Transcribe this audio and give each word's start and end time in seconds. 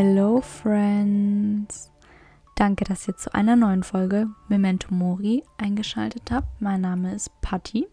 Hello 0.00 0.40
Friends! 0.40 1.90
Danke, 2.54 2.84
dass 2.84 3.08
ihr 3.08 3.16
zu 3.16 3.34
einer 3.34 3.56
neuen 3.56 3.82
Folge 3.82 4.28
Memento 4.46 4.94
Mori 4.94 5.42
eingeschaltet 5.56 6.30
habt. 6.30 6.62
Mein 6.62 6.82
Name 6.82 7.12
ist 7.16 7.32
Patti 7.40 7.88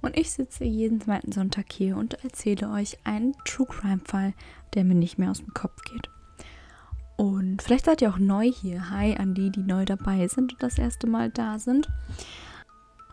und 0.00 0.16
ich 0.16 0.30
sitze 0.30 0.64
jeden 0.64 1.02
zweiten 1.02 1.32
Sonntag 1.32 1.66
hier 1.70 1.98
und 1.98 2.24
erzähle 2.24 2.70
euch 2.70 2.96
einen 3.04 3.36
True 3.44 3.66
Crime 3.66 4.00
Fall, 4.02 4.32
der 4.72 4.84
mir 4.84 4.94
nicht 4.94 5.18
mehr 5.18 5.30
aus 5.30 5.40
dem 5.40 5.52
Kopf 5.52 5.82
geht. 5.82 6.08
Und 7.18 7.60
vielleicht 7.60 7.84
seid 7.84 8.00
ihr 8.00 8.08
auch 8.08 8.18
neu 8.18 8.50
hier. 8.50 8.88
Hi 8.88 9.18
an 9.18 9.34
die, 9.34 9.50
die 9.50 9.60
neu 9.60 9.84
dabei 9.84 10.28
sind 10.28 10.54
und 10.54 10.62
das 10.62 10.78
erste 10.78 11.06
Mal 11.08 11.28
da 11.28 11.58
sind. 11.58 11.90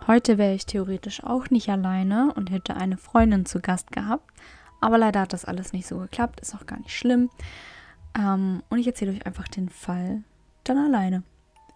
Heute 0.07 0.37
wäre 0.37 0.53
ich 0.53 0.65
theoretisch 0.65 1.21
auch 1.21 1.49
nicht 1.49 1.67
alleine 1.67 2.33
und 2.33 2.49
hätte 2.49 2.77
eine 2.77 2.95
Freundin 2.95 3.45
zu 3.45 3.59
Gast 3.59 3.91
gehabt. 3.91 4.31
Aber 4.79 4.97
leider 4.97 5.19
hat 5.19 5.33
das 5.33 5.43
alles 5.43 5.73
nicht 5.73 5.85
so 5.85 5.97
geklappt, 5.97 6.39
ist 6.39 6.55
auch 6.55 6.65
gar 6.65 6.79
nicht 6.79 6.95
schlimm. 6.95 7.29
Ähm, 8.17 8.63
und 8.69 8.79
ich 8.79 8.87
erzähle 8.87 9.11
euch 9.11 9.25
einfach 9.25 9.47
den 9.47 9.69
Fall 9.69 10.23
dann 10.63 10.77
alleine. 10.77 11.23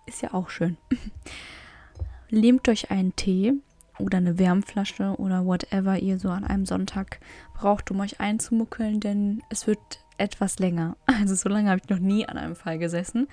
Ist 0.06 0.22
ja 0.22 0.34
auch 0.34 0.50
schön. 0.50 0.78
Nehmt 2.30 2.68
euch 2.70 2.92
einen 2.92 3.16
Tee 3.16 3.54
oder 4.00 4.18
eine 4.18 4.40
Wärmflasche 4.40 5.16
oder 5.18 5.46
whatever 5.46 5.98
ihr 6.00 6.20
so 6.20 6.30
an 6.30 6.44
einem 6.44 6.66
Sonntag 6.66 7.20
braucht, 7.54 7.92
um 7.92 8.00
euch 8.00 8.20
einzumuckeln, 8.20 9.00
denn 9.00 9.44
es 9.50 9.68
wird 9.68 9.80
etwas 10.18 10.60
länger. 10.60 10.96
Also 11.22 11.36
so 11.36 11.50
lange 11.50 11.70
habe 11.70 11.82
ich 11.84 11.90
noch 11.90 12.00
nie 12.00 12.28
an 12.28 12.38
einem 12.38 12.56
Fall 12.56 12.80
gesessen. 12.80 13.28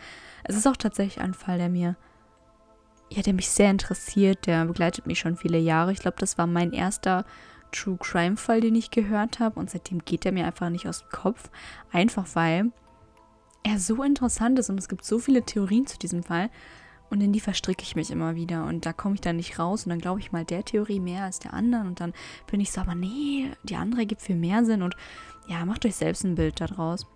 Es 0.44 0.56
ist 0.56 0.66
auch 0.66 0.76
tatsächlich 0.76 1.22
ein 1.22 1.32
Fall, 1.32 1.58
der 1.58 1.68
mir, 1.68 1.96
ja, 3.10 3.22
der 3.22 3.32
mich 3.32 3.48
sehr 3.48 3.70
interessiert, 3.70 4.46
der 4.46 4.66
begleitet 4.66 5.06
mich 5.06 5.18
schon 5.18 5.36
viele 5.36 5.58
Jahre. 5.58 5.92
Ich 5.92 6.00
glaube, 6.00 6.18
das 6.18 6.36
war 6.36 6.46
mein 6.46 6.72
erster 6.72 7.24
True 7.72 7.98
Crime 7.98 8.36
Fall, 8.36 8.60
den 8.60 8.74
ich 8.74 8.90
gehört 8.90 9.40
habe 9.40 9.58
und 9.60 9.70
seitdem 9.70 10.04
geht 10.04 10.26
er 10.26 10.32
mir 10.32 10.46
einfach 10.46 10.70
nicht 10.70 10.88
aus 10.88 11.00
dem 11.00 11.10
Kopf. 11.10 11.50
Einfach 11.92 12.26
weil 12.34 12.72
er 13.62 13.78
so 13.78 14.02
interessant 14.02 14.58
ist 14.58 14.70
und 14.70 14.78
es 14.78 14.88
gibt 14.88 15.04
so 15.04 15.18
viele 15.18 15.42
Theorien 15.42 15.86
zu 15.86 15.98
diesem 15.98 16.22
Fall 16.22 16.50
und 17.10 17.20
in 17.20 17.32
die 17.32 17.40
verstricke 17.40 17.82
ich 17.82 17.96
mich 17.96 18.10
immer 18.10 18.34
wieder 18.34 18.66
und 18.66 18.86
da 18.86 18.92
komme 18.92 19.14
ich 19.14 19.20
dann 19.20 19.36
nicht 19.36 19.58
raus 19.58 19.84
und 19.84 19.90
dann 19.90 20.00
glaube 20.00 20.20
ich 20.20 20.32
mal 20.32 20.44
der 20.44 20.64
Theorie 20.64 21.00
mehr 21.00 21.24
als 21.24 21.38
der 21.38 21.54
anderen 21.54 21.86
und 21.86 22.00
dann 22.00 22.12
bin 22.50 22.60
ich 22.60 22.72
so, 22.72 22.80
aber 22.80 22.94
nee, 22.94 23.50
die 23.62 23.76
andere 23.76 24.06
gibt 24.06 24.22
viel 24.22 24.36
mehr 24.36 24.64
Sinn 24.64 24.82
und 24.82 24.96
ja, 25.48 25.64
macht 25.64 25.86
euch 25.86 25.96
selbst 25.96 26.24
ein 26.24 26.34
Bild 26.34 26.60
daraus. 26.60 27.06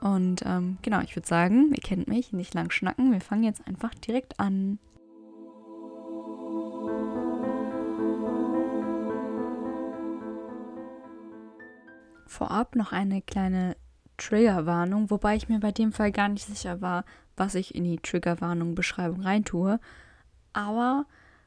Und 0.00 0.42
ähm, 0.44 0.78
genau, 0.82 1.00
ich 1.00 1.16
würde 1.16 1.26
sagen, 1.26 1.72
ihr 1.72 1.80
kennt 1.80 2.08
mich, 2.08 2.32
nicht 2.32 2.52
lang 2.52 2.70
schnacken, 2.70 3.12
wir 3.12 3.20
fangen 3.20 3.44
jetzt 3.44 3.66
einfach 3.66 3.94
direkt 3.94 4.38
an. 4.40 4.78
Vorab 12.26 12.74
noch 12.74 12.92
eine 12.92 13.22
kleine 13.22 13.76
Triggerwarnung, 14.16 15.10
wobei 15.10 15.36
ich 15.36 15.48
mir 15.48 15.60
bei 15.60 15.72
dem 15.72 15.92
Fall 15.92 16.12
gar 16.12 16.28
nicht 16.28 16.46
sicher 16.46 16.80
war, 16.80 17.04
was 17.36 17.54
ich 17.54 17.74
in 17.74 17.84
die 17.84 17.98
Triggerwarnung-Beschreibung 17.98 19.22
reintue. 19.22 19.80
Aber 20.52 21.06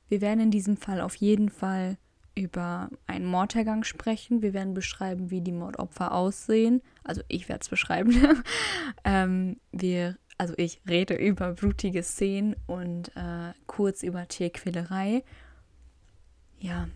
wir 0.10 0.22
werden 0.22 0.40
in 0.40 0.52
diesem 0.52 0.78
Fall 0.78 1.02
auf 1.02 1.16
jeden 1.16 1.50
Fall 1.50 1.98
über 2.36 2.90
einen 3.08 3.26
Mordhergang 3.26 3.84
sprechen. 3.84 4.42
Wir 4.42 4.54
werden 4.54 4.74
beschreiben, 4.74 5.32
wie 5.32 5.42
die 5.42 5.52
Mordopfer 5.52 6.12
aussehen. 6.14 6.82
Also 7.04 7.22
ich 7.28 7.50
werde 7.50 7.62
es 7.64 7.70
beschreiben. 7.70 8.14
ähm, 9.04 9.58
wir, 9.72 10.18
also 10.38 10.54
ich 10.58 10.82
rede 10.88 11.16
über 11.16 11.54
blutige 11.54 12.04
Szenen 12.04 12.56
und 12.68 13.10
äh, 13.16 13.54
kurz 13.66 14.04
über 14.04 14.28
Tierquälerei. 14.28 15.24
Ja, 16.60 16.88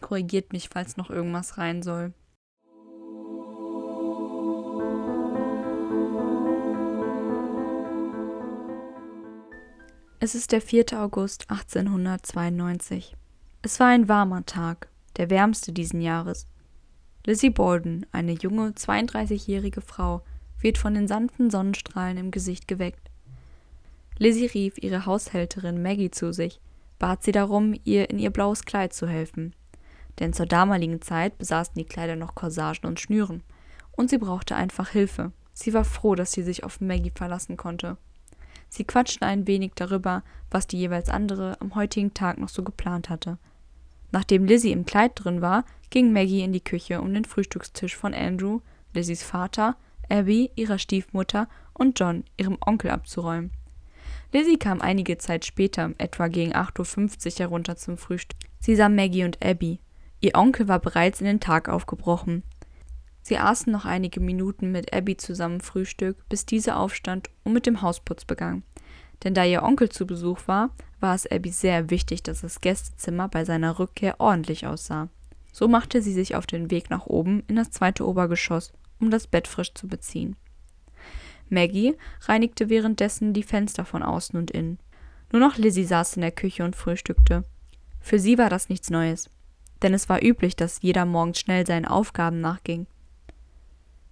korrigiert 0.00 0.52
mich, 0.52 0.68
falls 0.68 0.96
noch 0.96 1.10
irgendwas 1.10 1.56
rein 1.56 1.82
soll. 1.82 2.12
Es 10.22 10.34
ist 10.34 10.52
der 10.52 10.60
4. 10.60 11.00
August 11.00 11.50
1892. 11.50 13.16
Es 13.62 13.80
war 13.80 13.86
ein 13.86 14.06
warmer 14.06 14.44
Tag, 14.44 14.88
der 15.16 15.30
wärmste 15.30 15.72
diesen 15.72 16.02
Jahres. 16.02 16.46
Lizzie 17.24 17.48
Borden, 17.48 18.04
eine 18.12 18.32
junge, 18.32 18.72
32-jährige 18.72 19.80
Frau, 19.80 20.20
wird 20.60 20.76
von 20.76 20.92
den 20.92 21.08
sanften 21.08 21.48
Sonnenstrahlen 21.48 22.18
im 22.18 22.30
Gesicht 22.32 22.68
geweckt. 22.68 23.10
Lizzie 24.18 24.44
rief 24.44 24.76
ihre 24.76 25.06
Haushälterin 25.06 25.80
Maggie 25.80 26.10
zu 26.10 26.34
sich, 26.34 26.60
bat 26.98 27.22
sie 27.22 27.32
darum, 27.32 27.74
ihr 27.84 28.10
in 28.10 28.18
ihr 28.18 28.30
blaues 28.30 28.66
Kleid 28.66 28.92
zu 28.92 29.08
helfen. 29.08 29.54
Denn 30.18 30.34
zur 30.34 30.44
damaligen 30.44 31.00
Zeit 31.00 31.38
besaßen 31.38 31.76
die 31.76 31.86
Kleider 31.86 32.16
noch 32.16 32.34
Corsagen 32.34 32.86
und 32.86 33.00
Schnüren. 33.00 33.42
Und 33.92 34.10
sie 34.10 34.18
brauchte 34.18 34.54
einfach 34.54 34.90
Hilfe. 34.90 35.32
Sie 35.54 35.72
war 35.72 35.86
froh, 35.86 36.14
dass 36.14 36.32
sie 36.32 36.42
sich 36.42 36.62
auf 36.62 36.82
Maggie 36.82 37.12
verlassen 37.14 37.56
konnte. 37.56 37.96
Sie 38.70 38.84
quatschten 38.84 39.26
ein 39.26 39.46
wenig 39.46 39.72
darüber, 39.74 40.22
was 40.50 40.66
die 40.66 40.78
jeweils 40.78 41.10
andere 41.10 41.60
am 41.60 41.74
heutigen 41.74 42.14
Tag 42.14 42.38
noch 42.38 42.48
so 42.48 42.62
geplant 42.62 43.10
hatte. 43.10 43.36
Nachdem 44.12 44.46
Lizzie 44.46 44.72
im 44.72 44.86
Kleid 44.86 45.12
drin 45.14 45.42
war, 45.42 45.64
ging 45.90 46.12
Maggie 46.12 46.42
in 46.42 46.52
die 46.52 46.64
Küche, 46.64 47.00
um 47.00 47.12
den 47.12 47.24
Frühstückstisch 47.24 47.96
von 47.96 48.14
Andrew, 48.14 48.60
Lizzies 48.94 49.22
Vater, 49.22 49.76
Abby, 50.08 50.50
ihrer 50.56 50.78
Stiefmutter 50.78 51.48
und 51.74 51.98
John, 51.98 52.24
ihrem 52.36 52.58
Onkel, 52.64 52.90
abzuräumen. 52.90 53.50
Lizzie 54.32 54.58
kam 54.58 54.80
einige 54.80 55.18
Zeit 55.18 55.44
später, 55.44 55.90
etwa 55.98 56.28
gegen 56.28 56.52
8.50 56.52 57.26
Uhr, 57.26 57.38
herunter 57.40 57.76
zum 57.76 57.96
Frühstück. 57.96 58.38
Sie 58.60 58.76
sah 58.76 58.88
Maggie 58.88 59.24
und 59.24 59.44
Abby. 59.44 59.80
Ihr 60.20 60.34
Onkel 60.34 60.68
war 60.68 60.78
bereits 60.78 61.20
in 61.20 61.26
den 61.26 61.40
Tag 61.40 61.68
aufgebrochen. 61.68 62.44
Sie 63.22 63.38
aßen 63.38 63.72
noch 63.72 63.84
einige 63.84 64.20
Minuten 64.20 64.72
mit 64.72 64.92
Abby 64.92 65.16
zusammen 65.16 65.60
Frühstück, 65.60 66.16
bis 66.28 66.46
diese 66.46 66.76
aufstand 66.76 67.30
und 67.44 67.52
mit 67.52 67.66
dem 67.66 67.82
Hausputz 67.82 68.24
begann. 68.24 68.62
Denn 69.22 69.34
da 69.34 69.44
ihr 69.44 69.62
Onkel 69.62 69.90
zu 69.90 70.06
Besuch 70.06 70.40
war, 70.46 70.70
war 70.98 71.14
es 71.14 71.30
Abby 71.30 71.50
sehr 71.50 71.90
wichtig, 71.90 72.22
dass 72.22 72.40
das 72.40 72.60
Gästezimmer 72.60 73.28
bei 73.28 73.44
seiner 73.44 73.78
Rückkehr 73.78 74.20
ordentlich 74.20 74.66
aussah. 74.66 75.08
So 75.52 75.68
machte 75.68 76.00
sie 76.00 76.12
sich 76.12 76.36
auf 76.36 76.46
den 76.46 76.70
Weg 76.70 76.90
nach 76.90 77.06
oben 77.06 77.42
in 77.48 77.56
das 77.56 77.70
zweite 77.70 78.06
Obergeschoss, 78.06 78.72
um 79.00 79.10
das 79.10 79.26
Bett 79.26 79.48
frisch 79.48 79.74
zu 79.74 79.88
beziehen. 79.88 80.36
Maggie 81.48 81.96
reinigte 82.22 82.68
währenddessen 82.68 83.32
die 83.32 83.42
Fenster 83.42 83.84
von 83.84 84.02
außen 84.02 84.38
und 84.38 84.50
innen. 84.50 84.78
Nur 85.32 85.40
noch 85.40 85.58
Lizzie 85.58 85.84
saß 85.84 86.16
in 86.16 86.22
der 86.22 86.30
Küche 86.30 86.64
und 86.64 86.76
frühstückte. 86.76 87.44
Für 88.00 88.18
sie 88.18 88.38
war 88.38 88.48
das 88.48 88.68
nichts 88.68 88.90
Neues, 88.90 89.28
denn 89.82 89.92
es 89.92 90.08
war 90.08 90.22
üblich, 90.22 90.56
dass 90.56 90.82
jeder 90.82 91.04
morgens 91.04 91.40
schnell 91.40 91.66
seinen 91.66 91.84
Aufgaben 91.84 92.40
nachging. 92.40 92.86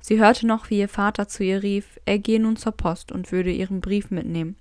Sie 0.01 0.19
hörte 0.19 0.47
noch, 0.47 0.71
wie 0.71 0.79
ihr 0.79 0.89
Vater 0.89 1.29
zu 1.29 1.45
ihr 1.45 1.63
rief, 1.63 1.99
er 2.05 2.19
gehe 2.19 2.41
nun 2.41 2.57
zur 2.57 2.73
Post 2.73 3.13
und 3.13 3.33
würde 3.33 3.51
ihren 3.51 3.81
Brief 3.81 4.11
mitnehmen. 4.11 4.57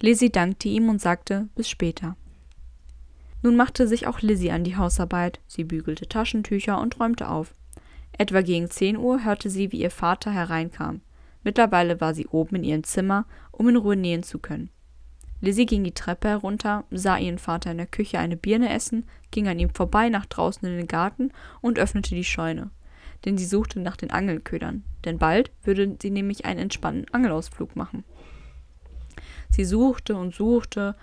Lizzie 0.00 0.30
dankte 0.30 0.68
ihm 0.68 0.88
und 0.88 1.00
sagte 1.00 1.48
bis 1.54 1.68
später. 1.68 2.16
Nun 3.42 3.56
machte 3.56 3.86
sich 3.86 4.06
auch 4.06 4.20
Lizzie 4.22 4.50
an 4.50 4.64
die 4.64 4.76
Hausarbeit, 4.76 5.40
sie 5.46 5.64
bügelte 5.64 6.08
Taschentücher 6.08 6.80
und 6.80 6.98
räumte 6.98 7.28
auf. 7.28 7.54
Etwa 8.16 8.40
gegen 8.40 8.70
zehn 8.70 8.96
Uhr 8.96 9.22
hörte 9.24 9.50
sie, 9.50 9.70
wie 9.70 9.80
ihr 9.82 9.90
Vater 9.90 10.30
hereinkam. 10.30 11.02
Mittlerweile 11.42 12.00
war 12.00 12.14
sie 12.14 12.26
oben 12.26 12.56
in 12.56 12.64
ihrem 12.64 12.84
Zimmer, 12.84 13.26
um 13.52 13.68
in 13.68 13.76
Ruhe 13.76 13.96
nähen 13.96 14.22
zu 14.22 14.38
können. 14.38 14.70
Lizzie 15.40 15.66
ging 15.66 15.84
die 15.84 15.92
Treppe 15.92 16.28
herunter, 16.28 16.84
sah 16.90 17.18
ihren 17.18 17.38
Vater 17.38 17.70
in 17.70 17.76
der 17.76 17.86
Küche 17.86 18.18
eine 18.18 18.36
Birne 18.36 18.72
essen, 18.72 19.04
ging 19.30 19.46
an 19.46 19.58
ihm 19.58 19.68
vorbei 19.68 20.08
nach 20.08 20.24
draußen 20.24 20.66
in 20.66 20.78
den 20.78 20.88
Garten 20.88 21.32
und 21.60 21.78
öffnete 21.78 22.14
die 22.14 22.24
Scheune 22.24 22.70
denn 23.24 23.38
sie 23.38 23.46
suchte 23.46 23.80
nach 23.80 23.96
den 23.96 24.10
Angelködern, 24.10 24.84
denn 25.04 25.18
bald 25.18 25.50
würde 25.62 25.96
sie 26.00 26.10
nämlich 26.10 26.44
einen 26.44 26.60
entspannten 26.60 27.12
Angelausflug 27.12 27.76
machen. 27.76 28.04
Sie 29.50 29.64
suchte 29.64 30.16
und 30.16 30.34
suchte, 30.34 30.96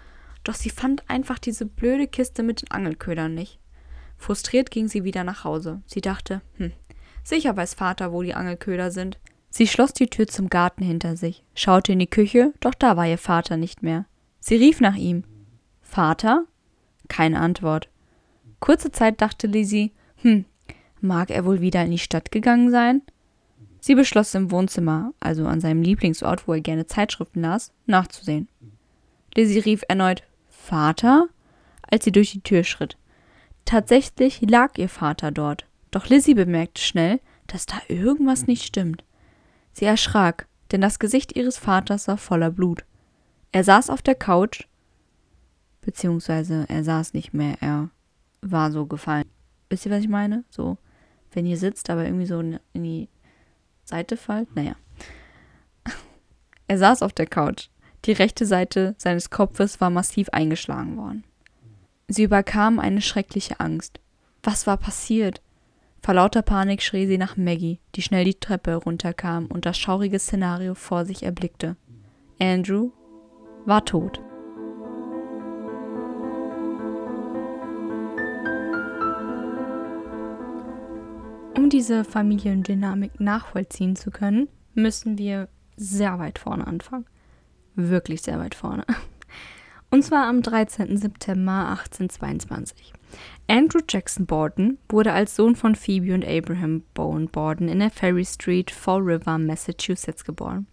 doch 0.43 0.55
sie 0.55 0.69
fand 0.69 1.09
einfach 1.09 1.39
diese 1.39 1.65
blöde 1.65 2.07
Kiste 2.07 2.43
mit 2.43 2.61
den 2.61 2.71
Angelködern 2.71 3.33
nicht. 3.33 3.59
Frustriert 4.17 4.71
ging 4.71 4.87
sie 4.87 5.03
wieder 5.03 5.23
nach 5.23 5.43
Hause. 5.43 5.81
Sie 5.85 6.01
dachte, 6.01 6.41
hm, 6.57 6.71
sicher 7.23 7.55
weiß 7.55 7.73
Vater, 7.73 8.11
wo 8.11 8.21
die 8.21 8.33
Angelköder 8.33 8.91
sind. 8.91 9.19
Sie 9.49 9.67
schloss 9.67 9.93
die 9.93 10.07
Tür 10.07 10.27
zum 10.27 10.49
Garten 10.49 10.83
hinter 10.83 11.17
sich, 11.17 11.43
schaute 11.55 11.93
in 11.93 11.99
die 11.99 12.07
Küche, 12.07 12.53
doch 12.59 12.73
da 12.73 12.95
war 12.97 13.07
ihr 13.07 13.17
Vater 13.17 13.57
nicht 13.57 13.83
mehr. 13.83 14.05
Sie 14.39 14.55
rief 14.55 14.79
nach 14.79 14.95
ihm. 14.95 15.23
Vater? 15.81 16.45
Keine 17.09 17.39
Antwort. 17.39 17.89
Kurze 18.59 18.91
Zeit 18.91 19.21
dachte 19.21 19.47
Lizzie, 19.47 19.91
hm, 20.17 20.45
Mag 21.01 21.31
er 21.31 21.45
wohl 21.45 21.61
wieder 21.61 21.83
in 21.83 21.91
die 21.91 21.97
Stadt 21.97 22.31
gegangen 22.31 22.69
sein? 22.69 23.01
Sie 23.79 23.95
beschloss 23.95 24.35
im 24.35 24.51
Wohnzimmer, 24.51 25.13
also 25.19 25.47
an 25.47 25.59
seinem 25.59 25.81
Lieblingsort, 25.81 26.47
wo 26.47 26.53
er 26.53 26.61
gerne 26.61 26.85
Zeitschriften 26.85 27.41
las, 27.41 27.73
nachzusehen. 27.87 28.47
Lizzie 29.35 29.59
rief 29.59 29.83
erneut 29.87 30.23
Vater, 30.49 31.27
als 31.89 32.05
sie 32.05 32.11
durch 32.11 32.31
die 32.31 32.41
Tür 32.41 32.63
schritt. 32.63 32.97
Tatsächlich 33.65 34.41
lag 34.41 34.77
ihr 34.77 34.89
Vater 34.89 35.31
dort, 35.31 35.65
doch 35.89 36.07
Lizzie 36.07 36.35
bemerkte 36.35 36.81
schnell, 36.81 37.19
dass 37.47 37.65
da 37.65 37.81
irgendwas 37.87 38.45
nicht 38.45 38.63
stimmt. 38.63 39.03
Sie 39.73 39.85
erschrak, 39.85 40.47
denn 40.71 40.81
das 40.81 40.99
Gesicht 40.99 41.35
ihres 41.35 41.57
Vaters 41.57 42.07
war 42.07 42.17
voller 42.17 42.51
Blut. 42.51 42.85
Er 43.51 43.63
saß 43.63 43.89
auf 43.89 44.03
der 44.03 44.15
Couch, 44.15 44.67
beziehungsweise 45.81 46.65
er 46.69 46.83
saß 46.83 47.13
nicht 47.13 47.33
mehr, 47.33 47.57
er 47.59 47.89
war 48.41 48.71
so 48.71 48.85
gefallen. 48.85 49.25
Wisst 49.69 49.85
ihr, 49.85 49.91
was 49.91 50.01
ich 50.03 50.09
meine? 50.09 50.43
So 50.49 50.77
wenn 51.31 51.45
ihr 51.45 51.57
sitzt, 51.57 51.89
aber 51.89 52.05
irgendwie 52.05 52.25
so 52.25 52.39
in 52.39 52.59
die 52.73 53.09
Seite 53.83 54.17
fallt. 54.17 54.55
Naja. 54.55 54.75
Er 56.67 56.77
saß 56.77 57.03
auf 57.03 57.11
der 57.13 57.27
Couch. 57.27 57.67
Die 58.05 58.13
rechte 58.13 58.45
Seite 58.45 58.95
seines 58.97 59.29
Kopfes 59.29 59.81
war 59.81 59.89
massiv 59.89 60.29
eingeschlagen 60.29 60.97
worden. 60.97 61.23
Sie 62.07 62.23
überkam 62.23 62.79
eine 62.79 63.01
schreckliche 63.01 63.59
Angst. 63.59 63.99
Was 64.43 64.67
war 64.67 64.77
passiert? 64.77 65.41
Vor 66.01 66.15
lauter 66.15 66.41
Panik 66.41 66.81
schrie 66.81 67.05
sie 67.05 67.17
nach 67.17 67.37
Maggie, 67.37 67.79
die 67.95 68.01
schnell 68.01 68.25
die 68.25 68.39
Treppe 68.39 68.75
runterkam 68.75 69.45
und 69.45 69.65
das 69.65 69.77
schaurige 69.77 70.17
Szenario 70.17 70.73
vor 70.73 71.05
sich 71.05 71.23
erblickte. 71.23 71.75
Andrew 72.39 72.89
war 73.65 73.85
tot. 73.85 74.19
Um 81.55 81.69
diese 81.69 82.03
Familiendynamik 82.03 83.19
nachvollziehen 83.19 83.95
zu 83.95 84.09
können, 84.09 84.47
müssen 84.73 85.17
wir 85.17 85.49
sehr 85.75 86.17
weit 86.19 86.39
vorne 86.39 86.65
anfangen. 86.65 87.05
Wirklich 87.75 88.21
sehr 88.21 88.39
weit 88.39 88.55
vorne. 88.55 88.85
Und 89.89 90.03
zwar 90.03 90.27
am 90.27 90.41
13. 90.41 90.95
September 90.95 91.69
1822. 91.69 92.93
Andrew 93.47 93.81
Jackson 93.87 94.25
Borden 94.25 94.77
wurde 94.87 95.11
als 95.11 95.35
Sohn 95.35 95.57
von 95.57 95.75
Phoebe 95.75 96.13
und 96.13 96.25
Abraham 96.25 96.83
Bowen 96.93 97.27
Borden 97.27 97.67
in 97.67 97.79
der 97.79 97.91
Ferry 97.91 98.23
Street, 98.23 98.71
Fall 98.71 99.01
River, 99.01 99.37
Massachusetts 99.37 100.23
geboren. 100.23 100.67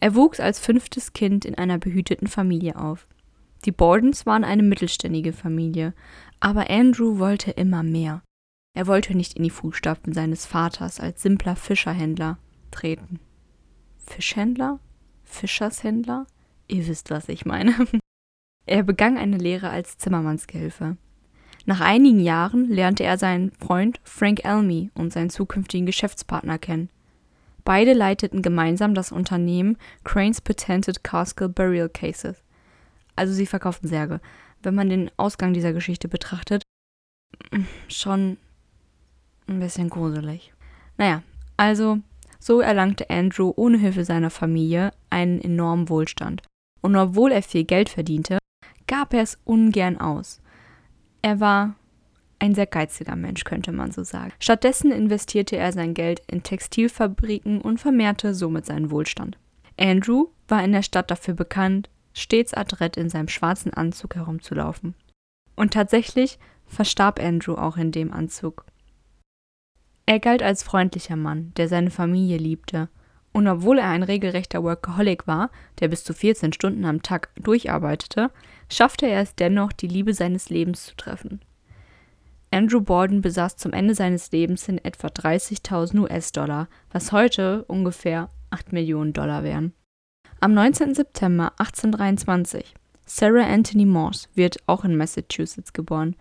Er 0.00 0.14
wuchs 0.14 0.40
als 0.40 0.58
fünftes 0.58 1.12
Kind 1.12 1.44
in 1.44 1.56
einer 1.56 1.76
behüteten 1.76 2.28
Familie 2.28 2.76
auf. 2.76 3.06
Die 3.66 3.72
Bordens 3.72 4.24
waren 4.24 4.44
eine 4.44 4.62
mittelständige 4.62 5.34
Familie, 5.34 5.92
aber 6.40 6.70
Andrew 6.70 7.18
wollte 7.18 7.50
immer 7.50 7.82
mehr. 7.82 8.22
Er 8.76 8.86
wollte 8.86 9.16
nicht 9.16 9.38
in 9.38 9.42
die 9.42 9.48
Fußstapfen 9.48 10.12
seines 10.12 10.44
Vaters 10.44 11.00
als 11.00 11.22
simpler 11.22 11.56
Fischerhändler 11.56 12.36
treten. 12.70 13.20
Fischhändler? 13.96 14.80
Fischershändler? 15.24 16.26
Ihr 16.68 16.86
wisst, 16.86 17.10
was 17.10 17.30
ich 17.30 17.46
meine. 17.46 17.74
Er 18.68 18.82
begann 18.82 19.16
eine 19.16 19.38
Lehre 19.38 19.70
als 19.70 19.96
Zimmermannsgehilfe. 19.96 20.96
Nach 21.64 21.80
einigen 21.80 22.18
Jahren 22.20 22.68
lernte 22.68 23.04
er 23.04 23.16
seinen 23.16 23.52
Freund 23.52 24.00
Frank 24.02 24.44
Elmy 24.44 24.90
und 24.94 25.12
seinen 25.12 25.30
zukünftigen 25.30 25.86
Geschäftspartner 25.86 26.58
kennen. 26.58 26.90
Beide 27.64 27.94
leiteten 27.94 28.42
gemeinsam 28.42 28.92
das 28.92 29.12
Unternehmen 29.12 29.78
Cranes 30.02 30.40
Patented 30.40 31.02
Castle 31.02 31.48
Burial 31.48 31.88
Cases. 31.88 32.42
Also 33.14 33.32
sie 33.32 33.46
verkauften 33.46 33.88
Särge. 33.88 34.20
Wenn 34.62 34.74
man 34.74 34.90
den 34.90 35.12
Ausgang 35.16 35.54
dieser 35.54 35.72
Geschichte 35.72 36.08
betrachtet, 36.08 36.62
schon 37.88 38.36
ein 39.48 39.60
bisschen 39.60 39.90
gruselig. 39.90 40.52
Naja, 40.96 41.22
also 41.56 41.98
so 42.38 42.60
erlangte 42.60 43.10
Andrew 43.10 43.52
ohne 43.56 43.78
Hilfe 43.78 44.04
seiner 44.04 44.30
Familie 44.30 44.92
einen 45.10 45.40
enormen 45.40 45.88
Wohlstand. 45.88 46.42
Und 46.80 46.96
obwohl 46.96 47.32
er 47.32 47.42
viel 47.42 47.64
Geld 47.64 47.88
verdiente, 47.88 48.38
gab 48.86 49.14
er 49.14 49.22
es 49.22 49.38
ungern 49.44 49.98
aus. 49.98 50.40
Er 51.22 51.40
war 51.40 51.74
ein 52.38 52.54
sehr 52.54 52.66
geiziger 52.66 53.16
Mensch, 53.16 53.44
könnte 53.44 53.72
man 53.72 53.92
so 53.92 54.04
sagen. 54.04 54.32
Stattdessen 54.38 54.92
investierte 54.92 55.56
er 55.56 55.72
sein 55.72 55.94
Geld 55.94 56.22
in 56.30 56.42
Textilfabriken 56.42 57.60
und 57.60 57.78
vermehrte 57.78 58.34
somit 58.34 58.66
seinen 58.66 58.90
Wohlstand. 58.90 59.38
Andrew 59.78 60.28
war 60.48 60.62
in 60.62 60.72
der 60.72 60.82
Stadt 60.82 61.10
dafür 61.10 61.34
bekannt, 61.34 61.90
stets 62.12 62.54
adrett 62.54 62.96
in 62.96 63.08
seinem 63.08 63.28
schwarzen 63.28 63.74
Anzug 63.74 64.14
herumzulaufen. 64.14 64.94
Und 65.54 65.72
tatsächlich 65.72 66.38
verstarb 66.66 67.20
Andrew 67.20 67.54
auch 67.54 67.76
in 67.76 67.90
dem 67.90 68.12
Anzug. 68.12 68.66
Er 70.06 70.20
galt 70.20 70.42
als 70.42 70.62
freundlicher 70.62 71.16
Mann, 71.16 71.52
der 71.56 71.68
seine 71.68 71.90
Familie 71.90 72.38
liebte. 72.38 72.88
Und 73.32 73.48
obwohl 73.48 73.78
er 73.78 73.88
ein 73.88 74.04
regelrechter 74.04 74.62
Workaholic 74.62 75.26
war, 75.26 75.50
der 75.80 75.88
bis 75.88 76.04
zu 76.04 76.14
14 76.14 76.52
Stunden 76.52 76.84
am 76.84 77.02
Tag 77.02 77.30
durcharbeitete, 77.36 78.30
schaffte 78.70 79.06
er 79.06 79.20
es 79.20 79.34
dennoch, 79.34 79.72
die 79.72 79.88
Liebe 79.88 80.14
seines 80.14 80.48
Lebens 80.48 80.86
zu 80.86 80.96
treffen. 80.96 81.40
Andrew 82.50 82.80
Borden 82.80 83.20
besaß 83.20 83.56
zum 83.56 83.72
Ende 83.72 83.94
seines 83.94 84.30
Lebens 84.30 84.68
in 84.68 84.82
etwa 84.82 85.08
30.000 85.08 85.98
US-Dollar, 86.00 86.68
was 86.90 87.12
heute 87.12 87.64
ungefähr 87.64 88.30
8 88.50 88.72
Millionen 88.72 89.12
Dollar 89.12 89.42
wären. 89.42 89.72
Am 90.40 90.54
19. 90.54 90.94
September 90.94 91.52
1823 91.58 92.74
Sarah 93.04 93.46
Anthony 93.46 93.84
Morse 93.84 94.28
wird 94.34 94.58
auch 94.66 94.84
in 94.84 94.96
Massachusetts 94.96 95.72
geboren. 95.72 96.16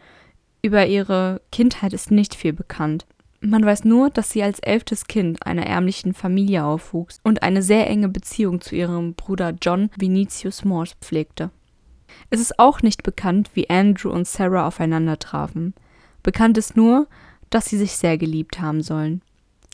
Über 0.61 0.87
ihre 0.87 1.41
Kindheit 1.51 1.93
ist 1.93 2.11
nicht 2.11 2.35
viel 2.35 2.53
bekannt. 2.53 3.05
Man 3.41 3.65
weiß 3.65 3.85
nur, 3.85 4.09
dass 4.09 4.31
sie 4.31 4.41
als 4.41 4.59
elftes 4.59 5.05
Kind 5.05 5.45
einer 5.45 5.65
ärmlichen 5.65 6.13
Familie 6.13 6.63
aufwuchs 6.63 7.19
und 7.23 7.43
eine 7.43 7.61
sehr 7.61 7.87
enge 7.87 8.09
Beziehung 8.09 8.61
zu 8.61 8.75
ihrem 8.75 9.13
Bruder 9.13 9.53
John 9.61 9.89
Vinicius 9.97 10.65
Morse 10.65 10.95
pflegte. 11.01 11.51
Es 12.29 12.39
ist 12.39 12.59
auch 12.59 12.81
nicht 12.81 13.03
bekannt, 13.03 13.51
wie 13.53 13.69
Andrew 13.69 14.09
und 14.09 14.27
Sarah 14.27 14.67
aufeinander 14.67 15.19
trafen. 15.19 15.73
Bekannt 16.23 16.57
ist 16.57 16.75
nur, 16.75 17.07
dass 17.49 17.67
sie 17.67 17.77
sich 17.77 17.91
sehr 17.91 18.17
geliebt 18.17 18.59
haben 18.61 18.81
sollen. 18.81 19.21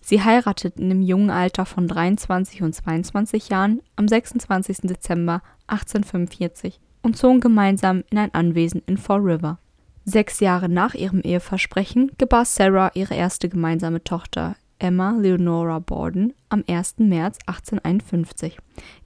Sie 0.03 0.23
heirateten 0.23 0.89
im 0.89 1.01
jungen 1.01 1.29
Alter 1.29 1.65
von 1.65 1.87
23 1.87 2.63
und 2.63 2.73
22 2.73 3.49
Jahren 3.49 3.81
am 3.95 4.07
26. 4.07 4.79
Dezember 4.81 5.41
1845 5.67 6.79
und 7.03 7.15
zogen 7.15 7.39
gemeinsam 7.39 8.03
in 8.09 8.17
ein 8.17 8.33
Anwesen 8.33 8.81
in 8.87 8.97
Fall 8.97 9.19
River. 9.19 9.59
Sechs 10.05 10.39
Jahre 10.39 10.67
nach 10.67 10.95
ihrem 10.95 11.21
Eheversprechen 11.21 12.11
gebar 12.17 12.45
Sarah 12.45 12.91
ihre 12.95 13.13
erste 13.13 13.49
gemeinsame 13.49 14.03
Tochter, 14.03 14.55
Emma 14.79 15.11
Leonora 15.11 15.77
Borden, 15.77 16.33
am 16.49 16.63
1. 16.67 16.95
März 16.97 17.37
1851. 17.45 18.57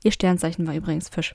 Ihr 0.04 0.12
Sternzeichen 0.12 0.66
war 0.66 0.74
übrigens 0.74 1.10
Fisch. 1.10 1.34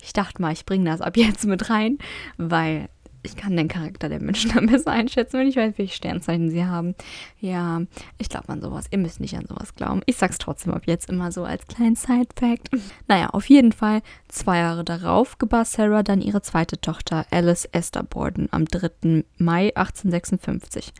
Ich 0.00 0.12
dachte 0.12 0.40
mal, 0.40 0.52
ich 0.52 0.66
bringe 0.66 0.88
das 0.88 1.00
ab 1.00 1.16
jetzt 1.16 1.46
mit 1.46 1.68
rein, 1.68 1.98
weil 2.36 2.88
ich 3.22 3.36
kann 3.36 3.56
den 3.56 3.68
Charakter 3.68 4.08
der 4.08 4.20
Menschen 4.20 4.50
am 4.58 4.66
besten 4.66 4.90
einschätzen, 4.90 5.38
wenn 5.38 5.48
ich 5.48 5.56
weiß, 5.56 5.74
welche 5.76 5.94
Sternzeichen 5.94 6.50
sie 6.50 6.64
haben. 6.64 6.94
Ja, 7.40 7.82
ich 8.18 8.28
glaube 8.28 8.48
an 8.48 8.60
sowas. 8.60 8.86
Ihr 8.90 8.98
müsst 8.98 9.20
nicht 9.20 9.36
an 9.36 9.46
sowas 9.46 9.74
glauben. 9.74 10.02
Ich 10.06 10.16
sag's 10.16 10.38
trotzdem 10.38 10.74
ab 10.74 10.82
jetzt 10.86 11.08
immer 11.08 11.32
so 11.32 11.44
als 11.44 11.66
kleinen 11.66 11.96
Side-Fact. 11.96 12.70
Naja, 13.08 13.30
auf 13.30 13.48
jeden 13.48 13.72
Fall, 13.72 14.00
zwei 14.28 14.58
Jahre 14.58 14.84
darauf 14.84 15.38
gebar 15.38 15.64
Sarah 15.64 16.02
dann 16.02 16.20
ihre 16.20 16.42
zweite 16.42 16.80
Tochter, 16.80 17.26
Alice 17.30 17.64
Esther 17.66 18.02
Borden, 18.02 18.48
am 18.50 18.64
3. 18.64 19.24
Mai 19.38 19.74
1856. 19.74 20.92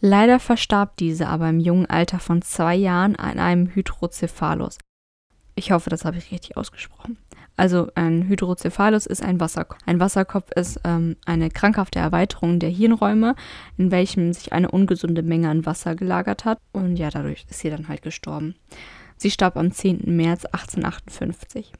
Leider 0.00 0.40
verstarb 0.40 0.96
diese 0.96 1.28
aber 1.28 1.48
im 1.48 1.60
jungen 1.60 1.86
Alter 1.86 2.18
von 2.18 2.42
zwei 2.42 2.74
Jahren 2.74 3.16
an 3.16 3.38
einem 3.38 3.68
Hydrocephalus. 3.74 4.78
Ich 5.54 5.70
hoffe, 5.70 5.90
das 5.90 6.04
habe 6.04 6.18
ich 6.18 6.32
richtig 6.32 6.56
ausgesprochen. 6.56 7.18
Also 7.56 7.88
ein 7.94 8.28
Hydrocephalus 8.28 9.06
ist 9.06 9.22
ein 9.22 9.38
Wasserkopf. 9.38 9.78
Ein 9.86 10.00
Wasserkopf 10.00 10.50
ist 10.56 10.80
ähm, 10.84 11.16
eine 11.26 11.50
krankhafte 11.50 11.98
Erweiterung 11.98 12.58
der 12.58 12.70
Hirnräume, 12.70 13.34
in 13.76 13.90
welchem 13.90 14.32
sich 14.32 14.52
eine 14.52 14.70
ungesunde 14.70 15.22
Menge 15.22 15.50
an 15.50 15.66
Wasser 15.66 15.94
gelagert 15.94 16.44
hat. 16.44 16.58
Und 16.72 16.96
ja, 16.96 17.10
dadurch 17.10 17.44
ist 17.48 17.60
sie 17.60 17.70
dann 17.70 17.88
halt 17.88 18.02
gestorben. 18.02 18.54
Sie 19.16 19.30
starb 19.30 19.56
am 19.56 19.70
10. 19.70 20.02
März 20.06 20.46
1858. 20.46 21.72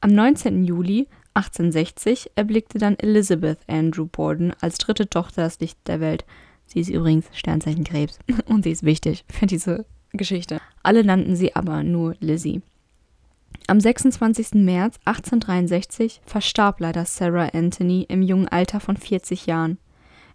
Am 0.00 0.10
19. 0.10 0.64
Juli 0.64 1.08
1860 1.34 2.30
erblickte 2.36 2.78
dann 2.78 2.98
Elizabeth 2.98 3.58
Andrew 3.66 4.06
Borden 4.06 4.52
als 4.60 4.78
dritte 4.78 5.08
Tochter 5.08 5.42
das 5.42 5.58
Licht 5.58 5.78
der 5.86 6.00
Welt. 6.00 6.24
Sie 6.66 6.80
ist 6.80 6.90
übrigens 6.90 7.26
Sternzeichen 7.32 7.84
Krebs 7.84 8.18
und 8.46 8.64
sie 8.64 8.70
ist 8.70 8.84
wichtig 8.84 9.24
für 9.28 9.46
diese 9.46 9.86
Geschichte. 10.12 10.60
Alle 10.82 11.02
nannten 11.04 11.34
sie 11.34 11.56
aber 11.56 11.82
nur 11.82 12.14
Lizzie. 12.20 12.62
Am 13.66 13.80
26. 13.80 14.54
März 14.54 14.98
1863 15.04 16.20
verstarb 16.26 16.80
leider 16.80 17.06
Sarah 17.06 17.48
Anthony 17.54 18.04
im 18.08 18.22
jungen 18.22 18.48
Alter 18.48 18.78
von 18.78 18.96
40 18.96 19.46
Jahren. 19.46 19.78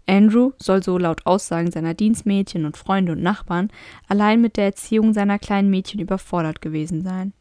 Andrew 0.07 0.53
soll 0.57 0.81
so 0.81 0.97
laut 0.97 1.27
Aussagen 1.27 1.69
seiner 1.69 1.93
Dienstmädchen 1.93 2.65
und 2.65 2.77
Freunde 2.77 3.11
und 3.11 3.21
Nachbarn 3.21 3.69
allein 4.07 4.41
mit 4.41 4.57
der 4.57 4.65
Erziehung 4.65 5.13
seiner 5.13 5.37
kleinen 5.37 5.69
Mädchen 5.69 5.99
überfordert 5.99 6.61
gewesen 6.61 7.03
sein. 7.03 7.33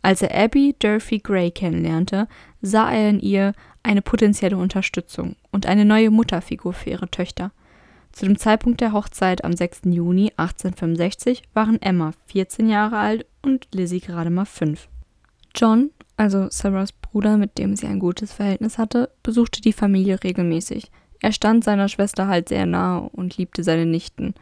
Als 0.00 0.22
er 0.22 0.34
Abby 0.34 0.74
Durfee 0.78 1.18
Gray 1.18 1.50
kennenlernte, 1.50 2.28
sah 2.62 2.90
er 2.90 3.10
in 3.10 3.20
ihr 3.20 3.52
eine 3.82 4.00
potenzielle 4.02 4.56
Unterstützung 4.56 5.36
und 5.50 5.66
eine 5.66 5.84
neue 5.84 6.10
Mutterfigur 6.10 6.72
für 6.72 6.90
ihre 6.90 7.10
Töchter. 7.10 7.52
Zu 8.12 8.24
dem 8.24 8.38
Zeitpunkt 8.38 8.80
der 8.80 8.92
Hochzeit 8.92 9.44
am 9.44 9.52
6. 9.52 9.82
Juni 9.84 10.32
1865 10.38 11.42
waren 11.52 11.82
Emma 11.82 12.12
14 12.26 12.70
Jahre 12.70 12.96
alt 12.96 13.26
und 13.42 13.68
Lizzie 13.74 14.00
gerade 14.00 14.30
mal 14.30 14.46
5. 14.46 14.88
John, 15.56 15.90
also 16.16 16.48
Sarahs 16.50 16.92
Bruder, 16.92 17.36
mit 17.38 17.56
dem 17.58 17.76
sie 17.76 17.86
ein 17.86 17.98
gutes 17.98 18.32
Verhältnis 18.32 18.78
hatte, 18.78 19.10
besuchte 19.22 19.60
die 19.62 19.72
Familie 19.72 20.22
regelmäßig. 20.22 20.90
Er 21.20 21.32
stand 21.32 21.64
seiner 21.64 21.88
Schwester 21.88 22.28
halt 22.28 22.50
sehr 22.50 22.66
nahe 22.66 23.08
und 23.10 23.36
liebte 23.38 23.64
seine 23.64 23.86
Nichten. 23.86 24.34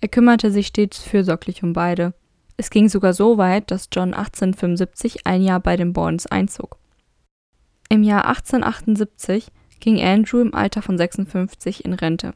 Er 0.00 0.08
kümmerte 0.08 0.50
sich 0.50 0.68
stets 0.68 0.98
fürsorglich 1.02 1.62
um 1.62 1.74
beide. 1.74 2.14
Es 2.56 2.70
ging 2.70 2.88
sogar 2.88 3.12
so 3.12 3.36
weit, 3.36 3.70
dass 3.70 3.88
John 3.92 4.14
1875 4.14 5.26
ein 5.26 5.42
Jahr 5.42 5.60
bei 5.60 5.76
den 5.76 5.92
Bordens 5.92 6.26
einzog. 6.26 6.78
Im 7.88 8.02
Jahr 8.02 8.26
1878 8.26 9.48
ging 9.80 10.00
Andrew 10.00 10.40
im 10.40 10.54
Alter 10.54 10.82
von 10.82 10.96
56 10.96 11.84
in 11.84 11.92
Rente. 11.92 12.32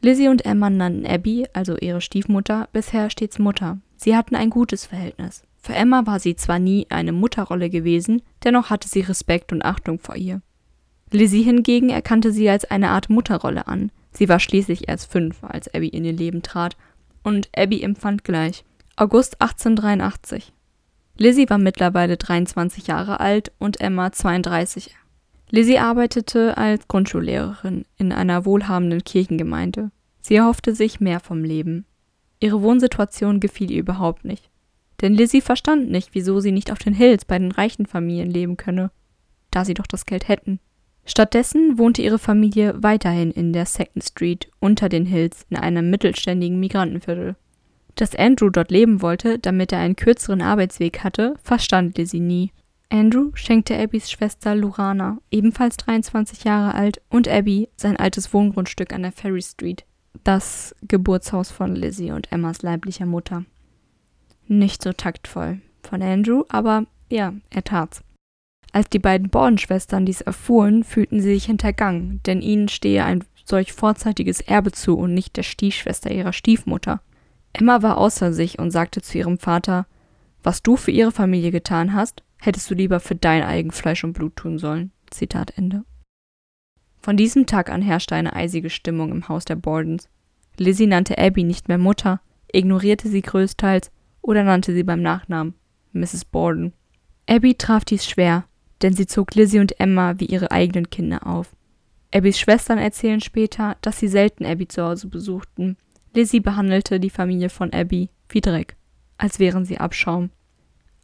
Lizzie 0.00 0.28
und 0.28 0.44
Emma 0.44 0.68
nannten 0.68 1.06
Abby, 1.06 1.46
also 1.52 1.76
ihre 1.76 2.00
Stiefmutter, 2.00 2.68
bisher 2.72 3.08
stets 3.08 3.38
Mutter. 3.38 3.78
Sie 3.96 4.16
hatten 4.16 4.34
ein 4.34 4.50
gutes 4.50 4.86
Verhältnis. 4.86 5.44
Für 5.62 5.74
Emma 5.74 6.06
war 6.06 6.18
sie 6.18 6.34
zwar 6.34 6.58
nie 6.58 6.86
eine 6.90 7.12
Mutterrolle 7.12 7.70
gewesen, 7.70 8.22
dennoch 8.42 8.68
hatte 8.68 8.88
sie 8.88 9.00
Respekt 9.00 9.52
und 9.52 9.64
Achtung 9.64 10.00
vor 10.00 10.16
ihr. 10.16 10.42
Lizzie 11.12 11.42
hingegen 11.42 11.90
erkannte 11.90 12.32
sie 12.32 12.50
als 12.50 12.64
eine 12.64 12.90
Art 12.90 13.10
Mutterrolle 13.10 13.68
an. 13.68 13.92
Sie 14.10 14.28
war 14.28 14.40
schließlich 14.40 14.88
erst 14.88 15.10
fünf, 15.10 15.44
als 15.44 15.72
Abby 15.72 15.88
in 15.88 16.04
ihr 16.04 16.12
Leben 16.12 16.42
trat, 16.42 16.76
und 17.22 17.48
Abby 17.56 17.82
empfand 17.82 18.24
gleich. 18.24 18.64
August 18.96 19.40
1883. 19.40 20.52
Lizzie 21.16 21.48
war 21.48 21.58
mittlerweile 21.58 22.16
23 22.16 22.88
Jahre 22.88 23.20
alt 23.20 23.52
und 23.58 23.80
Emma 23.80 24.10
32. 24.10 24.96
Lizzie 25.50 25.78
arbeitete 25.78 26.56
als 26.56 26.88
Grundschullehrerin 26.88 27.84
in 27.98 28.10
einer 28.10 28.44
wohlhabenden 28.44 29.04
Kirchengemeinde. 29.04 29.92
Sie 30.22 30.34
erhoffte 30.34 30.74
sich 30.74 30.98
mehr 30.98 31.20
vom 31.20 31.44
Leben. 31.44 31.84
Ihre 32.40 32.62
Wohnsituation 32.62 33.38
gefiel 33.38 33.70
ihr 33.70 33.80
überhaupt 33.80 34.24
nicht. 34.24 34.50
Denn 35.02 35.14
Lizzie 35.14 35.40
verstand 35.40 35.90
nicht, 35.90 36.10
wieso 36.12 36.40
sie 36.40 36.52
nicht 36.52 36.70
auf 36.70 36.78
den 36.78 36.94
Hills 36.94 37.24
bei 37.24 37.38
den 37.38 37.50
reichen 37.50 37.86
Familien 37.86 38.30
leben 38.30 38.56
könne, 38.56 38.90
da 39.50 39.64
sie 39.64 39.74
doch 39.74 39.86
das 39.86 40.06
Geld 40.06 40.28
hätten. 40.28 40.60
Stattdessen 41.04 41.78
wohnte 41.78 42.00
ihre 42.00 42.20
Familie 42.20 42.80
weiterhin 42.80 43.32
in 43.32 43.52
der 43.52 43.66
Second 43.66 44.04
Street 44.04 44.48
unter 44.60 44.88
den 44.88 45.04
Hills 45.04 45.44
in 45.50 45.56
einem 45.56 45.90
mittelständigen 45.90 46.60
Migrantenviertel. 46.60 47.34
Dass 47.96 48.14
Andrew 48.14 48.50
dort 48.50 48.70
leben 48.70 49.02
wollte, 49.02 49.40
damit 49.40 49.72
er 49.72 49.80
einen 49.80 49.96
kürzeren 49.96 50.40
Arbeitsweg 50.40 51.02
hatte, 51.02 51.34
verstand 51.42 51.98
Lizzie 51.98 52.20
nie. 52.20 52.52
Andrew 52.88 53.30
schenkte 53.34 53.76
Abbys 53.76 54.10
Schwester 54.10 54.54
Lurana, 54.54 55.18
ebenfalls 55.30 55.76
23 55.78 56.44
Jahre 56.44 56.74
alt, 56.74 57.02
und 57.08 57.26
Abby 57.26 57.68
sein 57.76 57.96
altes 57.96 58.32
Wohngrundstück 58.32 58.92
an 58.92 59.02
der 59.02 59.12
Ferry 59.12 59.42
Street, 59.42 59.84
das 60.24 60.76
Geburtshaus 60.86 61.50
von 61.50 61.74
Lizzie 61.74 62.12
und 62.12 62.30
Emmas 62.30 62.62
leiblicher 62.62 63.06
Mutter. 63.06 63.44
Nicht 64.52 64.82
so 64.82 64.92
taktvoll 64.92 65.62
von 65.82 66.02
Andrew, 66.02 66.44
aber 66.50 66.84
ja, 67.08 67.32
er 67.48 67.64
tat's. 67.64 68.04
Als 68.70 68.90
die 68.90 68.98
beiden 68.98 69.30
Borden-Schwestern 69.30 70.04
dies 70.04 70.20
erfuhren, 70.20 70.84
fühlten 70.84 71.22
sie 71.22 71.32
sich 71.32 71.46
hintergangen, 71.46 72.20
denn 72.26 72.42
ihnen 72.42 72.68
stehe 72.68 73.02
ein 73.02 73.24
solch 73.46 73.72
vorzeitiges 73.72 74.42
Erbe 74.42 74.70
zu 74.70 74.98
und 74.98 75.14
nicht 75.14 75.38
der 75.38 75.42
Stiefschwester 75.42 76.10
ihrer 76.10 76.34
Stiefmutter. 76.34 77.00
Emma 77.54 77.80
war 77.80 77.96
außer 77.96 78.34
sich 78.34 78.58
und 78.58 78.70
sagte 78.70 79.00
zu 79.00 79.16
ihrem 79.16 79.38
Vater, 79.38 79.86
was 80.42 80.62
du 80.62 80.76
für 80.76 80.90
ihre 80.90 81.12
Familie 81.12 81.50
getan 81.50 81.94
hast, 81.94 82.22
hättest 82.38 82.70
du 82.70 82.74
lieber 82.74 83.00
für 83.00 83.14
dein 83.14 83.42
eigen 83.42 83.70
Fleisch 83.70 84.04
und 84.04 84.12
Blut 84.12 84.36
tun 84.36 84.58
sollen. 84.58 84.92
Zitat 85.10 85.56
Ende. 85.56 85.82
Von 87.00 87.16
diesem 87.16 87.46
Tag 87.46 87.70
an 87.70 87.80
herrschte 87.80 88.16
eine 88.16 88.36
eisige 88.36 88.68
Stimmung 88.68 89.12
im 89.12 89.28
Haus 89.28 89.46
der 89.46 89.56
Bordens. 89.56 90.10
Lizzie 90.58 90.86
nannte 90.86 91.16
Abby 91.16 91.42
nicht 91.42 91.68
mehr 91.68 91.78
Mutter, 91.78 92.20
ignorierte 92.52 93.08
sie 93.08 93.22
größtenteils 93.22 93.90
oder 94.22 94.44
nannte 94.44 94.72
sie 94.72 94.84
beim 94.84 95.02
Nachnamen 95.02 95.54
Mrs. 95.92 96.24
Borden. 96.24 96.72
Abby 97.28 97.54
traf 97.54 97.84
dies 97.84 98.06
schwer, 98.08 98.44
denn 98.80 98.94
sie 98.94 99.06
zog 99.06 99.34
Lizzie 99.34 99.60
und 99.60 99.78
Emma 99.78 100.14
wie 100.18 100.26
ihre 100.26 100.50
eigenen 100.50 100.90
Kinder 100.90 101.26
auf. 101.26 101.54
Abbys 102.14 102.38
Schwestern 102.38 102.78
erzählen 102.78 103.20
später, 103.20 103.76
dass 103.80 103.98
sie 103.98 104.08
selten 104.08 104.44
Abby 104.44 104.68
zu 104.68 104.82
Hause 104.82 105.08
besuchten. 105.08 105.76
Lizzie 106.14 106.40
behandelte 106.40 107.00
die 107.00 107.10
Familie 107.10 107.48
von 107.48 107.72
Abby 107.72 108.10
wie 108.28 108.40
Dreck, 108.40 108.76
als 109.16 109.38
wären 109.38 109.64
sie 109.64 109.78
Abschaum. 109.78 110.30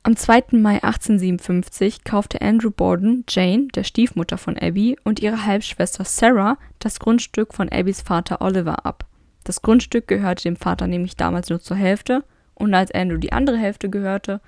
Am 0.02 0.16
2. 0.16 0.44
Mai 0.52 0.82
1857 0.82 2.04
kaufte 2.04 2.40
Andrew 2.40 2.70
Borden 2.70 3.25
Jane, 3.28 3.68
der 3.75 3.84
Stiefmutter 3.84 4.38
von 4.38 4.56
Abby, 4.56 4.96
und 5.04 5.20
ihre 5.20 5.44
Halbschwester 5.44 6.04
Sarah 6.04 6.58
das 6.78 7.00
Grundstück 7.00 7.54
von 7.54 7.68
Abbys 7.68 8.02
Vater 8.02 8.40
Oliver 8.40 8.87
ab. 8.87 9.06
Das 9.44 9.62
Grundstück 9.62 10.08
gehörte 10.08 10.44
dem 10.44 10.56
Vater 10.56 10.87
nämlich 10.87 11.16
damals 11.16 11.48
nur 11.48 11.60
zur 11.60 11.76
Hälfte 11.76 12.25
und 12.59 12.75
als 12.75 12.91
Andrew 12.93 13.19
die 13.19 13.33
andere 13.33 13.57
Hälfte 13.57 13.88
gehörte, 13.88 14.41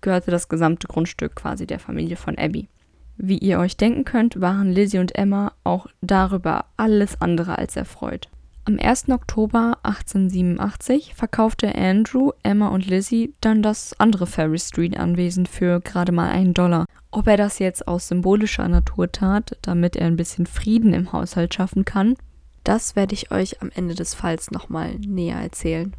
gehörte 0.00 0.30
das 0.30 0.48
gesamte 0.48 0.86
Grundstück 0.86 1.34
quasi 1.34 1.66
der 1.66 1.78
Familie 1.78 2.16
von 2.16 2.36
Abby. 2.38 2.68
Wie 3.16 3.38
ihr 3.38 3.58
euch 3.58 3.76
denken 3.76 4.04
könnt, 4.04 4.40
waren 4.40 4.72
Lizzie 4.72 4.98
und 4.98 5.14
Emma 5.14 5.52
auch 5.62 5.86
darüber 6.00 6.66
alles 6.76 7.20
andere 7.20 7.58
als 7.58 7.76
erfreut. 7.76 8.28
Am 8.66 8.78
1. 8.78 9.10
Oktober 9.10 9.78
1887 9.82 11.14
verkaufte 11.14 11.74
Andrew, 11.74 12.32
Emma 12.42 12.68
und 12.68 12.86
Lizzie 12.86 13.34
dann 13.40 13.62
das 13.62 13.94
andere 14.00 14.26
Ferry 14.26 14.58
Street 14.58 14.98
Anwesen 14.98 15.44
für 15.44 15.80
gerade 15.80 16.12
mal 16.12 16.30
einen 16.30 16.54
Dollar. 16.54 16.86
Ob 17.10 17.28
er 17.28 17.36
das 17.36 17.58
jetzt 17.58 17.86
aus 17.86 18.08
symbolischer 18.08 18.66
Natur 18.66 19.12
tat, 19.12 19.58
damit 19.62 19.96
er 19.96 20.06
ein 20.06 20.16
bisschen 20.16 20.46
Frieden 20.46 20.94
im 20.94 21.12
Haushalt 21.12 21.52
schaffen 21.52 21.84
kann, 21.84 22.16
das 22.64 22.96
werde 22.96 23.12
ich 23.12 23.30
euch 23.30 23.60
am 23.60 23.70
Ende 23.74 23.94
des 23.94 24.14
Falls 24.14 24.50
nochmal 24.50 24.94
näher 24.94 25.38
erzählen. 25.38 25.92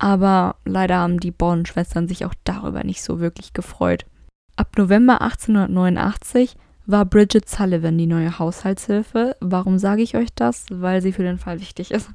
Aber 0.00 0.56
leider 0.64 0.96
haben 0.96 1.20
die 1.20 1.30
Born-Schwestern 1.30 2.08
sich 2.08 2.24
auch 2.24 2.32
darüber 2.44 2.84
nicht 2.84 3.02
so 3.02 3.20
wirklich 3.20 3.52
gefreut. 3.52 4.06
Ab 4.56 4.72
November 4.78 5.20
1889 5.20 6.56
war 6.86 7.04
Bridget 7.04 7.46
Sullivan 7.46 7.98
die 7.98 8.06
neue 8.06 8.38
Haushaltshilfe. 8.38 9.36
Warum 9.40 9.78
sage 9.78 10.00
ich 10.00 10.16
euch 10.16 10.30
das? 10.34 10.64
Weil 10.70 11.02
sie 11.02 11.12
für 11.12 11.22
den 11.22 11.36
Fall 11.36 11.60
wichtig 11.60 11.90
ist. 11.90 12.10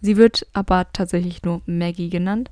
Sie 0.00 0.16
wird 0.16 0.48
aber 0.54 0.92
tatsächlich 0.92 1.44
nur 1.44 1.62
Maggie 1.66 2.10
genannt. 2.10 2.50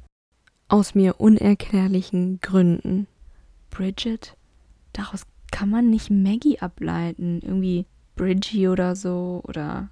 Aus 0.69 0.95
mir 0.95 1.21
unerklärlichen 1.21 2.41
Gründen. 2.41 3.09
Bridget? 3.71 4.37
Daraus 4.93 5.25
kann 5.51 5.71
man 5.71 5.91
nicht 5.91 6.09
Maggie 6.09 6.61
ableiten. 6.61 7.41
Irgendwie 7.43 7.87
Bridgie 8.15 8.69
oder 8.69 8.95
so. 8.95 9.43
Oder 9.45 9.89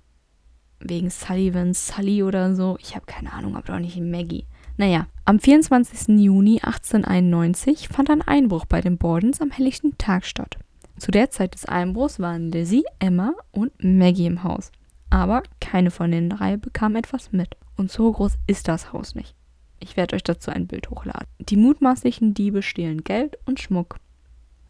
wegen 0.78 1.10
Sullivan, 1.10 1.74
Sully 1.74 2.22
oder 2.22 2.54
so. 2.54 2.78
Ich 2.80 2.94
habe 2.94 3.06
keine 3.06 3.32
Ahnung, 3.32 3.56
aber 3.56 3.72
doch 3.72 3.80
nicht 3.80 4.00
Maggie. 4.00 4.46
Naja, 4.80 5.08
am 5.26 5.38
24. 5.38 6.18
Juni 6.20 6.60
1891 6.62 7.88
fand 7.90 8.08
ein 8.08 8.22
Einbruch 8.22 8.64
bei 8.64 8.80
den 8.80 8.96
Bordens 8.96 9.42
am 9.42 9.50
helllichten 9.50 9.98
Tag 9.98 10.24
statt. 10.24 10.56
Zu 10.96 11.10
der 11.10 11.28
Zeit 11.28 11.52
des 11.52 11.66
Einbruchs 11.66 12.18
waren 12.18 12.50
Lizzie, 12.50 12.84
Emma 12.98 13.34
und 13.50 13.72
Maggie 13.84 14.24
im 14.24 14.42
Haus. 14.42 14.72
Aber 15.10 15.42
keine 15.60 15.90
von 15.90 16.10
den 16.10 16.30
drei 16.30 16.56
bekam 16.56 16.96
etwas 16.96 17.30
mit. 17.30 17.58
Und 17.76 17.90
so 17.92 18.10
groß 18.10 18.38
ist 18.46 18.68
das 18.68 18.90
Haus 18.94 19.14
nicht. 19.14 19.34
Ich 19.80 19.98
werde 19.98 20.16
euch 20.16 20.24
dazu 20.24 20.50
ein 20.50 20.66
Bild 20.66 20.88
hochladen. 20.88 21.28
Die 21.40 21.58
mutmaßlichen 21.58 22.32
Diebe 22.32 22.62
stehlen 22.62 23.04
Geld 23.04 23.36
und 23.44 23.60
Schmuck. 23.60 23.96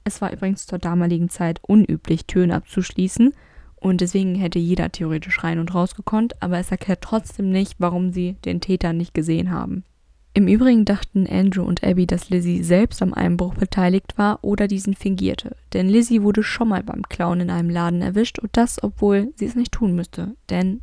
Es 0.02 0.20
war 0.20 0.32
übrigens 0.32 0.66
zur 0.66 0.80
damaligen 0.80 1.28
Zeit 1.28 1.60
unüblich, 1.62 2.26
Türen 2.26 2.50
abzuschließen 2.50 3.32
und 3.76 4.00
deswegen 4.00 4.34
hätte 4.34 4.58
jeder 4.58 4.90
theoretisch 4.90 5.44
rein 5.44 5.60
und 5.60 5.72
raus 5.72 5.94
gekonnt, 5.94 6.42
aber 6.42 6.58
es 6.58 6.72
erklärt 6.72 7.00
trotzdem 7.00 7.52
nicht, 7.52 7.76
warum 7.78 8.10
sie 8.10 8.32
den 8.44 8.60
Täter 8.60 8.92
nicht 8.92 9.14
gesehen 9.14 9.52
haben. 9.52 9.84
Im 10.32 10.46
Übrigen 10.46 10.84
dachten 10.84 11.26
Andrew 11.26 11.64
und 11.64 11.82
Abby, 11.82 12.06
dass 12.06 12.30
Lizzie 12.30 12.62
selbst 12.62 13.02
am 13.02 13.12
Einbruch 13.12 13.54
beteiligt 13.54 14.16
war 14.16 14.38
oder 14.42 14.68
diesen 14.68 14.94
fingierte, 14.94 15.56
denn 15.72 15.88
Lizzie 15.88 16.22
wurde 16.22 16.44
schon 16.44 16.68
mal 16.68 16.84
beim 16.84 17.02
Klauen 17.02 17.40
in 17.40 17.50
einem 17.50 17.68
Laden 17.68 18.00
erwischt 18.00 18.38
und 18.38 18.56
das, 18.56 18.80
obwohl 18.82 19.32
sie 19.34 19.46
es 19.46 19.56
nicht 19.56 19.72
tun 19.72 19.94
müsste, 19.96 20.36
denn 20.48 20.82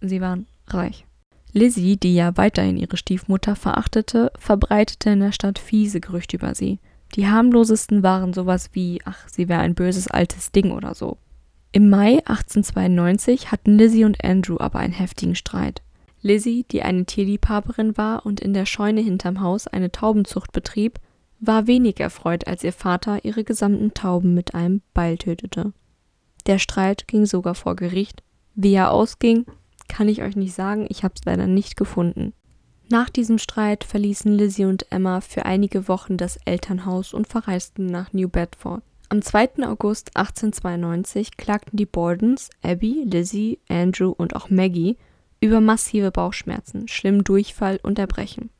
sie 0.00 0.20
waren 0.20 0.46
reich. 0.66 1.06
Lizzie, 1.52 1.96
die 1.96 2.14
ja 2.14 2.36
weiterhin 2.36 2.76
ihre 2.76 2.96
Stiefmutter 2.96 3.54
verachtete, 3.54 4.32
verbreitete 4.38 5.10
in 5.10 5.20
der 5.20 5.32
Stadt 5.32 5.58
fiese 5.58 6.00
Gerüchte 6.00 6.36
über 6.36 6.54
sie. 6.54 6.80
Die 7.14 7.28
harmlosesten 7.28 8.02
waren 8.02 8.32
sowas 8.32 8.70
wie, 8.72 9.00
ach, 9.04 9.28
sie 9.28 9.48
wäre 9.48 9.60
ein 9.60 9.74
böses 9.74 10.08
altes 10.08 10.50
Ding 10.50 10.72
oder 10.72 10.94
so. 10.94 11.18
Im 11.70 11.88
Mai 11.88 12.18
1892 12.24 13.52
hatten 13.52 13.78
Lizzie 13.78 14.04
und 14.04 14.24
Andrew 14.24 14.56
aber 14.58 14.78
einen 14.78 14.92
heftigen 14.92 15.34
Streit. 15.34 15.82
Lizzie, 16.22 16.64
die 16.70 16.82
eine 16.82 17.04
Tierliebhaberin 17.04 17.96
war 17.96 18.24
und 18.24 18.40
in 18.40 18.54
der 18.54 18.66
Scheune 18.66 19.00
hinterm 19.00 19.40
Haus 19.40 19.66
eine 19.66 19.90
Taubenzucht 19.90 20.52
betrieb, 20.52 20.98
war 21.40 21.66
wenig 21.66 21.98
erfreut, 21.98 22.46
als 22.46 22.62
ihr 22.62 22.72
Vater 22.72 23.24
ihre 23.24 23.42
gesamten 23.42 23.94
Tauben 23.94 24.32
mit 24.32 24.54
einem 24.54 24.80
Beil 24.94 25.18
tötete. 25.18 25.72
Der 26.46 26.58
Streit 26.58 27.08
ging 27.08 27.26
sogar 27.26 27.56
vor 27.56 27.74
Gericht. 27.74 28.22
Wie 28.54 28.74
er 28.74 28.92
ausging, 28.92 29.46
kann 29.88 30.08
ich 30.08 30.22
euch 30.22 30.36
nicht 30.36 30.54
sagen, 30.54 30.86
ich 30.88 31.02
habe 31.02 31.14
es 31.16 31.24
leider 31.24 31.46
nicht 31.46 31.76
gefunden. 31.76 32.32
Nach 32.88 33.10
diesem 33.10 33.38
Streit 33.38 33.84
verließen 33.84 34.32
Lizzie 34.32 34.66
und 34.66 34.90
Emma 34.92 35.20
für 35.20 35.44
einige 35.44 35.88
Wochen 35.88 36.16
das 36.16 36.36
Elternhaus 36.44 37.14
und 37.14 37.26
verreisten 37.26 37.86
nach 37.86 38.12
New 38.12 38.28
Bedford. 38.28 38.82
Am 39.08 39.22
2. 39.22 39.66
August 39.66 40.16
1892 40.16 41.36
klagten 41.36 41.76
die 41.76 41.86
Bordens, 41.86 42.50
Abby, 42.62 43.04
Lizzie, 43.04 43.58
Andrew 43.68 44.10
und 44.10 44.36
auch 44.36 44.48
Maggie 44.48 44.96
über 45.42 45.60
massive 45.60 46.12
Bauchschmerzen, 46.12 46.86
schlimmen 46.86 47.24
Durchfall 47.24 47.80
und 47.82 47.98
Erbrechen. 47.98 48.50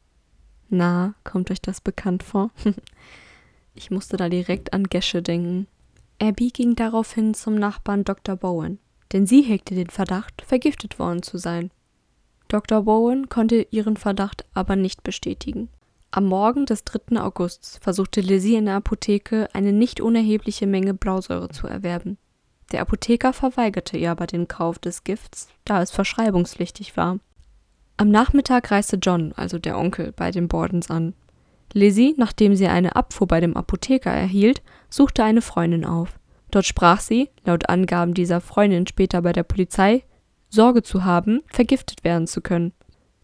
Na, 0.68 1.14
kommt 1.22 1.50
euch 1.50 1.62
das 1.62 1.80
bekannt 1.80 2.24
vor? 2.24 2.50
ich 3.74 3.90
musste 3.90 4.16
da 4.16 4.28
direkt 4.28 4.72
an 4.72 4.84
Gesche 4.84 5.22
denken. 5.22 5.68
Abby 6.20 6.48
ging 6.48 6.74
daraufhin 6.74 7.34
zum 7.34 7.54
Nachbarn 7.54 8.04
Dr. 8.04 8.36
Bowen, 8.36 8.78
denn 9.12 9.26
sie 9.26 9.42
hegte 9.42 9.76
den 9.76 9.90
Verdacht, 9.90 10.42
vergiftet 10.42 10.98
worden 10.98 11.22
zu 11.22 11.38
sein. 11.38 11.70
Dr. 12.48 12.82
Bowen 12.82 13.28
konnte 13.28 13.66
ihren 13.70 13.96
Verdacht 13.96 14.44
aber 14.52 14.74
nicht 14.74 15.04
bestätigen. 15.04 15.68
Am 16.10 16.26
Morgen 16.26 16.66
des 16.66 16.84
3. 16.84 17.20
Augusts 17.20 17.78
versuchte 17.80 18.20
Lizzie 18.20 18.56
in 18.56 18.66
der 18.66 18.74
Apotheke 18.74 19.48
eine 19.54 19.72
nicht 19.72 20.00
unerhebliche 20.00 20.66
Menge 20.66 20.94
Blausäure 20.94 21.48
zu 21.48 21.66
erwerben. 21.68 22.18
Der 22.72 22.80
Apotheker 22.80 23.34
verweigerte 23.34 23.98
ihr 23.98 24.10
aber 24.10 24.26
den 24.26 24.48
Kauf 24.48 24.78
des 24.78 25.04
Gifts, 25.04 25.48
da 25.64 25.82
es 25.82 25.90
verschreibungspflichtig 25.90 26.96
war. 26.96 27.18
Am 27.98 28.10
Nachmittag 28.10 28.70
reiste 28.70 28.96
John, 28.96 29.32
also 29.36 29.58
der 29.58 29.78
Onkel, 29.78 30.12
bei 30.12 30.30
den 30.30 30.48
Bordens 30.48 30.90
an. 30.90 31.14
Lizzie, 31.74 32.14
nachdem 32.16 32.56
sie 32.56 32.66
eine 32.66 32.96
Abfuhr 32.96 33.28
bei 33.28 33.40
dem 33.40 33.56
Apotheker 33.56 34.10
erhielt, 34.10 34.62
suchte 34.88 35.22
eine 35.22 35.42
Freundin 35.42 35.84
auf. 35.84 36.18
Dort 36.50 36.66
sprach 36.66 37.00
sie, 37.00 37.28
laut 37.44 37.68
Angaben 37.68 38.14
dieser 38.14 38.40
Freundin 38.40 38.86
später 38.86 39.22
bei 39.22 39.32
der 39.32 39.42
Polizei, 39.42 40.04
Sorge 40.48 40.82
zu 40.82 41.04
haben, 41.04 41.40
vergiftet 41.46 42.04
werden 42.04 42.26
zu 42.26 42.40
können. 42.40 42.72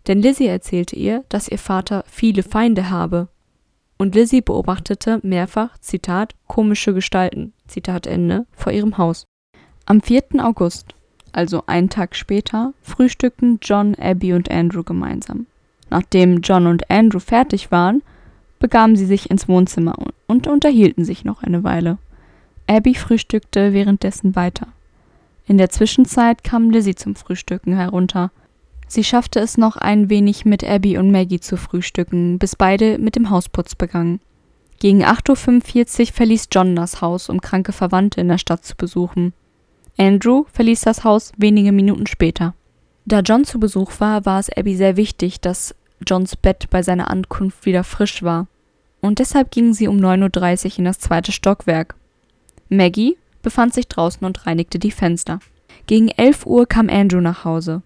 Denn 0.07 0.23
Lizzie 0.23 0.47
erzählte 0.47 0.97
ihr, 0.97 1.25
dass 1.29 1.49
ihr 1.49 1.59
Vater 1.59 2.05
viele 2.07 2.43
Feinde 2.43 2.91
habe. 2.91 3.29
Und 3.99 4.15
Lizzie 4.15 4.41
beobachtete 4.41 5.21
mehrfach, 5.23 5.77
Zitat, 5.79 6.35
komische 6.47 6.95
Gestalten, 6.95 7.53
Zitat 7.67 8.07
Ende, 8.07 8.47
vor 8.53 8.73
ihrem 8.73 8.97
Haus. 8.97 9.27
Am 9.91 10.03
4. 10.03 10.45
August, 10.45 10.95
also 11.33 11.63
einen 11.67 11.89
Tag 11.89 12.15
später, 12.15 12.75
frühstückten 12.83 13.59
John, 13.63 13.95
Abby 13.95 14.35
und 14.35 14.51
Andrew 14.51 14.83
gemeinsam. 14.83 15.47
Nachdem 15.89 16.43
John 16.43 16.67
und 16.67 16.91
Andrew 16.91 17.21
fertig 17.21 17.71
waren, 17.71 18.03
begaben 18.59 18.97
sie 18.97 19.07
sich 19.07 19.31
ins 19.31 19.49
Wohnzimmer 19.49 19.95
und 20.27 20.47
unterhielten 20.47 21.07
sich 21.07 21.25
noch 21.25 21.43
eine 21.43 21.65
Weile. 21.65 21.97
Abby 22.67 22.95
frühstückte 22.95 23.73
währenddessen 23.73 24.37
weiter. 24.37 24.67
In 25.47 25.57
der 25.57 25.71
Zwischenzeit 25.71 26.45
kam 26.45 26.69
Lizzie 26.69 26.95
zum 26.95 27.17
Frühstücken 27.17 27.75
herunter. 27.75 28.31
Sie 28.89 29.05
schaffte 29.05 29.41
es 29.41 29.57
noch 29.57 29.79
ein 29.79 30.11
wenig 30.11 30.45
mit 30.45 30.65
Abby 30.65 30.99
und 30.99 31.11
Maggie 31.11 31.41
zu 31.41 31.57
frühstücken, 31.57 32.39
bis 32.39 32.57
beide 32.57 32.99
mit 32.99 33.17
dem 33.17 33.31
Hausputz 33.31 33.75
begannen. 33.75 34.21
Gegen 34.81 35.03
8.45 35.03 36.01
Uhr 36.01 36.07
verließ 36.13 36.49
John 36.53 36.77
das 36.77 37.01
Haus, 37.01 37.31
um 37.31 37.41
kranke 37.41 37.73
Verwandte 37.73 38.21
in 38.21 38.29
der 38.29 38.37
Stadt 38.37 38.67
zu 38.67 38.77
besuchen. 38.77 39.33
Andrew 39.99 40.45
verließ 40.53 40.83
das 40.83 41.03
Haus 41.05 41.33
wenige 41.37 41.73
Minuten 41.73 42.07
später. 42.07 42.55
Da 43.05 43.21
John 43.21 43.45
zu 43.45 43.59
Besuch 43.59 43.93
war, 43.99 44.25
war 44.27 44.39
es 44.39 44.49
Abby 44.51 44.77
sehr 44.77 44.97
wichtig, 44.97 45.41
dass 45.41 45.75
Johns 46.07 46.37
Bett 46.37 46.69
bei 46.71 46.83
seiner 46.83 47.11
Ankunft 47.11 47.67
wieder 47.67 47.83
frisch 47.83 48.23
war. 48.23 48.47
Und 49.01 49.19
deshalb 49.19 49.51
ging 49.51 49.75
sie 49.75 49.89
um 49.89 49.97
9.30 49.97 50.67
Uhr 50.67 50.79
in 50.79 50.85
das 50.85 50.99
zweite 50.99 51.33
Stockwerk. 51.33 51.95
Maggie 52.69 53.17
befand 53.43 53.75
sich 53.75 53.89
draußen 53.89 54.25
und 54.25 54.47
reinigte 54.47 54.79
die 54.79 54.91
Fenster. 54.91 55.41
Gegen 55.87 56.09
11 56.09 56.47
Uhr 56.47 56.67
kam 56.67 56.89
Andrew 56.89 57.21
nach 57.21 57.45
Hause. 57.45 57.83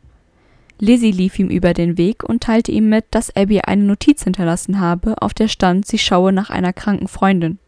Lizzie 0.81 1.13
lief 1.13 1.39
ihm 1.39 1.49
über 1.49 1.75
den 1.75 1.97
Weg 1.97 2.25
und 2.25 2.43
teilte 2.43 2.73
ihm 2.73 2.89
mit, 2.89 3.05
dass 3.13 3.35
Abby 3.37 3.61
eine 3.61 3.85
Notiz 3.85 4.25
hinterlassen 4.25 4.81
habe, 4.81 5.23
auf 5.23 5.33
der 5.33 5.49
stand, 5.49 5.87
sie 5.87 5.99
schaue 5.99 6.33
nach 6.33 6.51
einer 6.51 6.73
kranken 6.73 7.07
Freundin. 7.07 7.59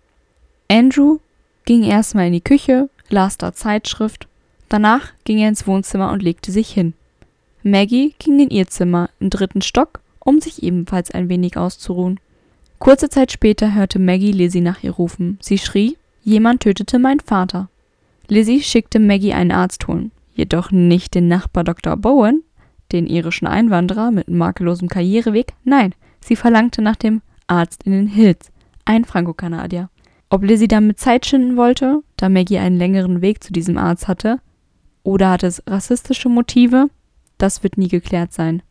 Andrew 0.68 1.18
ging 1.64 1.84
erstmal 1.84 2.26
in 2.26 2.32
die 2.32 2.40
Küche, 2.40 2.90
las 3.08 3.38
da 3.38 3.52
Zeitschrift, 3.52 4.26
danach 4.74 5.12
ging 5.22 5.38
er 5.38 5.48
ins 5.48 5.68
Wohnzimmer 5.68 6.10
und 6.10 6.22
legte 6.22 6.50
sich 6.50 6.70
hin. 6.70 6.94
Maggie 7.62 8.12
ging 8.18 8.40
in 8.40 8.50
ihr 8.50 8.66
Zimmer 8.66 9.08
im 9.20 9.30
dritten 9.30 9.62
Stock, 9.62 10.00
um 10.18 10.40
sich 10.40 10.64
ebenfalls 10.64 11.12
ein 11.12 11.28
wenig 11.28 11.56
auszuruhen. 11.56 12.18
Kurze 12.80 13.08
Zeit 13.08 13.30
später 13.30 13.72
hörte 13.72 14.00
Maggie 14.00 14.32
Lizzie 14.32 14.60
nach 14.60 14.82
ihr 14.82 14.90
rufen. 14.90 15.38
Sie 15.40 15.58
schrie, 15.58 15.96
jemand 16.24 16.64
tötete 16.64 16.98
meinen 16.98 17.20
Vater. 17.20 17.68
Lizzie 18.26 18.62
schickte 18.62 18.98
Maggie 18.98 19.32
einen 19.32 19.52
Arzt 19.52 19.86
holen, 19.86 20.10
jedoch 20.34 20.72
nicht 20.72 21.14
den 21.14 21.28
Nachbar 21.28 21.62
Dr. 21.62 21.96
Bowen, 21.96 22.42
den 22.90 23.06
irischen 23.06 23.46
Einwanderer 23.46 24.10
mit 24.10 24.28
makellosem 24.28 24.88
Karriereweg, 24.88 25.52
nein, 25.62 25.94
sie 26.20 26.34
verlangte 26.34 26.82
nach 26.82 26.96
dem 26.96 27.22
Arzt 27.46 27.84
in 27.84 27.92
den 27.92 28.08
Hills, 28.08 28.50
ein 28.84 29.04
Franco-Kanadier. 29.04 29.88
Ob 30.30 30.42
Lizzie 30.42 30.68
damit 30.68 30.98
Zeit 30.98 31.26
schinden 31.26 31.56
wollte, 31.56 32.02
da 32.16 32.28
Maggie 32.28 32.58
einen 32.58 32.76
längeren 32.76 33.22
Weg 33.22 33.44
zu 33.44 33.52
diesem 33.52 33.78
Arzt 33.78 34.08
hatte, 34.08 34.40
oder 35.04 35.30
hatte 35.30 35.46
es 35.46 35.62
rassistische 35.68 36.28
Motive, 36.28 36.88
das 37.38 37.62
wird 37.62 37.78
nie 37.78 37.88
geklärt 37.88 38.32
sein. 38.32 38.62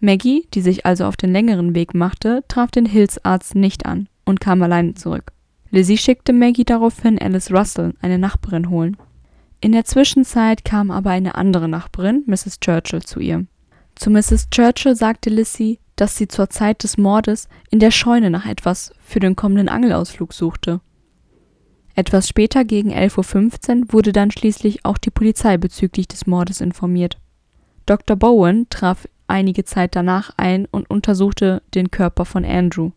Maggie, 0.00 0.46
die 0.52 0.60
sich 0.60 0.84
also 0.84 1.06
auf 1.06 1.16
den 1.16 1.32
längeren 1.32 1.74
Weg 1.74 1.94
machte, 1.94 2.44
traf 2.48 2.70
den 2.70 2.84
Hills-Arzt 2.84 3.54
nicht 3.54 3.86
an 3.86 4.08
und 4.26 4.40
kam 4.40 4.62
alleine 4.62 4.94
zurück. 4.94 5.32
Lizzie 5.70 5.96
schickte 5.96 6.32
Maggie 6.32 6.64
daraufhin 6.64 7.18
Alice 7.18 7.50
Russell, 7.50 7.94
eine 8.02 8.18
Nachbarin, 8.18 8.68
holen. 8.68 8.96
In 9.60 9.72
der 9.72 9.84
Zwischenzeit 9.84 10.64
kam 10.64 10.90
aber 10.90 11.10
eine 11.10 11.36
andere 11.36 11.68
Nachbarin, 11.68 12.22
Mrs. 12.26 12.60
Churchill, 12.60 13.02
zu 13.02 13.20
ihr. 13.20 13.46
Zu 13.94 14.10
Mrs. 14.10 14.50
Churchill 14.50 14.94
sagte 14.94 15.30
Lizzie, 15.30 15.78
dass 15.96 16.16
sie 16.16 16.28
zur 16.28 16.50
Zeit 16.50 16.82
des 16.82 16.98
Mordes 16.98 17.48
in 17.70 17.78
der 17.78 17.90
Scheune 17.90 18.30
nach 18.30 18.46
etwas 18.46 18.92
für 19.00 19.20
den 19.20 19.36
kommenden 19.36 19.68
Angelausflug 19.68 20.32
suchte. 20.32 20.80
Etwas 21.94 22.28
später, 22.28 22.64
gegen 22.64 22.92
11.15 22.92 23.80
Uhr, 23.80 23.92
wurde 23.92 24.12
dann 24.12 24.30
schließlich 24.30 24.84
auch 24.84 24.98
die 24.98 25.10
Polizei 25.10 25.56
bezüglich 25.56 26.08
des 26.08 26.26
Mordes 26.26 26.60
informiert. 26.60 27.18
Dr. 27.86 28.16
Bowen 28.16 28.66
traf 28.68 29.08
einige 29.26 29.64
Zeit 29.64 29.94
danach 29.94 30.32
ein 30.36 30.66
und 30.66 30.90
untersuchte 30.90 31.62
den 31.74 31.90
Körper 31.90 32.24
von 32.24 32.44
Andrew. 32.44 32.90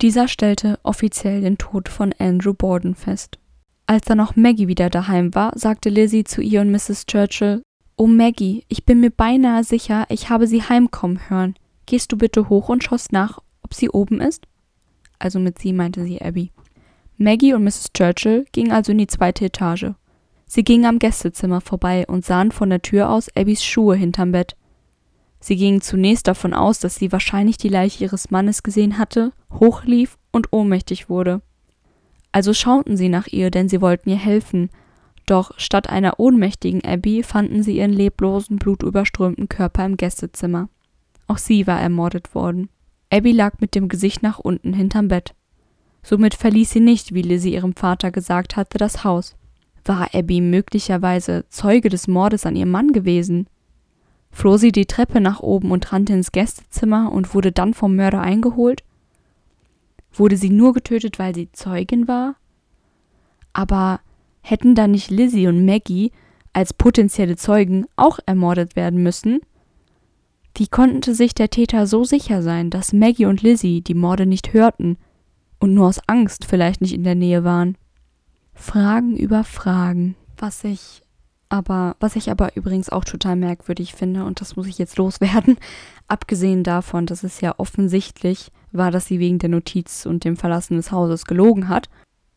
Dieser 0.00 0.28
stellte 0.28 0.78
offiziell 0.82 1.40
den 1.40 1.58
Tod 1.58 1.88
von 1.88 2.14
Andrew 2.18 2.52
Borden 2.52 2.94
fest. 2.94 3.38
Als 3.86 4.04
dann 4.06 4.20
auch 4.20 4.36
Maggie 4.36 4.68
wieder 4.68 4.90
daheim 4.90 5.34
war, 5.34 5.52
sagte 5.56 5.88
Lizzie 5.88 6.24
zu 6.24 6.42
ihr 6.42 6.60
und 6.60 6.70
Mrs. 6.70 7.06
Churchill 7.06 7.62
Oh 7.96 8.06
Maggie, 8.06 8.64
ich 8.68 8.84
bin 8.84 9.00
mir 9.00 9.10
beinahe 9.10 9.64
sicher, 9.64 10.04
ich 10.10 10.28
habe 10.28 10.46
sie 10.46 10.62
heimkommen 10.62 11.30
hören. 11.30 11.54
Gehst 11.86 12.12
du 12.12 12.18
bitte 12.18 12.50
hoch 12.50 12.68
und 12.68 12.84
schaust 12.84 13.12
nach, 13.12 13.38
ob 13.62 13.72
sie 13.72 13.88
oben 13.88 14.20
ist? 14.20 14.46
Also 15.18 15.38
mit 15.38 15.58
sie 15.58 15.72
meinte 15.72 16.04
sie 16.04 16.20
Abby. 16.20 16.52
Maggie 17.18 17.54
und 17.54 17.64
Mrs. 17.64 17.92
Churchill 17.94 18.44
gingen 18.52 18.72
also 18.72 18.92
in 18.92 18.98
die 18.98 19.06
zweite 19.06 19.46
Etage. 19.46 19.92
Sie 20.46 20.64
gingen 20.64 20.84
am 20.84 20.98
Gästezimmer 20.98 21.60
vorbei 21.60 22.04
und 22.06 22.24
sahen 22.24 22.52
von 22.52 22.70
der 22.70 22.82
Tür 22.82 23.10
aus 23.10 23.34
Abbys 23.34 23.64
Schuhe 23.64 23.96
hinterm 23.96 24.32
Bett. 24.32 24.56
Sie 25.40 25.56
gingen 25.56 25.80
zunächst 25.80 26.26
davon 26.26 26.52
aus, 26.52 26.78
dass 26.78 26.96
sie 26.96 27.12
wahrscheinlich 27.12 27.56
die 27.56 27.68
Leiche 27.68 28.04
ihres 28.04 28.30
Mannes 28.30 28.62
gesehen 28.62 28.98
hatte, 28.98 29.32
hochlief 29.52 30.18
und 30.32 30.52
ohnmächtig 30.52 31.08
wurde. 31.08 31.40
Also 32.32 32.52
schauten 32.52 32.96
sie 32.96 33.08
nach 33.08 33.28
ihr, 33.28 33.50
denn 33.50 33.68
sie 33.68 33.80
wollten 33.80 34.10
ihr 34.10 34.16
helfen, 34.16 34.70
doch 35.24 35.52
statt 35.58 35.88
einer 35.88 36.20
ohnmächtigen 36.20 36.84
Abby 36.84 37.22
fanden 37.22 37.62
sie 37.62 37.78
ihren 37.78 37.92
leblosen, 37.92 38.56
blutüberströmten 38.58 39.48
Körper 39.48 39.86
im 39.86 39.96
Gästezimmer. 39.96 40.68
Auch 41.28 41.38
sie 41.38 41.66
war 41.66 41.80
ermordet 41.80 42.34
worden. 42.34 42.68
Abby 43.10 43.32
lag 43.32 43.54
mit 43.60 43.74
dem 43.74 43.88
Gesicht 43.88 44.22
nach 44.22 44.38
unten 44.38 44.72
hinterm 44.72 45.08
Bett. 45.08 45.34
Somit 46.08 46.34
verließ 46.34 46.70
sie 46.70 46.78
nicht, 46.78 47.14
wie 47.14 47.22
Lizzie 47.22 47.54
ihrem 47.54 47.74
Vater 47.74 48.12
gesagt 48.12 48.54
hatte, 48.54 48.78
das 48.78 49.02
Haus. 49.02 49.34
War 49.84 50.14
Abby 50.14 50.40
möglicherweise 50.40 51.46
Zeuge 51.48 51.88
des 51.88 52.06
Mordes 52.06 52.46
an 52.46 52.54
ihrem 52.54 52.70
Mann 52.70 52.92
gewesen? 52.92 53.48
Floh 54.30 54.56
sie 54.56 54.70
die 54.70 54.86
Treppe 54.86 55.20
nach 55.20 55.40
oben 55.40 55.72
und 55.72 55.92
rannte 55.92 56.12
ins 56.12 56.30
Gästezimmer 56.30 57.10
und 57.10 57.34
wurde 57.34 57.50
dann 57.50 57.74
vom 57.74 57.96
Mörder 57.96 58.20
eingeholt? 58.20 58.84
Wurde 60.12 60.36
sie 60.36 60.50
nur 60.50 60.74
getötet, 60.74 61.18
weil 61.18 61.34
sie 61.34 61.50
Zeugin 61.50 62.06
war? 62.06 62.36
Aber 63.52 63.98
hätten 64.42 64.76
da 64.76 64.86
nicht 64.86 65.10
Lizzie 65.10 65.48
und 65.48 65.66
Maggie 65.66 66.12
als 66.52 66.72
potenzielle 66.72 67.34
Zeugen 67.34 67.86
auch 67.96 68.20
ermordet 68.26 68.76
werden 68.76 69.02
müssen? 69.02 69.40
Wie 70.54 70.68
konnte 70.68 71.16
sich 71.16 71.34
der 71.34 71.50
Täter 71.50 71.88
so 71.88 72.04
sicher 72.04 72.42
sein, 72.44 72.70
dass 72.70 72.92
Maggie 72.92 73.26
und 73.26 73.42
Lizzie 73.42 73.80
die 73.80 73.94
Morde 73.94 74.24
nicht 74.24 74.52
hörten 74.52 74.98
und 75.58 75.74
nur 75.74 75.88
aus 75.88 76.00
Angst 76.06 76.44
vielleicht 76.44 76.80
nicht 76.80 76.94
in 76.94 77.04
der 77.04 77.14
Nähe 77.14 77.44
waren. 77.44 77.76
Fragen 78.54 79.16
über 79.16 79.44
Fragen. 79.44 80.16
Was 80.38 80.64
ich 80.64 81.02
aber, 81.48 81.96
was 82.00 82.16
ich 82.16 82.30
aber 82.30 82.56
übrigens 82.56 82.90
auch 82.90 83.04
total 83.04 83.36
merkwürdig 83.36 83.94
finde, 83.94 84.24
und 84.24 84.40
das 84.40 84.56
muss 84.56 84.66
ich 84.66 84.78
jetzt 84.78 84.96
loswerden, 84.96 85.56
abgesehen 86.08 86.64
davon, 86.64 87.06
dass 87.06 87.22
es 87.22 87.40
ja 87.40 87.54
offensichtlich 87.58 88.50
war, 88.72 88.90
dass 88.90 89.06
sie 89.06 89.20
wegen 89.20 89.38
der 89.38 89.48
Notiz 89.48 90.06
und 90.06 90.24
dem 90.24 90.36
Verlassen 90.36 90.76
des 90.76 90.90
Hauses 90.90 91.24
gelogen 91.24 91.68
hat, 91.68 91.88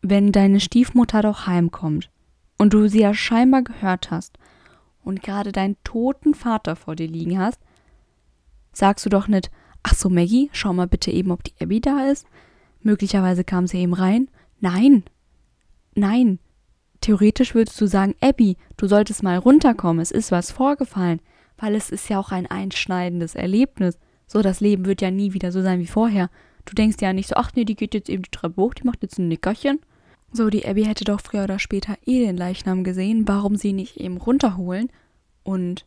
wenn 0.01 0.32
deine 0.32 0.60
Stiefmutter 0.60 1.21
doch 1.21 1.47
heimkommt 1.47 2.10
und 2.58 2.73
du 2.73 2.88
sie 2.88 3.01
ja 3.01 3.13
scheinbar 3.13 3.63
gehört 3.63 4.12
hast 4.12 4.38
und 5.03 5.23
gerade 5.23 5.51
deinen 5.51 5.75
toten 5.84 6.34
Vater 6.34 6.75
vor 6.75 6.95
dir 6.95 7.08
liegen 7.08 7.39
hast, 7.39 7.60
sagst 8.71 9.05
du 9.05 9.10
doch 9.10 9.27
nicht, 9.27 9.49
ach 9.84 9.95
so 9.95 10.10
Maggie, 10.10 10.49
schau 10.53 10.71
mal 10.73 10.88
bitte 10.88 11.12
eben, 11.12 11.32
ob 11.32 11.43
die 11.43 11.53
Abby 11.60 11.82
da 11.82 12.05
ist, 12.05 12.27
Möglicherweise 12.82 13.44
kam 13.44 13.68
sie 13.68 13.80
eben 13.80 13.94
rein. 13.94 14.30
Nein. 14.60 15.04
Nein. 15.96 16.39
Theoretisch 17.02 17.56
würdest 17.56 17.80
du 17.80 17.88
sagen, 17.88 18.15
Abby, 18.22 18.58
du 18.78 18.88
solltest 18.88 19.24
mal 19.24 19.38
runterkommen, 19.38 20.02
es 20.02 20.12
ist 20.12 20.32
was 20.32 20.52
vorgefallen, 20.52 21.22
weil 21.58 21.76
es 21.76 21.89
ist 21.89 22.10
ja 22.10 22.20
auch 22.20 22.32
ein 22.32 22.46
einschneidendes 22.46 23.36
Erlebnis. 23.36 23.98
So, 24.28 24.42
das 24.42 24.60
Leben 24.60 24.86
wird 24.86 25.02
ja 25.02 25.10
nie 25.10 25.34
wieder 25.34 25.52
so 25.52 25.62
sein 25.62 25.80
wie 25.80 25.88
vorher. 25.88 26.30
Du 26.65 26.76
denkst 26.76 26.98
ja 27.02 27.13
nicht 27.13 27.30
so, 27.30 27.36
ach 27.36 27.52
nee, 27.56 27.65
die 27.65 27.76
geht 27.76 27.94
jetzt 27.94 28.10
eben 28.10 28.24
die 28.24 28.32
Treppe 28.32 28.62
hoch, 28.62 28.74
die 28.74 28.84
macht 28.84 29.02
jetzt 29.02 29.18
ein 29.18 29.30
Nickerchen. 29.30 29.80
So, 30.32 30.50
die 30.50 30.65
Abby 30.65 30.84
hätte 30.84 31.06
doch 31.06 31.22
früher 31.22 31.46
oder 31.46 31.58
später 31.58 31.98
eh 32.06 32.20
den 32.20 32.38
Leichnam 32.38 32.84
gesehen, 32.84 33.28
warum 33.28 33.56
sie 33.56 33.74
nicht 33.74 33.98
eben 33.98 34.18
runterholen 34.18 34.89
und 35.44 35.86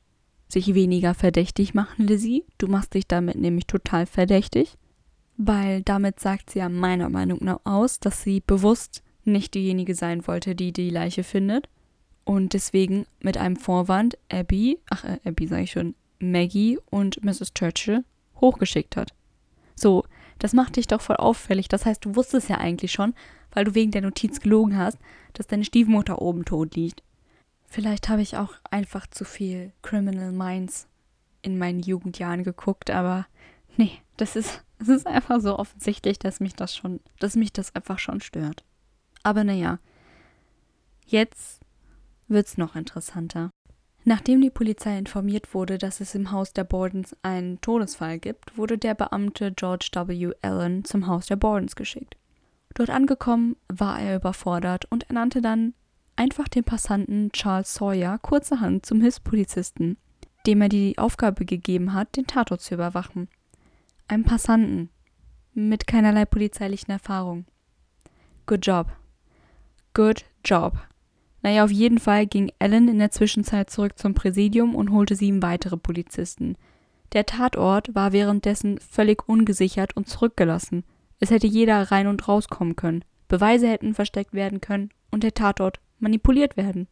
sich 0.48 0.74
weniger 0.74 1.14
verdächtig 1.14 1.74
machen, 1.74 2.07
Lizzie. 2.07 2.44
Du 2.59 2.66
machst 2.66 2.94
dich 2.94 3.07
damit 3.07 3.37
nämlich 3.37 3.66
total 3.66 4.07
verdächtig 4.07 4.76
weil 5.36 5.82
damit 5.82 6.20
sagt 6.20 6.50
sie 6.50 6.60
ja 6.60 6.68
meiner 6.68 7.08
Meinung 7.08 7.38
nach 7.42 7.60
aus, 7.64 8.00
dass 8.00 8.22
sie 8.22 8.40
bewusst 8.40 9.02
nicht 9.24 9.54
diejenige 9.54 9.94
sein 9.94 10.26
wollte, 10.26 10.54
die 10.54 10.72
die 10.72 10.90
Leiche 10.90 11.24
findet 11.24 11.68
und 12.24 12.52
deswegen 12.52 13.06
mit 13.20 13.36
einem 13.36 13.56
Vorwand 13.56 14.18
Abby, 14.30 14.78
ach 14.90 15.04
äh, 15.04 15.18
Abby 15.24 15.46
sage 15.46 15.62
ich 15.62 15.72
schon, 15.72 15.94
Maggie 16.18 16.78
und 16.90 17.22
Mrs. 17.24 17.52
Churchill 17.54 18.04
hochgeschickt 18.40 18.96
hat. 18.96 19.12
So, 19.74 20.04
Das 20.38 20.52
macht 20.52 20.74
dich 20.74 20.88
doch 20.88 21.00
voll 21.00 21.16
auffällig. 21.16 21.68
Das 21.68 21.86
heißt, 21.86 22.04
du 22.04 22.16
wusstest 22.16 22.48
ja 22.48 22.58
eigentlich 22.58 22.90
schon, 22.90 23.14
weil 23.52 23.64
du 23.64 23.76
wegen 23.76 23.92
der 23.92 24.02
Notiz 24.02 24.40
gelogen 24.40 24.76
hast, 24.76 24.98
dass 25.34 25.46
deine 25.46 25.64
Stiefmutter 25.64 26.20
oben 26.20 26.44
tot 26.44 26.74
liegt. 26.74 27.04
Vielleicht 27.68 28.08
habe 28.08 28.22
ich 28.22 28.36
auch 28.36 28.54
einfach 28.68 29.06
zu 29.06 29.24
viel 29.24 29.72
Criminal 29.82 30.32
Minds 30.32 30.88
in 31.42 31.58
meinen 31.58 31.78
Jugendjahren 31.78 32.42
geguckt, 32.42 32.90
aber 32.90 33.26
nee, 33.76 33.98
das 34.16 34.37
ist, 34.37 34.64
das 34.78 34.88
ist 34.88 35.06
einfach 35.06 35.40
so 35.40 35.58
offensichtlich, 35.58 36.18
dass 36.18 36.40
mich 36.40 36.54
das 36.54 36.74
schon, 36.74 37.00
dass 37.18 37.37
mich 37.37 37.52
das 37.52 37.74
einfach 37.74 37.98
schon 37.98 38.20
stört. 38.20 38.64
Aber 39.22 39.44
naja, 39.44 39.78
jetzt 41.06 41.61
wird's 42.28 42.58
noch 42.58 42.76
interessanter. 42.76 43.50
Nachdem 44.04 44.40
die 44.40 44.50
Polizei 44.50 44.98
informiert 44.98 45.54
wurde, 45.54 45.78
dass 45.78 46.00
es 46.00 46.14
im 46.14 46.32
Haus 46.32 46.52
der 46.52 46.64
Bordens 46.64 47.16
einen 47.22 47.61
Todesfall 47.61 48.18
gibt, 48.18 48.58
wurde 48.58 48.76
der 48.76 48.94
Beamte 48.94 49.52
George 49.52 49.90
W. 49.94 50.32
Allen 50.42 50.85
zum 50.85 51.06
Haus 51.06 51.26
der 51.26 51.37
Bordens 51.37 51.76
geschickt. 51.76 52.16
Dort 52.74 52.90
angekommen 52.90 53.56
war 53.68 54.00
er 54.00 54.16
überfordert 54.16 54.87
und 54.90 55.04
ernannte 55.04 55.40
dann 55.40 55.74
einfach 56.16 56.48
den 56.48 56.64
Passanten 56.64 57.30
Charles 57.32 57.74
Sawyer 57.74 58.18
kurzerhand 58.18 58.87
zum 58.87 59.00
Hilfspolizisten, 59.00 59.98
dem 60.46 60.62
er 60.62 60.68
die 60.68 60.98
Aufgabe 60.98 61.44
gegeben 61.44 61.92
hat, 61.92 62.16
den 62.16 62.26
Tatort 62.26 62.61
zu 62.61 62.74
überwachen. 62.74 63.28
Ein 64.12 64.25
Passanten 64.25 64.90
mit 65.55 65.87
keinerlei 65.87 66.27
polizeilichen 66.27 66.90
Erfahrung. 66.90 67.46
Good 68.44 68.66
job. 68.66 68.88
Good 69.94 70.27
job. 70.44 70.75
Naja, 71.40 71.64
auf 71.64 71.70
jeden 71.70 71.96
Fall 71.96 72.27
ging 72.27 72.53
Alan 72.59 72.88
in 72.88 72.98
der 72.98 73.11
Zwischenzeit 73.11 73.70
zurück 73.70 73.98
zum 73.98 74.12
Präsidium 74.12 74.75
und 74.75 74.90
holte 74.90 75.16
sieben 75.16 75.40
weitere 75.40 75.79
Polizisten. 75.79 76.59
Der 77.14 77.25
Tatort 77.25 77.94
war 77.94 78.12
währenddessen 78.12 78.79
völlig 78.81 79.27
ungesichert 79.27 79.96
und 79.96 80.11
zurückgelassen. 80.11 80.85
Es 81.18 81.31
hätte 81.31 81.46
jeder 81.46 81.90
rein 81.90 82.07
und 82.07 82.29
rauskommen 82.29 82.77
können. 82.77 83.07
Beweise 83.29 83.66
hätten 83.66 83.94
versteckt 83.94 84.35
werden 84.35 84.61
können 84.61 84.90
und 85.11 85.22
der 85.22 85.33
Tatort 85.33 85.81
manipuliert 86.01 86.59
werden. 86.59 86.87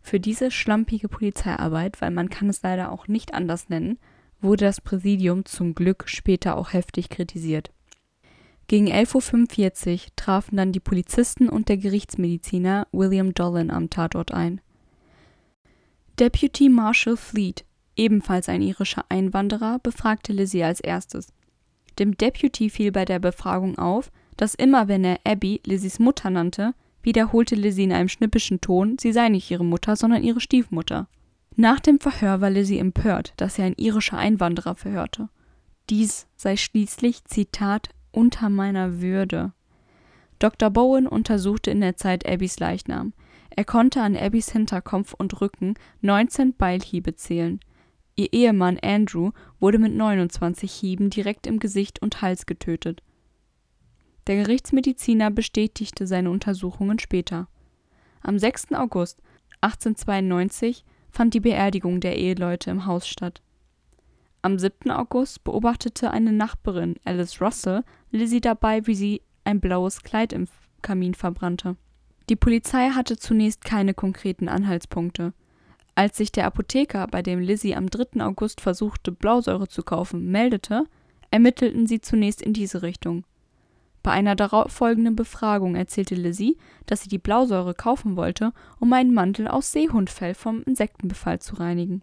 Für 0.00 0.18
diese 0.18 0.50
schlampige 0.50 1.08
Polizeiarbeit, 1.08 2.02
weil 2.02 2.10
man 2.10 2.30
kann 2.30 2.48
es 2.48 2.62
leider 2.62 2.90
auch 2.90 3.06
nicht 3.06 3.32
anders 3.32 3.68
nennen, 3.68 3.96
wurde 4.44 4.66
das 4.66 4.80
Präsidium 4.80 5.44
zum 5.44 5.74
Glück 5.74 6.04
später 6.06 6.56
auch 6.56 6.72
heftig 6.72 7.08
kritisiert. 7.08 7.72
Gegen 8.66 8.88
11.45 8.88 9.92
Uhr 9.92 10.00
trafen 10.16 10.56
dann 10.56 10.72
die 10.72 10.80
Polizisten 10.80 11.48
und 11.48 11.68
der 11.68 11.76
Gerichtsmediziner 11.76 12.86
William 12.92 13.34
Dolan 13.34 13.70
am 13.70 13.90
Tatort 13.90 14.32
ein. 14.32 14.60
Deputy 16.18 16.68
Marshal 16.68 17.16
Fleet, 17.16 17.64
ebenfalls 17.96 18.48
ein 18.48 18.62
irischer 18.62 19.04
Einwanderer, 19.08 19.80
befragte 19.80 20.32
Lizzie 20.32 20.62
als 20.62 20.80
erstes. 20.80 21.32
Dem 21.98 22.16
Deputy 22.16 22.70
fiel 22.70 22.92
bei 22.92 23.04
der 23.04 23.18
Befragung 23.18 23.78
auf, 23.78 24.10
dass 24.36 24.54
immer 24.54 24.88
wenn 24.88 25.04
er 25.04 25.18
Abby 25.24 25.60
Lizzies 25.64 25.98
Mutter 25.98 26.30
nannte, 26.30 26.74
wiederholte 27.02 27.54
Lizzie 27.54 27.84
in 27.84 27.92
einem 27.92 28.08
schnippischen 28.08 28.60
Ton, 28.60 28.96
sie 28.98 29.12
sei 29.12 29.28
nicht 29.28 29.50
ihre 29.50 29.64
Mutter, 29.64 29.96
sondern 29.96 30.22
ihre 30.22 30.40
Stiefmutter. 30.40 31.08
Nach 31.56 31.78
dem 31.78 32.00
Verhör 32.00 32.40
war 32.40 32.50
Lizzie 32.50 32.78
empört, 32.78 33.32
dass 33.36 33.58
er 33.58 33.66
ein 33.66 33.76
irischer 33.76 34.18
Einwanderer 34.18 34.74
verhörte. 34.74 35.28
Dies 35.88 36.26
sei 36.36 36.56
schließlich, 36.56 37.24
Zitat, 37.24 37.90
unter 38.10 38.48
meiner 38.48 39.00
Würde. 39.00 39.52
Dr. 40.38 40.70
Bowen 40.70 41.06
untersuchte 41.06 41.70
in 41.70 41.80
der 41.80 41.96
Zeit 41.96 42.26
Abbys 42.26 42.58
Leichnam. 42.58 43.12
Er 43.50 43.64
konnte 43.64 44.02
an 44.02 44.16
Abbys 44.16 44.50
Hinterkopf 44.50 45.14
und 45.14 45.40
Rücken 45.40 45.74
19 46.00 46.56
Beilhiebe 46.56 47.14
zählen. 47.14 47.60
Ihr 48.16 48.32
Ehemann 48.32 48.78
Andrew 48.80 49.30
wurde 49.60 49.78
mit 49.78 49.94
29 49.94 50.70
Hieben 50.72 51.10
direkt 51.10 51.46
im 51.46 51.60
Gesicht 51.60 52.02
und 52.02 52.20
Hals 52.20 52.46
getötet. 52.46 53.02
Der 54.26 54.36
Gerichtsmediziner 54.36 55.30
bestätigte 55.30 56.06
seine 56.06 56.30
Untersuchungen 56.30 56.98
später. 56.98 57.48
Am 58.22 58.38
6. 58.38 58.72
August 58.72 59.20
1892 59.60 60.84
fand 61.14 61.32
die 61.34 61.40
Beerdigung 61.40 62.00
der 62.00 62.18
Eheleute 62.18 62.70
im 62.70 62.86
Haus 62.86 63.06
statt. 63.06 63.40
Am 64.42 64.58
7. 64.58 64.90
August 64.90 65.44
beobachtete 65.44 66.10
eine 66.10 66.32
Nachbarin, 66.32 66.96
Alice 67.04 67.40
Russell, 67.40 67.82
Lizzie 68.10 68.40
dabei, 68.40 68.86
wie 68.86 68.94
sie 68.94 69.22
ein 69.44 69.60
blaues 69.60 70.02
Kleid 70.02 70.32
im 70.32 70.48
Kamin 70.82 71.14
verbrannte. 71.14 71.76
Die 72.28 72.36
Polizei 72.36 72.90
hatte 72.90 73.16
zunächst 73.16 73.64
keine 73.64 73.94
konkreten 73.94 74.48
Anhaltspunkte. 74.48 75.32
Als 75.94 76.16
sich 76.16 76.32
der 76.32 76.46
Apotheker, 76.46 77.06
bei 77.06 77.22
dem 77.22 77.38
Lizzie 77.38 77.76
am 77.76 77.88
3. 77.88 78.22
August 78.24 78.60
versuchte, 78.60 79.12
Blausäure 79.12 79.68
zu 79.68 79.82
kaufen, 79.82 80.30
meldete, 80.30 80.84
ermittelten 81.30 81.86
sie 81.86 82.00
zunächst 82.00 82.42
in 82.42 82.52
diese 82.52 82.82
Richtung. 82.82 83.24
Bei 84.04 84.12
einer 84.12 84.36
darauffolgenden 84.36 85.16
Befragung 85.16 85.76
erzählte 85.76 86.14
Lizzie, 86.14 86.58
dass 86.84 87.00
sie 87.00 87.08
die 87.08 87.18
Blausäure 87.18 87.72
kaufen 87.72 88.16
wollte, 88.16 88.52
um 88.78 88.92
einen 88.92 89.14
Mantel 89.14 89.48
aus 89.48 89.72
Seehundfell 89.72 90.34
vom 90.34 90.62
Insektenbefall 90.64 91.40
zu 91.40 91.56
reinigen. 91.56 92.02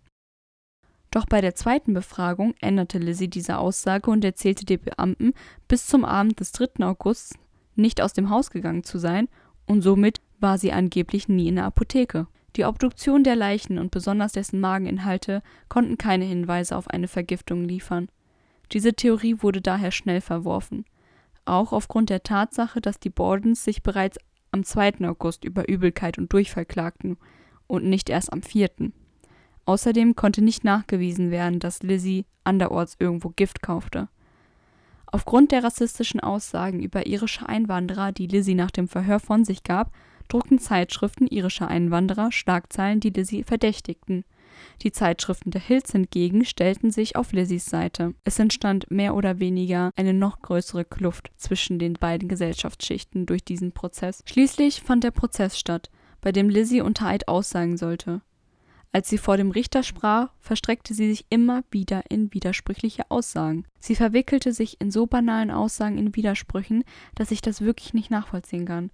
Doch 1.12 1.28
bei 1.28 1.42
der 1.42 1.54
zweiten 1.54 1.94
Befragung 1.94 2.56
änderte 2.60 2.98
Lizzie 2.98 3.28
diese 3.28 3.60
Aussage 3.60 4.10
und 4.10 4.26
erzählte 4.26 4.66
den 4.66 4.82
Beamten, 4.82 5.34
bis 5.68 5.86
zum 5.86 6.04
Abend 6.04 6.40
des 6.40 6.52
3. 6.54 6.84
August 6.84 7.36
nicht 7.76 8.02
aus 8.02 8.14
dem 8.14 8.32
Haus 8.32 8.50
gegangen 8.50 8.84
zu 8.84 8.98
sein 8.98 9.30
und 9.68 9.84
somit 9.84 10.22
war 10.40 10.58
sie 10.58 10.72
angeblich 10.72 11.28
nie 11.28 11.50
in 11.50 11.58
der 11.58 11.66
Apotheke. 11.66 12.26
Die 12.56 12.66
Obduktion 12.66 13.24
der 13.24 13.36
Leichen 13.36 13.78
und 13.78 13.92
besonders 13.92 14.32
dessen 14.32 14.60
Mageninhalte 14.60 15.44
konnten 15.70 16.00
keine 16.00 16.26
Hinweise 16.26 16.76
auf 16.76 16.88
eine 16.88 17.08
Vergiftung 17.08 17.64
liefern. 17.64 18.10
Diese 18.72 18.96
Theorie 18.96 19.36
wurde 19.42 19.62
daher 19.62 19.92
schnell 19.92 20.22
verworfen. 20.22 20.84
Auch 21.46 21.74
aufgrund 21.74 22.10
der 22.10 22.24
Tatsache, 22.24 22.82
dass 22.82 23.00
die 23.00 23.10
Bordens 23.10 23.64
sich 23.64 23.84
bereits 23.84 24.18
am 24.52 24.64
2. 24.64 25.08
August 25.08 25.44
über 25.44 25.68
Übelkeit 25.68 26.18
und 26.18 26.32
Durchfall 26.32 26.66
klagten 26.66 27.18
und 27.68 27.86
nicht 27.86 28.10
erst 28.10 28.32
am 28.34 28.42
4. 28.42 28.70
Außerdem 29.66 30.16
konnte 30.16 30.42
nicht 30.42 30.64
nachgewiesen 30.64 31.32
werden, 31.32 31.60
dass 31.60 31.84
Lizzie 31.84 32.26
anderorts 32.44 32.96
irgendwo 33.00 33.30
Gift 33.30 33.62
kaufte. 33.62 34.10
Aufgrund 35.08 35.52
der 35.52 35.64
rassistischen 35.64 36.20
Aussagen 36.20 36.82
über 36.82 37.06
irische 37.06 37.48
Einwanderer, 37.48 38.12
die 38.12 38.28
Lizzie 38.28 38.56
nach 38.56 38.72
dem 38.72 38.88
Verhör 38.88 39.20
von 39.20 39.44
sich 39.44 39.64
gab, 39.64 39.92
druckten 40.30 40.60
Zeitschriften 40.60 41.28
irischer 41.28 41.68
Einwanderer 41.68 42.32
Schlagzeilen, 42.32 43.02
die 43.02 43.10
Lizzie 43.10 43.44
verdächtigten. 43.44 44.24
Die 44.82 44.92
Zeitschriften 44.92 45.52
der 45.52 45.62
Hills 45.62 45.92
hingegen 45.92 46.46
stellten 46.46 46.92
sich 46.92 47.16
auf 47.16 47.34
Lizzies 47.34 47.66
Seite. 47.66 48.14
Es 48.24 48.40
entstand 48.40 48.90
mehr 48.90 49.16
oder 49.16 49.40
weniger 49.40 49.92
eine 49.96 50.14
noch 50.14 50.42
größere 50.42 50.86
Kluft 50.86 51.32
zwischen 51.38 51.80
den 51.80 51.94
beiden 51.94 52.28
Gesellschaftsschichten 52.28 53.26
durch 53.26 53.44
diesen 53.44 53.72
Prozess. 53.72 54.24
Schließlich 54.26 54.82
fand 54.82 55.04
der 55.04 55.12
Prozess 55.12 55.58
statt, 55.58 55.90
bei 56.22 56.32
dem 56.32 56.50
Lizzie 56.50 56.82
unter 56.82 57.08
Eid 57.08 57.28
aussagen 57.28 57.78
sollte. 57.78 58.22
Als 58.94 59.10
sie 59.10 59.18
vor 59.18 59.38
dem 59.38 59.52
Richter 59.52 59.84
sprach, 59.84 60.34
verstreckte 60.40 60.94
sie 60.94 61.10
sich 61.10 61.26
immer 61.30 61.64
wieder 61.72 62.04
in 62.10 62.34
widersprüchliche 62.34 63.10
Aussagen. 63.10 63.66
Sie 63.80 63.96
verwickelte 63.96 64.52
sich 64.52 64.82
in 64.82 64.92
so 64.92 65.08
banalen 65.08 65.50
Aussagen 65.50 65.98
in 65.98 66.16
Widersprüchen, 66.16 66.84
dass 67.16 67.32
ich 67.32 67.42
das 67.42 67.62
wirklich 67.62 67.94
nicht 67.94 68.12
nachvollziehen 68.12 68.66
kann. 68.66 68.92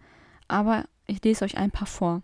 Aber 0.48 0.86
ich 1.08 1.24
lese 1.24 1.46
euch 1.46 1.58
ein 1.58 1.72
paar 1.72 1.88
vor. 1.88 2.22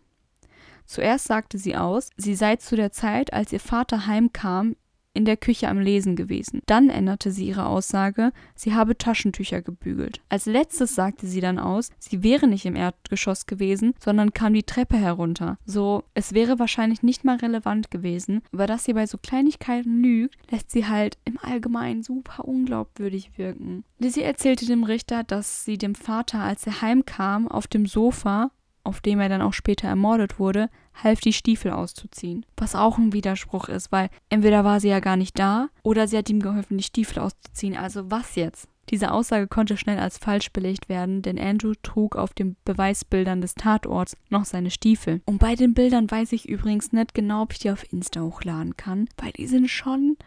Zuerst 0.94 1.26
sagte 1.26 1.58
sie 1.58 1.76
aus, 1.76 2.12
sie 2.18 2.36
sei 2.36 2.58
zu 2.58 2.76
der 2.76 2.92
Zeit, 2.92 3.34
als 3.34 3.52
ihr 3.52 3.60
Vater 3.60 4.06
heimkam, 4.06 4.76
in 5.16 5.26
der 5.26 5.38
Küche 5.38 5.68
am 5.68 5.80
Lesen 5.80 6.16
gewesen. 6.16 6.62
Dann 6.68 6.92
änderte 6.92 7.32
sie 7.32 7.48
ihre 7.48 7.66
Aussage, 7.66 8.32
sie 8.54 8.76
habe 8.76 8.96
Taschentücher 8.96 9.64
gebügelt. 9.64 10.22
Als 10.30 10.46
letztes 10.46 10.94
sagte 10.94 11.26
sie 11.26 11.42
dann 11.42 11.58
aus, 11.58 11.90
sie 11.98 12.22
wäre 12.22 12.48
nicht 12.48 12.68
im 12.68 12.76
Erdgeschoss 12.76 13.48
gewesen, 13.48 13.96
sondern 14.00 14.36
kam 14.36 14.54
die 14.54 14.62
Treppe 14.62 14.96
herunter. 14.96 15.58
So, 15.66 16.04
es 16.14 16.34
wäre 16.34 16.60
wahrscheinlich 16.60 17.02
nicht 17.02 17.24
mal 17.24 17.38
relevant 17.38 17.90
gewesen, 17.90 18.44
aber 18.52 18.68
dass 18.68 18.84
sie 18.84 18.94
bei 18.94 19.08
so 19.08 19.18
Kleinigkeiten 19.18 20.00
lügt, 20.00 20.36
lässt 20.52 20.70
sie 20.70 20.86
halt 20.86 21.18
im 21.26 21.40
Allgemeinen 21.40 22.04
super 22.04 22.46
unglaubwürdig 22.46 23.40
wirken. 23.40 23.84
Lizzie 23.98 24.22
erzählte 24.22 24.68
dem 24.68 24.84
Richter, 24.84 25.24
dass 25.24 25.66
sie 25.66 25.80
dem 25.80 25.96
Vater, 25.96 26.42
als 26.42 26.68
er 26.68 26.82
heimkam, 26.84 27.48
auf 27.48 27.66
dem 27.66 27.88
Sofa 27.88 28.52
auf 28.84 29.02
dem 29.02 29.20
er 29.20 29.30
dann 29.30 29.42
auch 29.42 29.54
später 29.54 29.88
ermordet 29.88 30.40
wurde, 30.40 30.70
half 30.94 31.20
die 31.22 31.34
Stiefel 31.34 31.72
auszuziehen. 31.72 32.46
Was 32.58 32.76
auch 32.76 32.98
ein 32.98 33.14
Widerspruch 33.14 33.70
ist, 33.70 33.92
weil 33.92 34.10
entweder 34.30 34.64
war 34.64 34.80
sie 34.80 34.90
ja 34.90 35.00
gar 35.00 35.18
nicht 35.18 35.38
da 35.40 35.70
oder 35.82 36.08
sie 36.08 36.18
hat 36.18 36.30
ihm 36.30 36.42
geholfen, 36.42 36.78
die 36.78 36.84
Stiefel 36.84 37.20
auszuziehen. 37.20 37.78
Also 37.78 38.12
was 38.12 38.36
jetzt? 38.36 38.68
Diese 38.90 39.12
Aussage 39.12 39.48
konnte 39.48 39.78
schnell 39.78 39.98
als 39.98 40.18
falsch 40.18 40.52
belegt 40.52 40.90
werden, 40.90 41.22
denn 41.22 41.40
Andrew 41.40 41.74
trug 41.82 42.16
auf 42.16 42.34
den 42.34 42.58
Beweisbildern 42.66 43.40
des 43.40 43.56
Tatorts 43.56 44.18
noch 44.30 44.46
seine 44.46 44.72
Stiefel. 44.72 45.22
Und 45.26 45.40
bei 45.40 45.56
den 45.56 45.74
Bildern 45.74 46.12
weiß 46.12 46.34
ich 46.34 46.50
übrigens 46.50 46.92
nicht 46.92 47.14
genau, 47.14 47.44
ob 47.44 47.54
ich 47.54 47.60
die 47.60 47.72
auf 47.72 47.92
Insta 47.94 48.22
hochladen 48.22 48.76
kann, 48.76 49.08
weil 49.18 49.32
die 49.32 49.48
sind 49.48 49.70
schon 49.70 50.18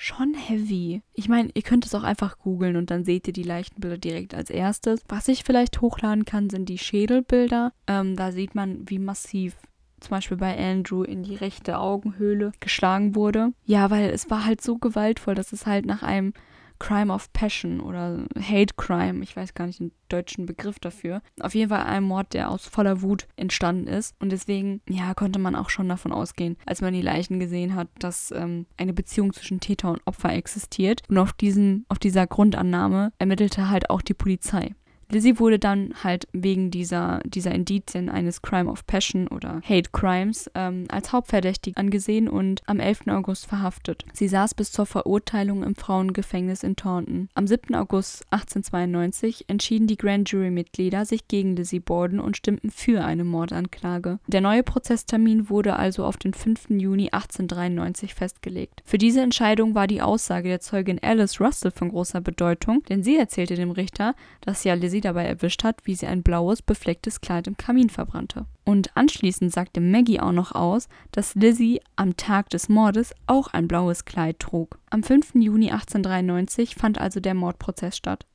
schon 0.00 0.34
heavy. 0.34 1.02
Ich 1.12 1.28
meine, 1.28 1.50
ihr 1.52 1.62
könnt 1.62 1.84
es 1.84 1.94
auch 1.94 2.02
einfach 2.02 2.38
googeln 2.38 2.76
und 2.76 2.90
dann 2.90 3.04
seht 3.04 3.26
ihr 3.26 3.34
die 3.34 3.42
leichten 3.42 3.80
Bilder 3.80 3.98
direkt 3.98 4.34
als 4.34 4.48
erstes. 4.48 5.00
Was 5.08 5.28
ich 5.28 5.44
vielleicht 5.44 5.80
hochladen 5.82 6.24
kann, 6.24 6.48
sind 6.48 6.68
die 6.68 6.78
Schädelbilder. 6.78 7.72
Ähm, 7.86 8.16
da 8.16 8.32
sieht 8.32 8.54
man, 8.54 8.88
wie 8.88 8.98
massiv 8.98 9.56
zum 10.00 10.10
Beispiel 10.10 10.38
bei 10.38 10.56
Andrew 10.56 11.02
in 11.02 11.22
die 11.22 11.34
rechte 11.34 11.78
Augenhöhle 11.78 12.52
geschlagen 12.60 13.14
wurde. 13.14 13.52
Ja, 13.66 13.90
weil 13.90 14.08
es 14.10 14.30
war 14.30 14.46
halt 14.46 14.62
so 14.62 14.78
gewaltvoll, 14.78 15.34
dass 15.34 15.52
es 15.52 15.66
halt 15.66 15.84
nach 15.84 16.02
einem 16.02 16.32
Crime 16.80 17.12
of 17.12 17.32
Passion 17.32 17.80
oder 17.80 18.24
Hate 18.36 18.74
Crime, 18.76 19.22
ich 19.22 19.36
weiß 19.36 19.54
gar 19.54 19.66
nicht 19.66 19.78
den 19.78 19.92
deutschen 20.08 20.46
Begriff 20.46 20.80
dafür. 20.80 21.22
Auf 21.38 21.54
jeden 21.54 21.68
Fall 21.68 21.84
ein 21.84 22.02
Mord, 22.02 22.32
der 22.34 22.50
aus 22.50 22.66
voller 22.66 23.02
Wut 23.02 23.28
entstanden 23.36 23.86
ist. 23.86 24.16
Und 24.18 24.32
deswegen, 24.32 24.80
ja, 24.88 25.14
konnte 25.14 25.38
man 25.38 25.54
auch 25.54 25.70
schon 25.70 25.88
davon 25.88 26.12
ausgehen, 26.12 26.56
als 26.66 26.80
man 26.80 26.92
die 26.92 27.02
Leichen 27.02 27.38
gesehen 27.38 27.76
hat, 27.76 27.88
dass 27.98 28.32
ähm, 28.32 28.66
eine 28.76 28.94
Beziehung 28.94 29.32
zwischen 29.32 29.60
Täter 29.60 29.90
und 29.90 30.00
Opfer 30.06 30.32
existiert. 30.32 31.02
Und 31.08 31.18
auf, 31.18 31.32
diesen, 31.34 31.84
auf 31.88 31.98
dieser 31.98 32.26
Grundannahme 32.26 33.12
ermittelte 33.18 33.70
halt 33.70 33.90
auch 33.90 34.02
die 34.02 34.14
Polizei. 34.14 34.74
Lizzie 35.10 35.38
wurde 35.40 35.58
dann 35.58 35.92
halt 36.04 36.28
wegen 36.32 36.70
dieser, 36.70 37.20
dieser 37.24 37.52
Indizien 37.52 38.08
eines 38.08 38.42
Crime 38.42 38.70
of 38.70 38.86
Passion 38.86 39.26
oder 39.26 39.60
Hate 39.68 39.90
Crimes 39.92 40.48
ähm, 40.54 40.84
als 40.88 41.12
hauptverdächtig 41.12 41.76
angesehen 41.76 42.28
und 42.28 42.62
am 42.66 42.78
11. 42.78 43.08
August 43.08 43.46
verhaftet. 43.46 44.04
Sie 44.12 44.28
saß 44.28 44.54
bis 44.54 44.70
zur 44.70 44.86
Verurteilung 44.86 45.64
im 45.64 45.74
Frauengefängnis 45.74 46.62
in 46.62 46.76
Taunton. 46.76 47.28
Am 47.34 47.46
7. 47.46 47.74
August 47.74 48.24
1892 48.30 49.46
entschieden 49.48 49.88
die 49.88 49.96
Grand 49.96 50.30
Jury-Mitglieder 50.30 51.04
sich 51.04 51.26
gegen 51.26 51.56
Lizzie 51.56 51.80
Borden 51.80 52.20
und 52.20 52.36
stimmten 52.36 52.70
für 52.70 53.04
eine 53.04 53.24
Mordanklage. 53.24 54.20
Der 54.28 54.40
neue 54.40 54.62
Prozesstermin 54.62 55.50
wurde 55.50 55.74
also 55.74 56.04
auf 56.04 56.18
den 56.18 56.34
5. 56.34 56.70
Juni 56.70 57.10
1893 57.10 58.14
festgelegt. 58.14 58.80
Für 58.84 58.98
diese 58.98 59.22
Entscheidung 59.22 59.74
war 59.74 59.88
die 59.88 60.02
Aussage 60.02 60.48
der 60.48 60.60
Zeugin 60.60 61.00
Alice 61.02 61.40
Russell 61.40 61.72
von 61.72 61.88
großer 61.88 62.20
Bedeutung, 62.20 62.84
denn 62.88 63.02
sie 63.02 63.16
erzählte 63.16 63.56
dem 63.56 63.72
Richter, 63.72 64.14
dass 64.40 64.62
ja 64.62 64.74
Lizzie 64.74 64.99
dabei 65.00 65.24
erwischt 65.24 65.64
hat, 65.64 65.80
wie 65.84 65.94
sie 65.94 66.06
ein 66.06 66.22
blaues, 66.22 66.62
beflecktes 66.62 67.20
Kleid 67.20 67.46
im 67.46 67.56
Kamin 67.56 67.90
verbrannte. 67.90 68.46
Und 68.64 68.96
anschließend 68.96 69.52
sagte 69.52 69.80
Maggie 69.80 70.20
auch 70.20 70.32
noch 70.32 70.52
aus, 70.52 70.88
dass 71.12 71.34
Lizzie 71.34 71.80
am 71.96 72.16
Tag 72.16 72.50
des 72.50 72.68
Mordes 72.68 73.14
auch 73.26 73.48
ein 73.48 73.68
blaues 73.68 74.04
Kleid 74.04 74.38
trug. 74.38 74.78
Am 74.90 75.02
5. 75.02 75.34
Juni 75.34 75.70
1893 75.70 76.74
fand 76.74 77.00
also 77.00 77.20
der 77.20 77.34
Mordprozess 77.34 77.96
statt. 77.96 78.26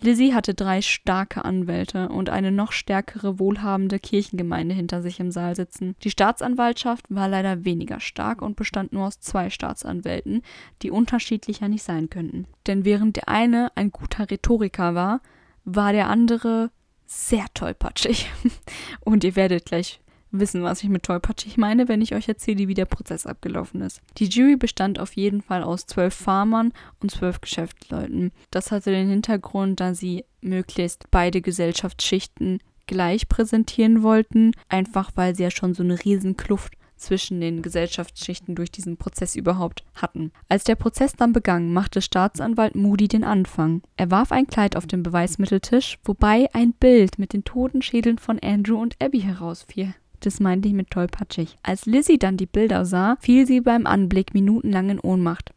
Lizzie 0.00 0.34
hatte 0.34 0.54
drei 0.54 0.82
starke 0.82 1.44
Anwälte 1.44 2.08
und 2.10 2.28
eine 2.28 2.52
noch 2.52 2.72
stärkere 2.72 3.38
wohlhabende 3.38 3.98
Kirchengemeinde 3.98 4.74
hinter 4.74 5.00
sich 5.00 5.20
im 5.20 5.30
Saal 5.30 5.56
sitzen. 5.56 5.96
Die 6.02 6.10
Staatsanwaltschaft 6.10 7.06
war 7.08 7.28
leider 7.28 7.64
weniger 7.64 8.00
stark 8.00 8.42
und 8.42 8.56
bestand 8.56 8.92
nur 8.92 9.06
aus 9.06 9.20
zwei 9.20 9.48
Staatsanwälten, 9.48 10.42
die 10.82 10.90
unterschiedlicher 10.90 11.68
nicht 11.68 11.82
sein 11.82 12.10
könnten. 12.10 12.46
Denn 12.66 12.84
während 12.84 13.16
der 13.16 13.28
eine 13.28 13.72
ein 13.74 13.90
guter 13.90 14.30
Rhetoriker 14.30 14.94
war, 14.94 15.20
war 15.66 15.92
der 15.92 16.08
andere 16.08 16.70
sehr 17.04 17.44
tollpatschig. 17.52 18.30
Und 19.00 19.24
ihr 19.24 19.36
werdet 19.36 19.66
gleich 19.66 20.00
wissen, 20.30 20.62
was 20.62 20.82
ich 20.82 20.88
mit 20.88 21.02
tollpatschig 21.02 21.56
meine, 21.56 21.88
wenn 21.88 22.02
ich 22.02 22.14
euch 22.14 22.28
erzähle, 22.28 22.68
wie 22.68 22.74
der 22.74 22.84
Prozess 22.84 23.26
abgelaufen 23.26 23.80
ist. 23.80 24.00
Die 24.18 24.26
Jury 24.26 24.56
bestand 24.56 24.98
auf 24.98 25.14
jeden 25.14 25.42
Fall 25.42 25.62
aus 25.62 25.86
zwölf 25.86 26.14
Farmern 26.14 26.72
und 27.00 27.10
zwölf 27.10 27.40
Geschäftsleuten. 27.40 28.32
Das 28.50 28.70
hatte 28.70 28.90
den 28.90 29.08
Hintergrund, 29.08 29.80
da 29.80 29.94
sie 29.94 30.24
möglichst 30.40 31.10
beide 31.10 31.40
Gesellschaftsschichten 31.40 32.58
gleich 32.86 33.28
präsentieren 33.28 34.02
wollten, 34.02 34.52
einfach 34.68 35.10
weil 35.14 35.34
sie 35.34 35.42
ja 35.42 35.50
schon 35.50 35.74
so 35.74 35.82
eine 35.82 36.04
riesen 36.04 36.36
Kluft 36.36 36.74
zwischen 36.96 37.40
den 37.40 37.62
Gesellschaftsschichten 37.62 38.54
durch 38.54 38.70
diesen 38.70 38.96
Prozess 38.96 39.36
überhaupt 39.36 39.84
hatten. 39.94 40.32
Als 40.48 40.64
der 40.64 40.74
Prozess 40.74 41.14
dann 41.14 41.32
begann, 41.32 41.72
machte 41.72 42.02
Staatsanwalt 42.02 42.74
Moody 42.74 43.08
den 43.08 43.24
Anfang. 43.24 43.82
Er 43.96 44.10
warf 44.10 44.32
ein 44.32 44.46
Kleid 44.46 44.76
auf 44.76 44.86
den 44.86 45.02
Beweismitteltisch, 45.02 45.98
wobei 46.04 46.48
ein 46.52 46.72
Bild 46.72 47.18
mit 47.18 47.32
den 47.32 47.44
toten 47.44 47.82
Schädeln 47.82 48.18
von 48.18 48.38
Andrew 48.40 48.80
und 48.80 48.96
Abby 49.00 49.20
herausfiel. 49.20 49.94
Das 50.20 50.40
meinte 50.40 50.68
ich 50.68 50.74
mit 50.74 50.90
tollpatschig. 50.90 51.56
Als 51.62 51.86
Lizzie 51.86 52.18
dann 52.18 52.36
die 52.36 52.46
Bilder 52.46 52.84
sah, 52.84 53.16
fiel 53.20 53.46
sie 53.46 53.60
beim 53.60 53.86
Anblick 53.86 54.34
minutenlang 54.34 54.90
in 54.90 55.00
Ohnmacht. 55.00 55.52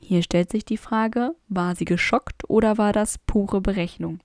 Hier 0.00 0.22
stellt 0.22 0.50
sich 0.50 0.64
die 0.64 0.76
Frage, 0.76 1.34
war 1.48 1.74
sie 1.74 1.84
geschockt 1.84 2.48
oder 2.48 2.78
war 2.78 2.92
das 2.92 3.18
pure 3.26 3.60
Berechnung? 3.60 4.20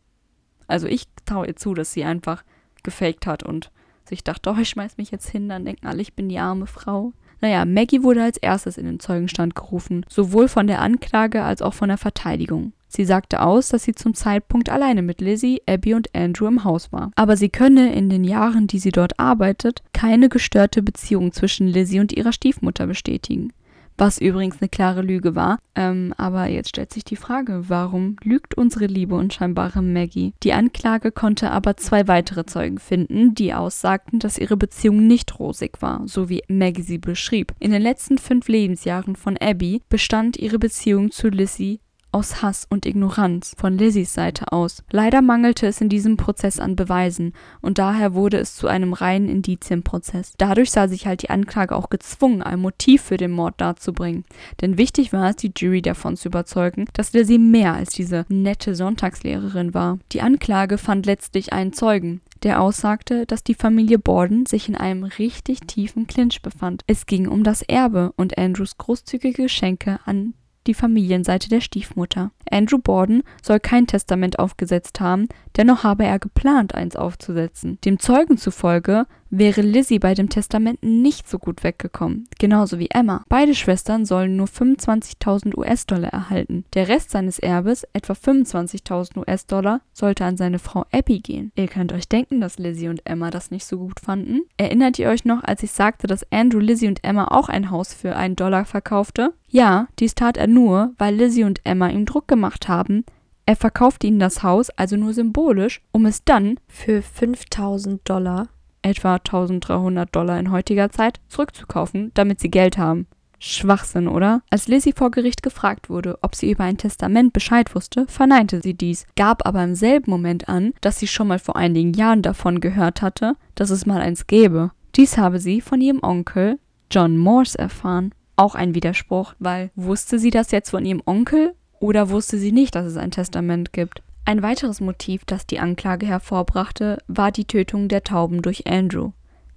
Also 0.67 0.87
ich 0.87 1.05
traue 1.25 1.47
ihr 1.47 1.55
zu, 1.55 1.73
dass 1.73 1.91
sie 1.91 2.03
einfach 2.03 2.43
gefaked 2.83 3.25
hat 3.25 3.43
und 3.43 3.71
sich 4.07 4.23
dachte, 4.23 4.51
oh, 4.51 4.59
ich 4.59 4.69
schmeiß 4.69 4.97
mich 4.97 5.11
jetzt 5.11 5.29
hin, 5.29 5.49
dann 5.49 5.65
denken 5.65 5.87
alle, 5.87 6.01
ich 6.01 6.13
bin 6.13 6.29
die 6.29 6.39
arme 6.39 6.67
Frau. 6.67 7.13
Naja, 7.41 7.65
Maggie 7.65 8.03
wurde 8.03 8.23
als 8.23 8.37
erstes 8.37 8.77
in 8.77 8.85
den 8.85 8.99
Zeugenstand 8.99 9.55
gerufen, 9.55 10.05
sowohl 10.07 10.47
von 10.47 10.67
der 10.67 10.79
Anklage 10.79 11.43
als 11.43 11.61
auch 11.61 11.73
von 11.73 11.89
der 11.89 11.97
Verteidigung. 11.97 12.73
Sie 12.87 13.05
sagte 13.05 13.41
aus, 13.41 13.69
dass 13.69 13.83
sie 13.83 13.95
zum 13.95 14.13
Zeitpunkt 14.13 14.69
alleine 14.69 15.01
mit 15.01 15.21
Lizzie, 15.21 15.61
Abby 15.65 15.93
und 15.93 16.13
Andrew 16.13 16.45
im 16.47 16.65
Haus 16.65 16.91
war. 16.91 17.11
Aber 17.15 17.37
sie 17.37 17.49
könne 17.49 17.93
in 17.95 18.09
den 18.09 18.25
Jahren, 18.25 18.67
die 18.67 18.79
sie 18.79 18.91
dort 18.91 19.17
arbeitet, 19.17 19.81
keine 19.93 20.27
gestörte 20.29 20.83
Beziehung 20.83 21.31
zwischen 21.31 21.67
Lizzie 21.67 22.01
und 22.01 22.11
ihrer 22.11 22.33
Stiefmutter 22.33 22.85
bestätigen 22.87 23.53
was 23.97 24.17
übrigens 24.17 24.61
eine 24.61 24.69
klare 24.69 25.01
Lüge 25.01 25.35
war. 25.35 25.59
Ähm, 25.75 26.13
aber 26.17 26.47
jetzt 26.47 26.69
stellt 26.69 26.91
sich 26.91 27.03
die 27.03 27.15
Frage, 27.15 27.69
warum 27.69 28.15
lügt 28.23 28.55
unsere 28.55 28.85
liebe 28.85 29.15
und 29.15 29.33
scheinbare 29.33 29.81
Maggie? 29.81 30.33
Die 30.43 30.53
Anklage 30.53 31.11
konnte 31.11 31.51
aber 31.51 31.77
zwei 31.77 32.07
weitere 32.07 32.45
Zeugen 32.45 32.79
finden, 32.79 33.35
die 33.35 33.53
aussagten, 33.53 34.19
dass 34.19 34.37
ihre 34.37 34.57
Beziehung 34.57 35.07
nicht 35.07 35.39
rosig 35.39 35.81
war, 35.81 36.07
so 36.07 36.29
wie 36.29 36.43
Maggie 36.47 36.81
sie 36.81 36.97
beschrieb. 36.97 37.53
In 37.59 37.71
den 37.71 37.81
letzten 37.81 38.17
fünf 38.17 38.47
Lebensjahren 38.47 39.15
von 39.15 39.37
Abby 39.37 39.81
bestand 39.89 40.37
ihre 40.37 40.59
Beziehung 40.59 41.11
zu 41.11 41.29
Lizzie 41.29 41.79
aus 42.11 42.41
Hass 42.41 42.65
und 42.69 42.85
Ignoranz 42.85 43.55
von 43.57 43.77
Lizzies 43.77 44.13
Seite 44.13 44.51
aus. 44.51 44.83
Leider 44.91 45.21
mangelte 45.21 45.67
es 45.67 45.81
in 45.81 45.89
diesem 45.89 46.17
Prozess 46.17 46.59
an 46.59 46.75
Beweisen 46.75 47.33
und 47.61 47.77
daher 47.77 48.13
wurde 48.13 48.37
es 48.37 48.55
zu 48.55 48.67
einem 48.67 48.93
reinen 48.93 49.29
Indizienprozess. 49.29 50.33
Dadurch 50.37 50.71
sah 50.71 50.87
sich 50.87 51.07
halt 51.07 51.21
die 51.21 51.29
Anklage 51.29 51.75
auch 51.75 51.89
gezwungen, 51.89 52.41
ein 52.41 52.59
Motiv 52.59 53.01
für 53.01 53.17
den 53.17 53.31
Mord 53.31 53.59
darzubringen. 53.59 54.25
Denn 54.61 54.77
wichtig 54.77 55.13
war 55.13 55.29
es, 55.29 55.37
die 55.37 55.51
Jury 55.55 55.81
davon 55.81 56.17
zu 56.17 56.29
überzeugen, 56.29 56.85
dass 56.93 57.13
Lizzie 57.13 57.39
mehr 57.39 57.73
als 57.73 57.91
diese 57.91 58.25
nette 58.29 58.75
Sonntagslehrerin 58.75 59.73
war. 59.73 59.99
Die 60.11 60.21
Anklage 60.21 60.77
fand 60.77 61.05
letztlich 61.05 61.53
einen 61.53 61.73
Zeugen, 61.73 62.21
der 62.43 62.61
aussagte, 62.61 63.25
dass 63.25 63.43
die 63.43 63.53
Familie 63.53 63.99
Borden 63.99 64.45
sich 64.45 64.67
in 64.67 64.75
einem 64.75 65.03
richtig 65.03 65.61
tiefen 65.61 66.07
Clinch 66.07 66.41
befand. 66.41 66.83
Es 66.87 67.05
ging 67.05 67.27
um 67.27 67.43
das 67.43 67.61
Erbe 67.61 68.13
und 68.15 68.37
Andrews 68.37 68.77
großzügige 68.77 69.43
Geschenke 69.43 69.99
an 70.05 70.33
die 70.67 70.73
Familienseite 70.73 71.49
der 71.49 71.61
Stiefmutter. 71.61 72.31
Andrew 72.49 72.77
Borden 72.77 73.23
soll 73.41 73.59
kein 73.59 73.87
Testament 73.87 74.39
aufgesetzt 74.39 74.99
haben, 74.99 75.27
dennoch 75.57 75.83
habe 75.83 76.05
er 76.05 76.19
geplant, 76.19 76.75
eins 76.75 76.95
aufzusetzen. 76.95 77.79
Dem 77.85 77.99
Zeugen 77.99 78.37
zufolge 78.37 79.05
wäre 79.31 79.61
Lizzie 79.61 79.97
bei 79.97 80.13
dem 80.13 80.29
Testament 80.29 80.83
nicht 80.83 81.27
so 81.27 81.39
gut 81.39 81.63
weggekommen, 81.63 82.27
genauso 82.37 82.77
wie 82.77 82.89
Emma. 82.91 83.23
Beide 83.29 83.55
Schwestern 83.55 84.05
sollen 84.05 84.35
nur 84.35 84.47
25.000 84.47 85.57
US-Dollar 85.57 86.09
erhalten. 86.09 86.65
Der 86.73 86.87
Rest 86.87 87.11
seines 87.11 87.39
Erbes, 87.39 87.87
etwa 87.93 88.13
25.000 88.13 89.17
US-Dollar, 89.17 89.81
sollte 89.93 90.25
an 90.25 90.37
seine 90.37 90.59
Frau 90.59 90.85
Abby 90.91 91.19
gehen. 91.19 91.51
Ihr 91.55 91.67
könnt 91.67 91.93
euch 91.93 92.07
denken, 92.07 92.41
dass 92.41 92.59
Lizzie 92.59 92.89
und 92.89 93.01
Emma 93.05 93.31
das 93.31 93.49
nicht 93.49 93.65
so 93.65 93.77
gut 93.77 93.99
fanden. 93.99 94.41
Erinnert 94.57 94.99
ihr 94.99 95.09
euch 95.09 95.25
noch, 95.25 95.43
als 95.43 95.63
ich 95.63 95.71
sagte, 95.71 96.07
dass 96.07 96.29
Andrew 96.31 96.59
Lizzie 96.59 96.87
und 96.87 97.03
Emma 97.03 97.25
auch 97.29 97.49
ein 97.49 97.71
Haus 97.71 97.93
für 97.93 98.15
einen 98.15 98.35
Dollar 98.35 98.65
verkaufte? 98.65 99.33
Ja, 99.49 99.87
dies 99.99 100.13
tat 100.13 100.37
er 100.37 100.47
nur, 100.47 100.93
weil 100.97 101.15
Lizzie 101.15 101.45
und 101.45 101.61
Emma 101.63 101.89
ihm 101.89 102.05
Druck 102.05 102.27
gemacht 102.27 102.67
haben, 102.67 103.05
er 103.45 103.55
verkaufte 103.55 104.07
ihnen 104.07 104.19
das 104.19 104.43
Haus 104.43 104.69
also 104.71 104.95
nur 104.95 105.13
symbolisch, 105.13 105.81
um 105.91 106.05
es 106.05 106.23
dann 106.23 106.57
für 106.67 107.01
5000 107.01 108.07
Dollar 108.07 108.47
etwa 108.81 109.15
1300 109.15 110.13
Dollar 110.15 110.39
in 110.39 110.51
heutiger 110.51 110.89
Zeit, 110.89 111.19
zurückzukaufen, 111.27 112.11
damit 112.13 112.39
sie 112.39 112.51
Geld 112.51 112.77
haben. 112.77 113.07
Schwachsinn, 113.43 114.07
oder? 114.07 114.43
Als 114.51 114.67
Lizzie 114.67 114.93
vor 114.93 115.09
Gericht 115.09 115.41
gefragt 115.41 115.89
wurde, 115.89 116.19
ob 116.21 116.35
sie 116.35 116.51
über 116.51 116.63
ein 116.63 116.77
Testament 116.77 117.33
Bescheid 117.33 117.73
wusste, 117.73 118.05
verneinte 118.07 118.61
sie 118.61 118.75
dies, 118.75 119.07
gab 119.15 119.47
aber 119.47 119.63
im 119.63 119.73
selben 119.73 120.11
Moment 120.11 120.47
an, 120.47 120.73
dass 120.81 120.99
sie 120.99 121.07
schon 121.07 121.27
mal 121.27 121.39
vor 121.39 121.55
einigen 121.55 121.93
Jahren 121.93 122.21
davon 122.21 122.59
gehört 122.59 123.01
hatte, 123.01 123.35
dass 123.55 123.71
es 123.71 123.87
mal 123.87 123.99
eins 123.99 124.27
gäbe. 124.27 124.71
Dies 124.95 125.17
habe 125.17 125.39
sie 125.39 125.59
von 125.59 125.81
ihrem 125.81 126.03
Onkel 126.03 126.59
John 126.91 127.17
Morse 127.17 127.57
erfahren. 127.57 128.13
Auch 128.35 128.53
ein 128.53 128.75
Widerspruch, 128.75 129.33
weil 129.39 129.71
wusste 129.75 130.19
sie 130.19 130.29
das 130.29 130.51
jetzt 130.51 130.69
von 130.69 130.85
ihrem 130.85 131.01
Onkel 131.05 131.55
oder 131.79 132.09
wusste 132.09 132.37
sie 132.37 132.51
nicht, 132.51 132.75
dass 132.75 132.85
es 132.85 132.97
ein 132.97 133.11
Testament 133.11 133.73
gibt? 133.73 134.03
Ein 134.23 134.43
weiteres 134.43 134.81
Motiv, 134.81 135.25
das 135.25 135.47
die 135.47 135.59
Anklage 135.59 136.05
hervorbrachte, 136.05 136.99
war 137.07 137.31
die 137.31 137.45
Tötung 137.45 137.87
der 137.87 138.03
Tauben 138.03 138.41
durch 138.41 138.67
Andrew. 138.67 139.11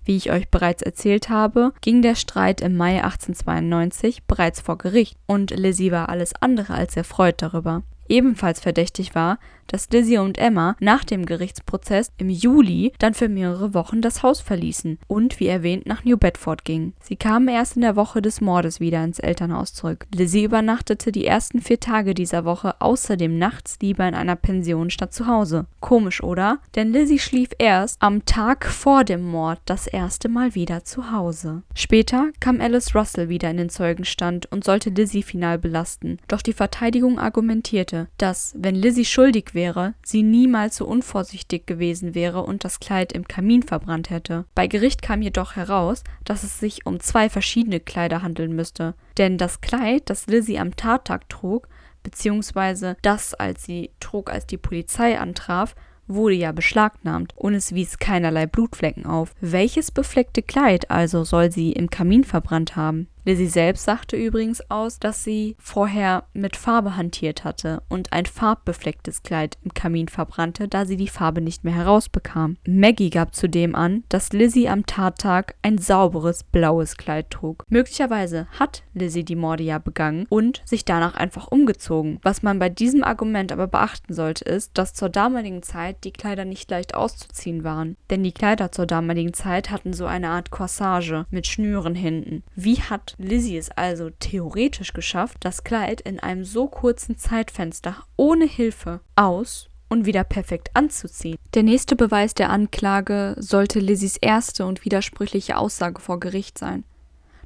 Wie 0.05 0.17
ich 0.17 0.31
euch 0.31 0.49
bereits 0.49 0.83
erzählt 0.83 1.29
habe, 1.29 1.73
ging 1.81 2.03
der 2.03 2.15
Streit 2.15 2.61
im 2.61 2.77
Mai 2.77 3.03
1892 3.03 4.25
bereits 4.25 4.61
vor 4.61 4.77
Gericht 4.77 5.17
und 5.27 5.51
Lizzie 5.51 5.93
war 5.93 6.09
alles 6.09 6.35
andere 6.41 6.75
als 6.75 6.97
erfreut 6.97 7.37
darüber. 7.39 7.83
Ebenfalls 8.09 8.61
verdächtig 8.61 9.15
war, 9.15 9.39
dass 9.67 9.91
Lizzie 9.91 10.19
und 10.19 10.39
Emma 10.39 10.77
nach 10.81 11.05
dem 11.05 11.27
Gerichtsprozess 11.27 12.11
im 12.19 12.31
Juli 12.31 12.93
dann 12.99 13.15
für 13.15 13.29
mehrere 13.29 13.75
Wochen 13.75 14.01
das 14.01 14.23
Haus 14.23 14.41
verließen 14.41 14.99
und, 15.07 15.41
wie 15.41 15.47
erwähnt, 15.47 15.87
nach 15.87 16.05
New 16.05 16.17
Bedford 16.17 16.65
gingen. 16.65 16.95
Sie 17.01 17.17
kamen 17.17 17.49
erst 17.49 17.77
in 17.77 17.83
der 17.83 17.97
Woche 17.97 18.23
des 18.23 18.41
Mordes 18.41 18.81
wieder 18.81 19.03
ins 19.05 19.19
Elternhaus 19.19 19.73
zurück. 19.75 20.07
Lizzie 20.15 20.45
übernachtete 20.45 21.13
die 21.13 21.27
ersten 21.27 21.61
vier 21.61 21.81
Tage 21.81 22.15
dieser 22.15 22.45
Woche 22.45 22.81
außerdem 22.81 23.39
nachts 23.39 23.79
lieber 23.81 24.07
in 24.07 24.15
einer 24.15 24.37
Pension 24.37 24.91
statt 24.91 25.13
zu 25.13 25.27
Hause. 25.27 25.67
Komisch, 25.81 26.23
oder? 26.23 26.59
Denn 26.75 26.93
Lizzie 26.93 27.19
schlief 27.19 27.51
erst 27.59 28.01
am 28.01 28.25
Tag 28.25 28.67
vor 28.67 29.05
dem 29.05 29.23
Mord 29.23 29.61
das 29.67 29.87
erste 29.87 30.29
Mal 30.29 30.55
wieder 30.55 30.85
zu 30.85 31.11
Hause. 31.13 31.63
Später 31.75 32.31
kam 32.41 32.61
Alice 32.61 32.95
Russell 32.95 33.29
wieder 33.29 33.51
in 33.51 33.57
den 33.57 33.69
Zeugenstand 33.69 34.51
und 34.51 34.65
sollte 34.65 34.91
Lizzie 34.91 35.23
final 35.23 35.59
belasten. 35.59 36.19
Doch 36.29 36.43
die 36.43 36.53
Verteidigung 36.53 37.19
argumentierte, 37.19 38.09
dass, 38.19 38.55
wenn 38.59 38.75
Lizzie 38.75 39.05
schuldig 39.05 39.54
wäre, 39.55 39.95
sie 40.05 40.23
niemals 40.23 40.77
so 40.77 40.87
unvorsichtig 40.87 41.67
gewesen 41.67 42.15
wäre 42.15 42.43
und 42.43 42.65
das 42.65 42.81
Kleid 42.81 43.13
im 43.13 43.27
Kamin 43.27 43.63
verbrannt 43.63 44.11
hätte. 44.11 44.45
Bei 44.55 44.67
Gericht 44.67 45.03
kam 45.03 45.23
jedoch 45.23 45.57
heraus, 45.57 46.05
dass 46.25 46.43
es 46.43 46.59
sich 46.59 46.87
um 46.87 47.01
zwei 47.01 47.29
verschiedene 47.29 47.81
Kleider 47.81 48.23
handeln 48.23 48.55
müsste. 48.55 48.95
Denn 49.19 49.39
das 49.39 49.61
Kleid, 49.61 50.11
das 50.11 50.27
Lizzie 50.27 50.59
am 50.59 50.77
Tattag 50.77 51.29
trug, 51.29 51.69
beziehungsweise 52.03 52.97
das, 53.03 53.35
als 53.35 53.65
sie 53.65 53.91
trug, 54.01 54.31
als 54.31 54.47
die 54.47 54.59
Polizei 54.59 55.19
antraf, 55.19 55.75
wurde 56.07 56.35
ja 56.35 56.53
beschlagnahmt 56.53 57.33
und 57.37 57.55
es 57.55 57.75
wies 57.75 57.99
keinerlei 57.99 58.47
Blutflecken 58.47 59.07
auf. 59.07 59.35
Welches 59.41 59.91
befleckte 59.91 60.43
Kleid 60.43 60.91
also 60.91 61.25
soll 61.25 61.51
sie 61.51 61.73
im 61.73 61.91
Kamin 61.91 62.25
verbrannt 62.25 62.77
haben? 62.77 63.09
Lizzie 63.25 63.47
selbst 63.47 63.85
sagte 63.85 64.17
übrigens 64.17 64.71
aus, 64.71 64.99
dass 64.99 65.25
sie 65.25 65.57
vorher 65.59 66.25
mit 66.35 66.57
Farbe 66.57 66.97
hantiert 66.97 67.45
hatte 67.45 67.83
und 67.89 68.13
ein 68.13 68.27
farbbeflecktes 68.27 69.23
Kleid 69.23 69.57
im 69.65 69.73
Kamin 69.73 70.09
verbrannte, 70.09 70.69
da 70.69 70.85
sie 70.85 70.97
die 70.97 71.09
Farbe 71.09 71.41
nicht 71.41 71.65
mehr 71.65 71.75
herausbekam. 71.75 72.59
Maggie 72.67 73.11
gab 73.11 73.35
zudem 73.35 73.75
an, 73.75 74.05
dass 74.11 74.33
Lizzie 74.33 74.69
am 74.69 74.85
Tattag 74.85 75.55
ein 75.63 75.79
sauberes 75.79 76.45
blaues 76.45 76.97
Kleid 76.99 77.31
trug. 77.31 77.65
Möglicherweise 77.69 78.47
hat 78.59 78.83
Lizzie 78.93 79.25
die 79.25 79.37
Morde 79.37 79.63
ja 79.63 79.79
begangen 79.79 80.27
und 80.29 80.63
sich 80.67 80.85
danach 80.85 81.15
einfach 81.15 81.49
umgezogen. 81.49 82.19
Was 82.23 82.43
man 82.43 82.59
bei 82.59 82.69
diesem 82.69 83.05
Argument 83.05 83.53
aber 83.53 83.67
beachten 83.67 84.13
sollte, 84.13 84.45
ist, 84.45 84.77
dass 84.77 84.93
zur 84.93 85.09
damaligen 85.09 85.63
Zeit 85.63 86.05
die 86.05 86.13
Kleider 86.13 86.45
nicht 86.45 86.71
leicht 86.71 86.95
auszuziehen 86.95 87.65
waren. 87.65 87.97
Denn 88.11 88.23
die 88.23 88.33
Kleider 88.33 88.71
zur 88.71 88.87
damaligen 88.87 89.33
Zeit 89.33 89.71
hatten 89.71 89.95
so 89.95 90.05
eine 90.05 90.29
Art 90.29 90.51
Corsage 90.51 91.27
mit 91.31 91.47
Schnüren 91.47 91.95
hinten. 91.95 92.43
Wie 92.55 92.81
hat 92.81 93.14
Lizzie 93.19 93.57
es 93.57 93.71
also 93.71 94.11
theoretisch 94.11 94.93
geschafft, 94.93 95.39
das 95.41 95.65
Kleid 95.65 96.01
in 96.01 96.21
einem 96.21 96.45
so 96.45 96.67
kurzen 96.67 97.17
Zeitfenster 97.17 97.97
ohne 98.17 98.47
Hilfe 98.47 99.01
aus 99.17 99.69
und 99.89 100.07
wieder 100.07 100.25
perfekt 100.25 100.71
anzuziehen. 100.75 101.39
Der 101.55 101.63
nächste 101.63 101.97
Beweis 101.97 102.35
der 102.35 102.51
Anklage 102.51 103.37
sollte 103.39 103.79
Lizzies 103.79 104.17
erste 104.17 104.67
und 104.67 104.85
widersprüchliche 104.85 105.57
Aussage 105.57 106.01
vor 106.01 106.19
Gericht 106.19 106.59
sein. 106.59 106.85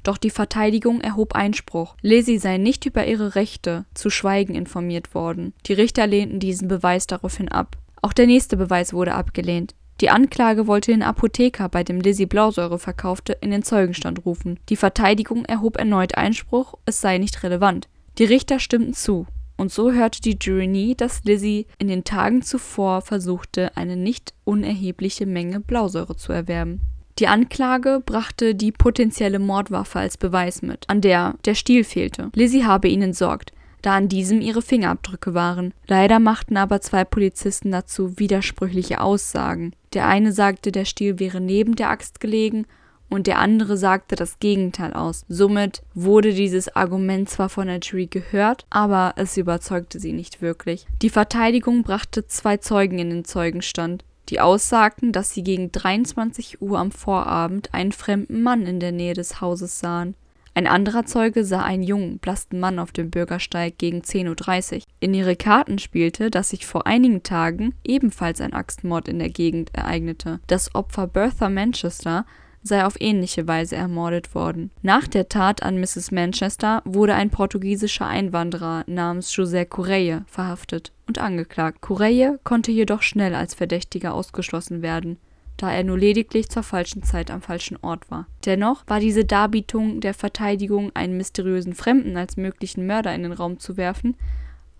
Doch 0.03 0.17
die 0.17 0.29
Verteidigung 0.29 1.01
erhob 1.01 1.35
Einspruch. 1.35 1.95
Lizzie 2.01 2.39
sei 2.39 2.57
nicht 2.57 2.85
über 2.85 3.05
ihre 3.05 3.35
Rechte 3.35 3.85
zu 3.93 4.09
schweigen 4.09 4.55
informiert 4.55 5.13
worden. 5.13 5.53
Die 5.65 5.73
Richter 5.73 6.07
lehnten 6.07 6.39
diesen 6.39 6.67
Beweis 6.67 7.05
daraufhin 7.05 7.49
ab. 7.49 7.77
Auch 8.01 8.13
der 8.13 8.27
nächste 8.27 8.55
Beweis 8.55 8.93
wurde 8.93 9.13
abgelehnt. 9.13 9.75
Die 10.01 10.09
Anklage 10.09 10.65
wollte 10.65 10.91
den 10.91 11.03
Apotheker, 11.03 11.67
bei 11.67 11.83
dem 11.83 11.99
Lizzie 11.99 12.25
Blausäure 12.25 12.79
verkaufte, 12.79 13.33
in 13.41 13.51
den 13.51 13.63
Zeugenstand 13.63 14.25
rufen. 14.25 14.57
Die 14.69 14.77
Verteidigung 14.77 15.43
erhob 15.43 15.77
erneut 15.77 16.15
Einspruch, 16.15 16.75
es 16.85 17.01
sei 17.01 17.17
nicht 17.17 17.43
relevant. 17.43 17.89
Die 18.17 18.23
Richter 18.23 18.59
stimmten 18.59 18.93
zu. 18.93 19.27
Und 19.57 19.73
so 19.73 19.91
hörte 19.91 20.21
die 20.21 20.37
Jury 20.39 20.67
nie, 20.67 20.95
dass 20.95 21.25
Lizzie 21.25 21.67
in 21.79 21.89
den 21.89 22.05
Tagen 22.05 22.41
zuvor 22.43 23.01
versuchte, 23.01 23.75
eine 23.75 23.97
nicht 23.97 24.33
unerhebliche 24.45 25.25
Menge 25.25 25.59
Blausäure 25.59 26.15
zu 26.15 26.31
erwerben. 26.31 26.79
Die 27.19 27.27
Anklage 27.27 28.01
brachte 28.05 28.55
die 28.55 28.71
potenzielle 28.71 29.39
Mordwaffe 29.39 29.99
als 29.99 30.15
Beweis 30.15 30.61
mit, 30.61 30.85
an 30.87 31.01
der 31.01 31.35
der 31.43 31.55
Stiel 31.55 31.83
fehlte. 31.83 32.29
Lizzie 32.33 32.63
habe 32.63 32.87
ihn 32.87 33.01
entsorgt 33.01 33.51
da 33.81 33.95
an 33.95 34.07
diesem 34.09 34.41
ihre 34.41 34.61
Fingerabdrücke 34.61 35.33
waren. 35.33 35.73
Leider 35.87 36.19
machten 36.19 36.57
aber 36.57 36.81
zwei 36.81 37.03
Polizisten 37.03 37.71
dazu 37.71 38.19
widersprüchliche 38.19 39.01
Aussagen. 39.01 39.73
Der 39.93 40.07
eine 40.07 40.31
sagte, 40.31 40.71
der 40.71 40.85
Stiel 40.85 41.19
wäre 41.19 41.41
neben 41.41 41.75
der 41.75 41.89
Axt 41.89 42.19
gelegen 42.19 42.65
und 43.09 43.27
der 43.27 43.39
andere 43.39 43.75
sagte 43.75 44.15
das 44.15 44.39
Gegenteil 44.39 44.93
aus. 44.93 45.25
Somit 45.27 45.81
wurde 45.93 46.33
dieses 46.33 46.75
Argument 46.75 47.29
zwar 47.29 47.49
von 47.49 47.67
der 47.67 47.79
Jury 47.79 48.07
gehört, 48.07 48.65
aber 48.69 49.13
es 49.15 49.35
überzeugte 49.37 49.99
sie 49.99 50.13
nicht 50.13 50.41
wirklich. 50.41 50.85
Die 51.01 51.09
Verteidigung 51.09 51.83
brachte 51.83 52.27
zwei 52.27 52.57
Zeugen 52.57 52.99
in 52.99 53.09
den 53.09 53.25
Zeugenstand, 53.25 54.05
die 54.29 54.39
aussagten, 54.39 55.11
dass 55.11 55.31
sie 55.33 55.43
gegen 55.43 55.71
23 55.71 56.61
Uhr 56.61 56.77
am 56.77 56.91
Vorabend 56.91 57.73
einen 57.73 57.91
fremden 57.91 58.43
Mann 58.43 58.67
in 58.67 58.79
der 58.79 58.91
Nähe 58.91 59.15
des 59.15 59.41
Hauses 59.41 59.79
sahen. 59.79 60.15
Ein 60.59 60.67
anderer 60.67 61.05
Zeuge 61.05 61.45
sah 61.45 61.63
einen 61.63 61.83
jungen, 61.83 62.19
blassen 62.19 62.59
Mann 62.59 62.79
auf 62.79 62.91
dem 62.91 63.09
Bürgersteig 63.09 63.77
gegen 63.77 64.01
10.30 64.01 64.75
Uhr. 64.75 64.81
In 64.99 65.13
ihre 65.13 65.37
Karten 65.37 65.79
spielte, 65.79 66.29
dass 66.29 66.49
sich 66.49 66.65
vor 66.65 66.85
einigen 66.85 67.23
Tagen 67.23 67.75
ebenfalls 67.85 68.41
ein 68.41 68.51
Axtmord 68.51 69.07
in 69.07 69.19
der 69.19 69.29
Gegend 69.29 69.73
ereignete. 69.73 70.41
Das 70.47 70.75
Opfer 70.75 71.07
Bertha 71.07 71.47
Manchester 71.47 72.25
sei 72.61 72.83
auf 72.83 72.99
ähnliche 72.99 73.47
Weise 73.47 73.77
ermordet 73.77 74.35
worden. 74.35 74.69
Nach 74.81 75.07
der 75.07 75.29
Tat 75.29 75.63
an 75.63 75.79
Mrs. 75.79 76.11
Manchester 76.11 76.81
wurde 76.83 77.15
ein 77.15 77.29
portugiesischer 77.29 78.07
Einwanderer 78.07 78.83
namens 78.85 79.31
José 79.31 79.63
Correia 79.63 80.25
verhaftet 80.27 80.91
und 81.07 81.19
angeklagt. 81.19 81.79
Correia 81.79 82.37
konnte 82.43 82.73
jedoch 82.73 83.01
schnell 83.01 83.33
als 83.33 83.53
Verdächtiger 83.53 84.13
ausgeschlossen 84.13 84.81
werden 84.81 85.19
da 85.59 85.71
er 85.73 85.83
nur 85.83 85.97
lediglich 85.97 86.47
zur 86.47 86.63
falschen 86.63 87.03
Zeit 87.03 87.29
am 87.29 87.41
falschen 87.41 87.77
Ort 87.81 88.09
war. 88.09 88.27
Dennoch 88.45 88.83
war 88.87 89.01
diese 89.01 89.25
Darbietung 89.25 89.99
der 89.99 90.13
Verteidigung, 90.13 90.91
einen 90.93 91.17
mysteriösen 91.17 91.75
Fremden 91.75 92.15
als 92.15 92.37
möglichen 92.37 92.87
Mörder 92.87 93.13
in 93.13 93.23
den 93.23 93.33
Raum 93.33 93.59
zu 93.59 93.75
werfen, 93.75 94.15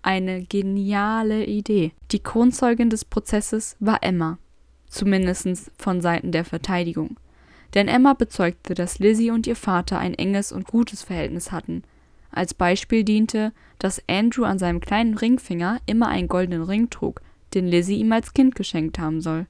eine 0.00 0.42
geniale 0.42 1.44
Idee. 1.44 1.92
Die 2.12 2.22
Kronzeugin 2.22 2.88
des 2.88 3.04
Prozesses 3.04 3.76
war 3.78 4.02
Emma, 4.02 4.38
zumindest 4.88 5.70
von 5.76 6.00
Seiten 6.00 6.32
der 6.32 6.46
Verteidigung. 6.46 7.16
Denn 7.74 7.86
Emma 7.86 8.14
bezeugte, 8.14 8.74
dass 8.74 8.98
Lizzie 8.98 9.30
und 9.30 9.46
ihr 9.46 9.56
Vater 9.56 9.98
ein 9.98 10.14
enges 10.14 10.50
und 10.50 10.66
gutes 10.66 11.02
Verhältnis 11.02 11.52
hatten. 11.52 11.84
Als 12.32 12.54
Beispiel 12.54 13.04
diente, 13.04 13.52
dass 13.78 14.02
Andrew 14.08 14.44
an 14.44 14.58
seinem 14.58 14.80
kleinen 14.80 15.18
Ringfinger 15.18 15.78
immer 15.84 16.08
einen 16.08 16.28
goldenen 16.28 16.62
Ring 16.62 16.88
trug, 16.88 17.20
den 17.52 17.66
Lizzie 17.66 18.00
ihm 18.00 18.12
als 18.12 18.32
Kind 18.32 18.54
geschenkt 18.54 18.98
haben 18.98 19.20
soll. 19.20 19.46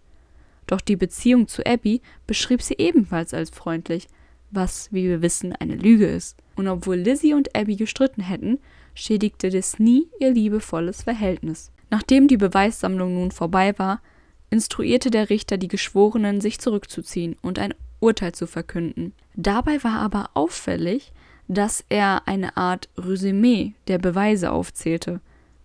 Doch 0.70 0.80
die 0.80 0.94
Beziehung 0.94 1.48
zu 1.48 1.66
Abby 1.66 2.00
beschrieb 2.28 2.62
sie 2.62 2.76
ebenfalls 2.78 3.34
als 3.34 3.50
freundlich, 3.50 4.06
was, 4.52 4.88
wie 4.92 5.08
wir 5.08 5.20
wissen, 5.20 5.52
eine 5.52 5.74
Lüge 5.74 6.06
ist. 6.06 6.36
Und 6.54 6.68
obwohl 6.68 6.94
Lizzie 6.94 7.34
und 7.34 7.56
Abby 7.56 7.74
gestritten 7.74 8.22
hätten, 8.22 8.60
schädigte 8.94 9.50
das 9.50 9.80
nie 9.80 10.06
ihr 10.20 10.30
liebevolles 10.30 11.02
Verhältnis. 11.02 11.72
Nachdem 11.90 12.28
die 12.28 12.36
Beweissammlung 12.36 13.14
nun 13.14 13.32
vorbei 13.32 13.76
war, 13.80 14.00
instruierte 14.48 15.10
der 15.10 15.28
Richter 15.28 15.58
die 15.58 15.66
Geschworenen, 15.66 16.40
sich 16.40 16.60
zurückzuziehen 16.60 17.34
und 17.42 17.58
ein 17.58 17.74
Urteil 17.98 18.30
zu 18.30 18.46
verkünden. 18.46 19.12
Dabei 19.34 19.82
war 19.82 19.98
aber 19.98 20.30
auffällig, 20.34 21.12
dass 21.48 21.84
er 21.88 22.28
eine 22.28 22.56
Art 22.56 22.88
Resümee 22.96 23.74
der 23.88 23.98
Beweise 23.98 24.52
aufzählte 24.52 25.20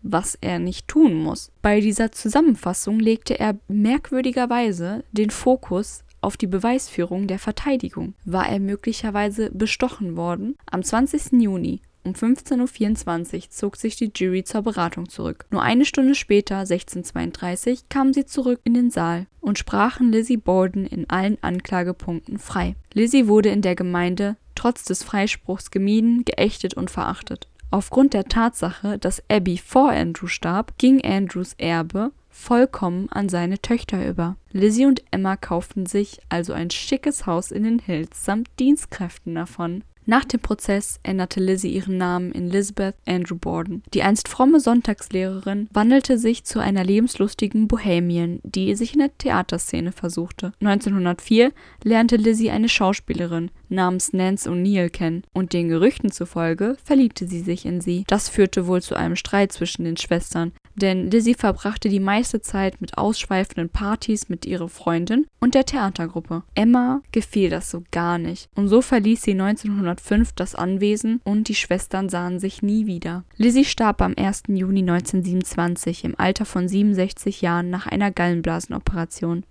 was 0.05 0.37
er 0.39 0.59
nicht 0.59 0.87
tun 0.87 1.15
muss. 1.15 1.51
Bei 1.61 1.81
dieser 1.81 2.11
Zusammenfassung 2.11 2.99
legte 2.99 3.39
er 3.39 3.57
merkwürdigerweise 3.67 5.03
den 5.11 5.31
Fokus 5.31 6.03
auf 6.21 6.37
die 6.37 6.47
Beweisführung 6.47 7.27
der 7.27 7.39
Verteidigung. 7.39 8.13
War 8.23 8.47
er 8.47 8.59
möglicherweise 8.59 9.51
bestochen 9.51 10.15
worden? 10.15 10.55
Am 10.71 10.83
20. 10.83 11.41
Juni 11.41 11.81
um 12.05 12.13
15.24 12.13 13.33
Uhr 13.35 13.49
zog 13.49 13.75
sich 13.77 13.95
die 13.95 14.11
Jury 14.15 14.43
zur 14.43 14.61
Beratung 14.61 15.09
zurück. 15.09 15.45
Nur 15.49 15.63
eine 15.63 15.85
Stunde 15.85 16.13
später, 16.13 16.61
16.32 16.61 17.71
Uhr, 17.71 17.77
kamen 17.89 18.13
sie 18.13 18.25
zurück 18.25 18.61
in 18.63 18.75
den 18.75 18.91
Saal 18.91 19.25
und 19.41 19.57
sprachen 19.57 20.11
Lizzie 20.11 20.37
Borden 20.37 20.85
in 20.85 21.09
allen 21.09 21.39
Anklagepunkten 21.41 22.37
frei. 22.37 22.75
Lizzie 22.93 23.27
wurde 23.27 23.49
in 23.49 23.63
der 23.63 23.75
Gemeinde 23.75 24.37
trotz 24.53 24.85
des 24.85 25.03
Freispruchs 25.03 25.71
gemieden, 25.71 26.23
geächtet 26.25 26.75
und 26.75 26.91
verachtet. 26.91 27.47
Aufgrund 27.71 28.13
der 28.13 28.25
Tatsache, 28.25 28.97
dass 28.97 29.23
Abby 29.30 29.58
vor 29.58 29.91
Andrew 29.91 30.28
starb, 30.28 30.78
ging 30.78 31.04
Andrews 31.04 31.54
Erbe 31.58 32.12
vollkommen 32.30 33.10
an 33.10 33.30
seine 33.30 33.59
Töchter 33.59 34.07
über. 34.07 34.36
Lizzie 34.51 34.86
und 34.86 35.03
Emma 35.11 35.38
kauften 35.38 35.86
sich 35.86 36.20
also 36.30 36.53
ein 36.53 36.70
schickes 36.70 37.26
Haus 37.26 37.51
in 37.51 37.63
den 37.63 37.80
Hills 37.80 38.26
samt 38.26 38.49
Dienstkräften 38.59 39.36
davon. 39.36 39.84
Nach 40.08 40.24
dem 40.24 40.39
Prozess 40.39 40.99
änderte 41.03 41.39
Lizzie 41.39 41.74
ihren 41.74 41.97
Namen 41.97 42.32
in 42.32 42.49
Elizabeth 42.49 42.95
Andrew 43.08 43.36
Borden. 43.36 43.82
Die 43.93 44.03
einst 44.03 44.28
fromme 44.28 44.60
Sonntagslehrerin 44.60 45.68
wandelte 45.74 46.20
sich 46.20 46.43
zu 46.43 46.60
einer 46.60 46.84
lebenslustigen 46.84 47.68
Bohemian, 47.68 48.39
die 48.43 48.76
sich 48.76 48.93
in 48.93 48.99
der 48.99 49.18
Theaterszene 49.18 49.91
versuchte. 49.91 50.53
1904 50.62 51.51
lernte 51.84 52.18
Lizzie 52.18 52.51
eine 52.51 52.70
Schauspielerin 52.70 53.49
namens 53.70 54.14
Nance 54.14 54.49
O'Neill 54.49 54.89
kennen 54.89 55.24
und 55.34 55.53
den 55.53 55.70
Gerüchten 55.70 56.12
zufolge 56.12 56.78
verliebte 56.84 57.28
sie 57.28 57.41
sich 57.41 57.66
in 57.66 57.82
sie. 57.82 58.03
Das 58.08 58.30
führte 58.30 58.68
wohl 58.68 58.82
zu 58.82 58.95
einem 58.95 59.16
Streit 59.16 59.51
zwischen 59.51 59.86
den 59.86 59.97
Schwestern, 59.97 60.51
denn 60.76 61.09
Lizzie 61.09 61.34
verbrachte 61.34 61.89
die 61.89 61.99
meiste 61.99 62.41
Zeit 62.41 62.82
mit 62.82 62.97
ausschweifenden 62.97 63.69
Partys 63.69 64.30
mit 64.30 64.45
ihrer 64.45 64.69
Freundin 64.69 65.26
und 65.39 65.55
der 65.55 65.65
Theatergruppe. 65.65 66.43
Emma 66.53 67.01
gefiel 67.11 67.49
das 67.49 67.71
so 67.71 67.84
gar 67.91 68.17
nicht 68.17 68.49
und 68.55 68.67
so 68.67 68.82
verließ 68.82 69.21
sie 69.21 69.32
1905 69.32 70.34
das 70.34 70.55
Anwesen 70.55 71.21
und 71.23 71.47
die 71.47 71.55
Schwestern 71.55 72.09
sahen 72.09 72.39
sich 72.39 72.61
nie 72.61 72.86
wieder. 72.86 73.23
Lizzie 73.38 73.65
starb 73.65 74.01
am 74.01 74.13
1. 74.17 74.43
Juni 74.47 74.82
1927 74.82 76.03
im 76.03 76.15
Alter 76.17 76.45
von 76.45 76.67
67 76.67 77.41
Jahren 77.41 77.69
nach 77.69 77.88
einer 77.88 78.11
Gallenblasenoperation. 78.11 79.45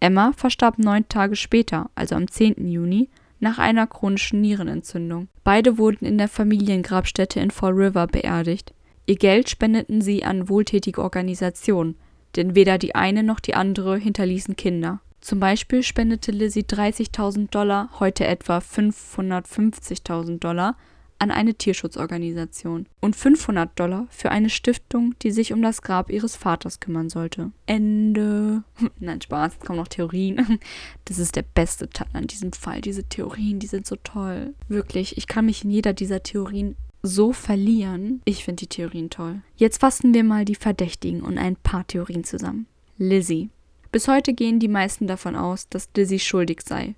Emma 0.00 0.32
verstarb 0.34 0.78
neun 0.78 1.06
Tage 1.08 1.36
später, 1.36 1.90
also 1.94 2.14
am 2.14 2.30
10. 2.30 2.66
Juni, 2.66 3.10
nach 3.38 3.58
einer 3.58 3.86
chronischen 3.86 4.40
Nierenentzündung. 4.40 5.28
Beide 5.44 5.78
wurden 5.78 6.04
in 6.04 6.18
der 6.18 6.28
Familiengrabstätte 6.28 7.40
in 7.40 7.50
Fall 7.50 7.72
River 7.72 8.06
beerdigt. 8.06 8.72
Ihr 9.10 9.16
Geld 9.16 9.50
spendeten 9.50 10.00
sie 10.02 10.22
an 10.22 10.48
wohltätige 10.48 11.02
Organisationen, 11.02 11.96
denn 12.36 12.54
weder 12.54 12.78
die 12.78 12.94
eine 12.94 13.24
noch 13.24 13.40
die 13.40 13.54
andere 13.54 13.96
hinterließen 13.96 14.54
Kinder. 14.54 15.00
Zum 15.20 15.40
Beispiel 15.40 15.82
spendete 15.82 16.30
Lizzie 16.30 16.62
30.000 16.62 17.50
Dollar, 17.50 17.90
heute 17.98 18.24
etwa 18.24 18.58
550.000 18.58 20.38
Dollar, 20.38 20.76
an 21.18 21.32
eine 21.32 21.54
Tierschutzorganisation 21.54 22.86
und 23.00 23.16
500 23.16 23.76
Dollar 23.76 24.06
für 24.10 24.30
eine 24.30 24.48
Stiftung, 24.48 25.16
die 25.22 25.32
sich 25.32 25.52
um 25.52 25.60
das 25.60 25.82
Grab 25.82 26.08
ihres 26.08 26.36
Vaters 26.36 26.78
kümmern 26.78 27.08
sollte. 27.08 27.50
Ende. 27.66 28.62
Nein, 29.00 29.20
Spaß, 29.20 29.58
kommen 29.58 29.80
noch 29.80 29.88
Theorien. 29.88 30.60
Das 31.06 31.18
ist 31.18 31.34
der 31.34 31.42
beste 31.42 31.90
Teil 31.90 32.06
an 32.12 32.28
diesem 32.28 32.52
Fall. 32.52 32.80
Diese 32.80 33.02
Theorien, 33.02 33.58
die 33.58 33.66
sind 33.66 33.88
so 33.88 33.96
toll. 33.96 34.54
Wirklich, 34.68 35.18
ich 35.18 35.26
kann 35.26 35.46
mich 35.46 35.64
in 35.64 35.70
jeder 35.70 35.94
dieser 35.94 36.22
Theorien 36.22 36.76
so 37.02 37.32
verlieren. 37.32 38.22
Ich 38.24 38.44
finde 38.44 38.60
die 38.60 38.68
Theorien 38.68 39.10
toll. 39.10 39.42
Jetzt 39.56 39.80
fassen 39.80 40.14
wir 40.14 40.24
mal 40.24 40.44
die 40.44 40.54
Verdächtigen 40.54 41.22
und 41.22 41.38
ein 41.38 41.56
paar 41.56 41.86
Theorien 41.86 42.24
zusammen. 42.24 42.66
Lizzie. 42.98 43.50
Bis 43.92 44.06
heute 44.06 44.34
gehen 44.34 44.60
die 44.60 44.68
meisten 44.68 45.06
davon 45.06 45.34
aus, 45.34 45.68
dass 45.68 45.88
Lizzie 45.96 46.18
schuldig 46.18 46.60
sei. 46.62 46.94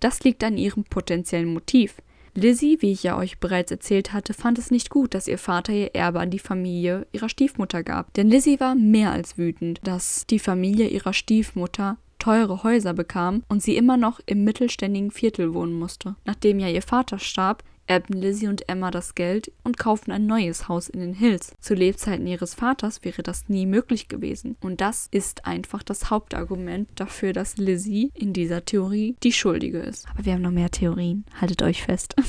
Das 0.00 0.24
liegt 0.24 0.44
an 0.44 0.58
ihrem 0.58 0.84
potenziellen 0.84 1.52
Motiv. 1.52 1.96
Lizzie, 2.34 2.78
wie 2.80 2.90
ich 2.90 3.04
ja 3.04 3.16
euch 3.16 3.38
bereits 3.38 3.70
erzählt 3.70 4.12
hatte, 4.12 4.34
fand 4.34 4.58
es 4.58 4.72
nicht 4.72 4.90
gut, 4.90 5.14
dass 5.14 5.28
ihr 5.28 5.38
Vater 5.38 5.72
ihr 5.72 5.94
Erbe 5.94 6.18
an 6.18 6.30
die 6.30 6.40
Familie 6.40 7.06
ihrer 7.12 7.28
Stiefmutter 7.28 7.84
gab. 7.84 8.12
Denn 8.14 8.28
Lizzie 8.28 8.58
war 8.58 8.74
mehr 8.74 9.12
als 9.12 9.38
wütend, 9.38 9.80
dass 9.84 10.26
die 10.26 10.40
Familie 10.40 10.88
ihrer 10.88 11.12
Stiefmutter 11.12 11.96
teure 12.18 12.62
Häuser 12.62 12.92
bekam 12.92 13.44
und 13.48 13.62
sie 13.62 13.76
immer 13.76 13.96
noch 13.96 14.18
im 14.26 14.44
mittelständigen 14.44 15.10
Viertel 15.10 15.54
wohnen 15.54 15.78
musste. 15.78 16.16
Nachdem 16.24 16.58
ja 16.58 16.68
ihr 16.68 16.82
Vater 16.82 17.18
starb, 17.18 17.62
erbten 17.86 18.20
Lizzie 18.20 18.48
und 18.48 18.68
Emma 18.68 18.90
das 18.90 19.14
Geld 19.14 19.52
und 19.62 19.78
kauften 19.78 20.12
ein 20.12 20.26
neues 20.26 20.68
Haus 20.68 20.88
in 20.88 21.00
den 21.00 21.14
Hills. 21.14 21.52
Zu 21.60 21.74
Lebzeiten 21.74 22.26
ihres 22.26 22.54
Vaters 22.54 23.04
wäre 23.04 23.22
das 23.22 23.48
nie 23.48 23.66
möglich 23.66 24.08
gewesen. 24.08 24.56
Und 24.60 24.80
das 24.80 25.08
ist 25.10 25.46
einfach 25.46 25.82
das 25.82 26.10
Hauptargument 26.10 26.88
dafür, 26.94 27.32
dass 27.32 27.56
Lizzie 27.56 28.10
in 28.14 28.32
dieser 28.32 28.64
Theorie 28.64 29.16
die 29.22 29.32
Schuldige 29.32 29.78
ist. 29.78 30.06
Aber 30.10 30.24
wir 30.24 30.34
haben 30.34 30.42
noch 30.42 30.50
mehr 30.50 30.70
Theorien. 30.70 31.24
Haltet 31.40 31.62
euch 31.62 31.82
fest. 31.82 32.14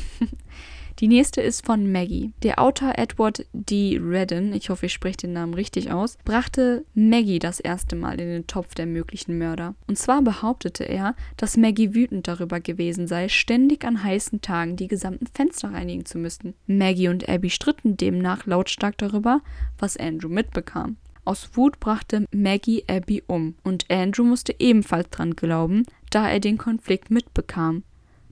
Die 0.99 1.09
nächste 1.09 1.41
ist 1.41 1.65
von 1.65 1.91
Maggie. 1.91 2.31
Der 2.41 2.57
Autor 2.57 2.93
Edward 2.95 3.45
D. 3.51 3.99
Redden, 4.01 4.53
ich 4.53 4.69
hoffe, 4.69 4.85
ich 4.85 4.93
spreche 4.93 5.17
den 5.17 5.33
Namen 5.33 5.53
richtig 5.53 5.91
aus, 5.91 6.17
brachte 6.23 6.85
Maggie 6.93 7.39
das 7.39 7.59
erste 7.59 7.97
Mal 7.97 8.21
in 8.21 8.29
den 8.29 8.47
Topf 8.47 8.75
der 8.75 8.85
möglichen 8.85 9.37
Mörder. 9.37 9.75
Und 9.87 9.97
zwar 9.97 10.21
behauptete 10.21 10.85
er, 10.85 11.15
dass 11.35 11.57
Maggie 11.57 11.93
wütend 11.93 12.29
darüber 12.29 12.61
gewesen 12.61 13.07
sei, 13.07 13.27
ständig 13.27 13.83
an 13.83 14.03
heißen 14.03 14.39
Tagen 14.39 14.77
die 14.77 14.87
gesamten 14.87 15.27
Fenster 15.27 15.73
reinigen 15.73 16.05
zu 16.05 16.17
müssen. 16.17 16.53
Maggie 16.65 17.09
und 17.09 17.27
Abby 17.27 17.49
stritten 17.49 17.97
demnach 17.97 18.45
lautstark 18.45 18.97
darüber, 18.97 19.41
was 19.77 19.97
Andrew 19.97 20.29
mitbekam. 20.29 20.95
Aus 21.25 21.49
Wut 21.55 21.81
brachte 21.81 22.25
Maggie 22.31 22.85
Abby 22.87 23.21
um 23.27 23.55
und 23.63 23.91
Andrew 23.91 24.23
musste 24.23 24.55
ebenfalls 24.59 25.09
dran 25.09 25.35
glauben, 25.35 25.83
da 26.09 26.29
er 26.29 26.39
den 26.39 26.57
Konflikt 26.57 27.11
mitbekam. 27.11 27.83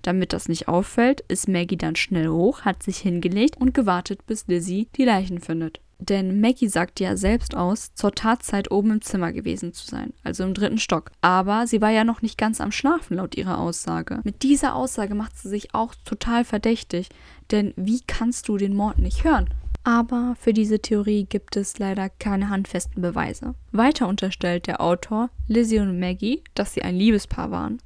Damit 0.04 0.34
das 0.34 0.49
nicht 0.49 0.68
auffällt, 0.68 1.22
ist 1.30 1.47
Maggie 1.47 1.78
dann 1.78 1.95
schnell 1.95 2.28
hoch, 2.28 2.62
hat 2.62 2.84
sich 2.84 2.97
hingelegt 2.97 3.58
und 3.58 3.74
gewartet, 3.74 4.26
bis 4.28 4.45
Lizzie 4.47 4.88
die 4.95 5.06
Leichen 5.06 5.39
findet. 5.39 5.80
Denn 5.97 6.41
Maggie 6.41 6.68
sagt 6.68 6.99
ja 6.99 7.16
selbst 7.16 7.56
aus, 7.56 7.93
zur 7.93 8.14
Tatzeit 8.14 8.70
oben 8.72 8.91
im 8.91 9.01
Zimmer 9.01 9.32
gewesen 9.32 9.72
zu 9.72 9.86
sein, 9.88 10.14
also 10.24 10.43
im 10.43 10.54
dritten 10.54 10.78
Stock. 10.78 11.12
Aber 11.22 11.66
sie 11.66 11.82
war 11.82 11.91
ja 11.91 12.04
noch 12.04 12.22
nicht 12.22 12.38
ganz 12.38 12.60
am 12.60 12.74
Schlafen, 12.74 13.16
laut 13.16 13.36
ihrer 13.36 13.58
Aussage. 13.58 14.20
Mit 14.26 14.43
dieser 14.43 14.76
Aussage 14.76 15.16
macht 15.16 15.38
sie 15.38 15.47
sich 15.47 15.74
auch 15.74 15.95
total 16.04 16.43
verdächtig, 16.43 17.08
denn 17.51 17.74
wie 17.78 18.01
kannst 18.06 18.49
du 18.49 18.58
den 18.58 18.76
Mord 18.76 18.99
nicht 18.99 19.24
hören? 19.24 19.49
Aber 19.86 20.36
für 20.39 20.51
diese 20.51 20.80
Theorie 20.80 21.26
gibt 21.26 21.56
es 21.56 21.80
leider 21.80 22.10
keine 22.10 22.49
handfesten 22.49 23.01
Beweise. 23.01 23.56
Weiter 23.72 24.08
unterstellt 24.08 24.68
der 24.68 24.82
Autor 24.82 25.30
Lizzie 25.47 25.80
und 25.80 25.99
Maggie, 25.99 26.43
dass 26.56 26.74
sie 26.74 26.82
ein 26.82 26.95
Liebespaar 26.95 27.51
waren. 27.51 27.80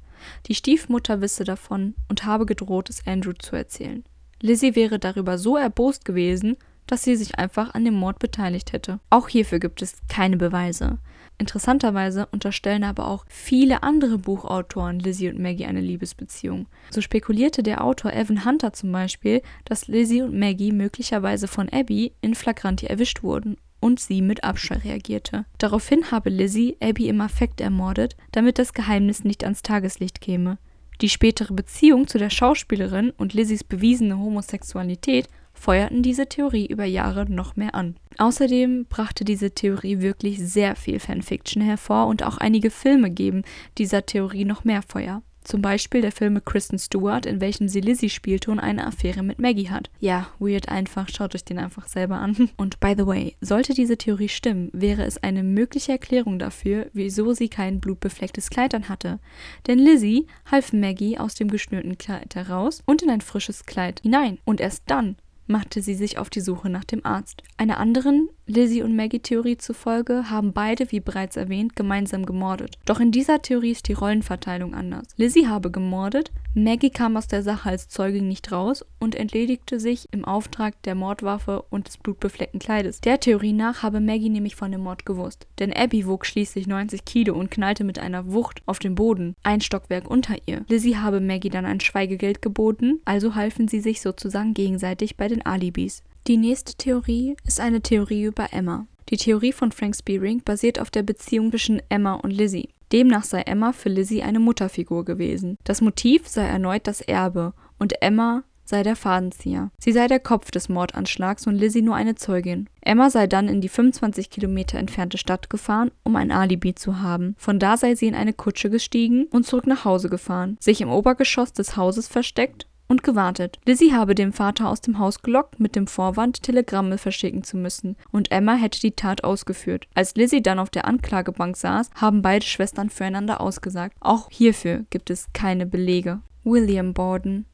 Die 0.46 0.54
Stiefmutter 0.54 1.20
wisse 1.20 1.44
davon 1.44 1.94
und 2.08 2.24
habe 2.24 2.46
gedroht, 2.46 2.90
es 2.90 3.06
Andrew 3.06 3.32
zu 3.32 3.56
erzählen. 3.56 4.04
Lizzie 4.40 4.76
wäre 4.76 4.98
darüber 4.98 5.38
so 5.38 5.56
erbost 5.56 6.04
gewesen, 6.04 6.56
dass 6.86 7.04
sie 7.04 7.16
sich 7.16 7.38
einfach 7.38 7.74
an 7.74 7.84
dem 7.84 7.94
Mord 7.94 8.18
beteiligt 8.18 8.72
hätte. 8.72 8.98
Auch 9.10 9.28
hierfür 9.28 9.58
gibt 9.58 9.82
es 9.82 9.96
keine 10.08 10.36
Beweise. 10.36 10.98
Interessanterweise 11.36 12.26
unterstellen 12.32 12.82
aber 12.82 13.06
auch 13.06 13.24
viele 13.28 13.82
andere 13.82 14.18
Buchautoren 14.18 14.98
Lizzie 14.98 15.28
und 15.28 15.38
Maggie 15.38 15.66
eine 15.66 15.80
Liebesbeziehung. 15.80 16.66
So 16.90 17.00
spekulierte 17.00 17.62
der 17.62 17.84
Autor 17.84 18.12
Evan 18.12 18.44
Hunter 18.44 18.72
zum 18.72 18.90
Beispiel, 18.90 19.42
dass 19.64 19.86
Lizzie 19.86 20.22
und 20.22 20.36
Maggie 20.36 20.72
möglicherweise 20.72 21.46
von 21.46 21.68
Abby 21.68 22.12
in 22.22 22.34
Flagranti 22.34 22.86
erwischt 22.86 23.22
wurden 23.22 23.56
und 23.80 24.00
sie 24.00 24.22
mit 24.22 24.44
Abscheu 24.44 24.76
reagierte. 24.76 25.44
Daraufhin 25.58 26.10
habe 26.10 26.30
Lizzie 26.30 26.76
Abby 26.80 27.08
im 27.08 27.20
Affekt 27.20 27.60
ermordet, 27.60 28.16
damit 28.32 28.58
das 28.58 28.72
Geheimnis 28.72 29.24
nicht 29.24 29.44
ans 29.44 29.62
Tageslicht 29.62 30.20
käme. 30.20 30.58
Die 31.00 31.08
spätere 31.08 31.52
Beziehung 31.52 32.08
zu 32.08 32.18
der 32.18 32.30
Schauspielerin 32.30 33.10
und 33.10 33.32
Lizzies 33.32 33.62
bewiesene 33.62 34.18
Homosexualität 34.18 35.28
feuerten 35.54 36.02
diese 36.02 36.28
Theorie 36.28 36.66
über 36.66 36.84
Jahre 36.84 37.30
noch 37.30 37.56
mehr 37.56 37.74
an. 37.74 37.96
Außerdem 38.18 38.86
brachte 38.88 39.24
diese 39.24 39.52
Theorie 39.52 40.00
wirklich 40.00 40.38
sehr 40.38 40.76
viel 40.76 40.98
Fanfiction 40.98 41.62
hervor 41.62 42.06
und 42.06 42.22
auch 42.22 42.38
einige 42.38 42.70
Filme 42.70 43.10
geben 43.10 43.42
dieser 43.76 44.06
Theorie 44.06 44.44
noch 44.44 44.64
mehr 44.64 44.82
Feuer. 44.82 45.22
Zum 45.48 45.62
Beispiel 45.62 46.02
der 46.02 46.12
Film 46.12 46.34
mit 46.34 46.44
Kristen 46.44 46.78
Stewart, 46.78 47.24
in 47.24 47.40
welchem 47.40 47.68
sie 47.68 47.80
Lizzie 47.80 48.10
spielte 48.10 48.50
und 48.50 48.58
eine 48.58 48.86
Affäre 48.86 49.22
mit 49.22 49.38
Maggie 49.38 49.70
hat. 49.70 49.88
Ja, 49.98 50.26
weird 50.38 50.68
einfach, 50.68 51.08
schaut 51.08 51.34
euch 51.34 51.42
den 51.42 51.58
einfach 51.58 51.88
selber 51.88 52.16
an. 52.16 52.50
Und 52.58 52.80
by 52.80 52.94
the 52.94 53.06
way, 53.06 53.34
sollte 53.40 53.72
diese 53.72 53.96
Theorie 53.96 54.28
stimmen, 54.28 54.68
wäre 54.74 55.04
es 55.04 55.16
eine 55.22 55.42
mögliche 55.42 55.92
Erklärung 55.92 56.38
dafür, 56.38 56.90
wieso 56.92 57.32
sie 57.32 57.48
kein 57.48 57.80
blutbeflecktes 57.80 58.50
Kleid 58.50 58.74
an 58.74 58.90
hatte. 58.90 59.20
Denn 59.66 59.78
Lizzie 59.78 60.26
half 60.50 60.74
Maggie 60.74 61.16
aus 61.16 61.34
dem 61.34 61.48
geschnürten 61.48 61.96
Kleid 61.96 62.34
heraus 62.34 62.82
und 62.84 63.00
in 63.00 63.08
ein 63.08 63.22
frisches 63.22 63.64
Kleid 63.64 64.00
hinein. 64.02 64.36
Und 64.44 64.60
erst 64.60 64.82
dann 64.88 65.16
machte 65.46 65.80
sie 65.80 65.94
sich 65.94 66.18
auf 66.18 66.28
die 66.28 66.42
Suche 66.42 66.68
nach 66.68 66.84
dem 66.84 67.06
Arzt. 67.06 67.42
Einer 67.56 67.78
anderen 67.78 68.28
Lizzie 68.50 68.82
und 68.82 68.96
Maggie-Theorie 68.96 69.58
zufolge 69.58 70.30
haben 70.30 70.54
beide, 70.54 70.90
wie 70.90 71.00
bereits 71.00 71.36
erwähnt, 71.36 71.76
gemeinsam 71.76 72.24
gemordet. 72.24 72.78
Doch 72.86 72.98
in 72.98 73.12
dieser 73.12 73.42
Theorie 73.42 73.72
ist 73.72 73.88
die 73.88 73.92
Rollenverteilung 73.92 74.74
anders. 74.74 75.06
Lizzie 75.16 75.46
habe 75.46 75.70
gemordet, 75.70 76.32
Maggie 76.54 76.88
kam 76.88 77.18
aus 77.18 77.26
der 77.28 77.42
Sache 77.42 77.68
als 77.68 77.88
Zeugin 77.88 78.26
nicht 78.26 78.50
raus 78.50 78.86
und 78.98 79.14
entledigte 79.14 79.78
sich 79.78 80.08
im 80.12 80.24
Auftrag 80.24 80.82
der 80.82 80.94
Mordwaffe 80.94 81.62
und 81.68 81.88
des 81.88 81.98
blutbefleckten 81.98 82.58
Kleides. 82.58 83.02
Der 83.02 83.20
Theorie 83.20 83.52
nach 83.52 83.82
habe 83.82 84.00
Maggie 84.00 84.30
nämlich 84.30 84.56
von 84.56 84.72
dem 84.72 84.80
Mord 84.80 85.04
gewusst. 85.04 85.46
Denn 85.58 85.72
Abby 85.72 86.06
wog 86.06 86.24
schließlich 86.24 86.66
90 86.66 87.04
Kilo 87.04 87.34
und 87.34 87.50
knallte 87.50 87.84
mit 87.84 87.98
einer 87.98 88.32
Wucht 88.32 88.62
auf 88.64 88.78
den 88.78 88.94
Boden, 88.94 89.36
ein 89.42 89.60
Stockwerk 89.60 90.10
unter 90.10 90.36
ihr. 90.46 90.64
Lizzie 90.68 90.96
habe 90.96 91.20
Maggie 91.20 91.50
dann 91.50 91.66
ein 91.66 91.80
Schweigegeld 91.80 92.40
geboten, 92.40 93.00
also 93.04 93.34
halfen 93.34 93.68
sie 93.68 93.80
sich 93.80 94.00
sozusagen 94.00 94.54
gegenseitig 94.54 95.18
bei 95.18 95.28
den 95.28 95.44
Alibis. 95.44 96.02
Die 96.26 96.36
nächste 96.36 96.74
Theorie 96.74 97.36
ist 97.46 97.60
eine 97.60 97.80
Theorie 97.80 98.24
über 98.24 98.52
Emma. 98.52 98.86
Die 99.08 99.16
Theorie 99.16 99.52
von 99.52 99.72
Frank 99.72 99.96
Spearing 99.96 100.42
basiert 100.42 100.78
auf 100.78 100.90
der 100.90 101.02
Beziehung 101.02 101.50
zwischen 101.50 101.80
Emma 101.88 102.14
und 102.14 102.30
Lizzie. 102.30 102.68
Demnach 102.92 103.24
sei 103.24 103.42
Emma 103.42 103.72
für 103.72 103.88
Lizzie 103.88 104.22
eine 104.22 104.38
Mutterfigur 104.38 105.04
gewesen. 105.04 105.56
Das 105.64 105.80
Motiv 105.80 106.28
sei 106.28 106.44
erneut 106.44 106.86
das 106.86 107.00
Erbe 107.00 107.54
und 107.78 108.02
Emma 108.02 108.44
sei 108.68 108.82
der 108.82 108.96
Fadenzieher. 108.96 109.70
Sie 109.78 109.92
sei 109.92 110.06
der 110.06 110.20
Kopf 110.20 110.50
des 110.50 110.68
Mordanschlags 110.68 111.46
und 111.46 111.54
Lizzie 111.54 111.80
nur 111.80 111.96
eine 111.96 112.16
Zeugin. 112.16 112.68
Emma 112.82 113.08
sei 113.08 113.26
dann 113.26 113.48
in 113.48 113.62
die 113.62 113.70
25 113.70 114.28
Kilometer 114.28 114.78
entfernte 114.78 115.16
Stadt 115.16 115.48
gefahren, 115.48 115.90
um 116.04 116.16
ein 116.16 116.30
Alibi 116.30 116.74
zu 116.74 117.00
haben. 117.00 117.34
Von 117.38 117.58
da 117.58 117.78
sei 117.78 117.94
sie 117.94 118.06
in 118.06 118.14
eine 118.14 118.34
Kutsche 118.34 118.68
gestiegen 118.68 119.24
und 119.30 119.46
zurück 119.46 119.66
nach 119.66 119.86
Hause 119.86 120.10
gefahren, 120.10 120.58
sich 120.60 120.82
im 120.82 120.90
Obergeschoss 120.90 121.54
des 121.54 121.76
Hauses 121.76 122.08
versteckt 122.08 122.66
und 122.88 123.02
gewartet. 123.02 123.60
Lizzie 123.66 123.92
habe 123.92 124.14
den 124.14 124.32
Vater 124.32 124.68
aus 124.68 124.80
dem 124.80 124.98
Haus 124.98 125.22
gelockt 125.22 125.60
mit 125.60 125.76
dem 125.76 125.86
Vorwand, 125.86 126.42
Telegramme 126.42 126.98
verschicken 126.98 127.44
zu 127.44 127.56
müssen, 127.56 127.96
und 128.10 128.32
Emma 128.32 128.54
hätte 128.54 128.80
die 128.80 128.92
Tat 128.92 129.24
ausgeführt. 129.24 129.86
Als 129.94 130.14
Lizzie 130.14 130.42
dann 130.42 130.58
auf 130.58 130.70
der 130.70 130.86
Anklagebank 130.86 131.56
saß, 131.56 131.90
haben 131.94 132.22
beide 132.22 132.46
Schwestern 132.46 132.90
füreinander 132.90 133.40
ausgesagt. 133.40 133.96
Auch 134.00 134.28
hierfür 134.30 134.84
gibt 134.90 135.10
es 135.10 135.28
keine 135.32 135.66
Belege. 135.66 136.20
William 136.44 136.94
Borden. 136.94 137.44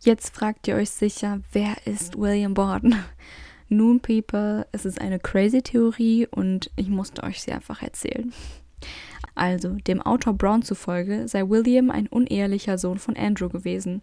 Jetzt 0.00 0.34
fragt 0.34 0.68
ihr 0.68 0.76
euch 0.76 0.90
sicher, 0.90 1.40
wer 1.52 1.74
ist 1.86 2.16
William 2.16 2.54
Borden? 2.54 2.94
Nun, 3.68 3.98
People, 3.98 4.66
es 4.70 4.84
ist 4.84 5.00
eine 5.00 5.18
crazy 5.18 5.60
Theorie 5.60 6.28
und 6.30 6.70
ich 6.76 6.88
musste 6.88 7.24
euch 7.24 7.42
sie 7.42 7.50
einfach 7.50 7.82
erzählen. 7.82 8.32
Also, 9.36 9.76
dem 9.86 10.00
Autor 10.00 10.32
Brown 10.32 10.62
zufolge 10.62 11.28
sei 11.28 11.46
William 11.48 11.90
ein 11.90 12.06
unehelicher 12.06 12.78
Sohn 12.78 12.98
von 12.98 13.16
Andrew 13.16 13.50
gewesen. 13.50 14.00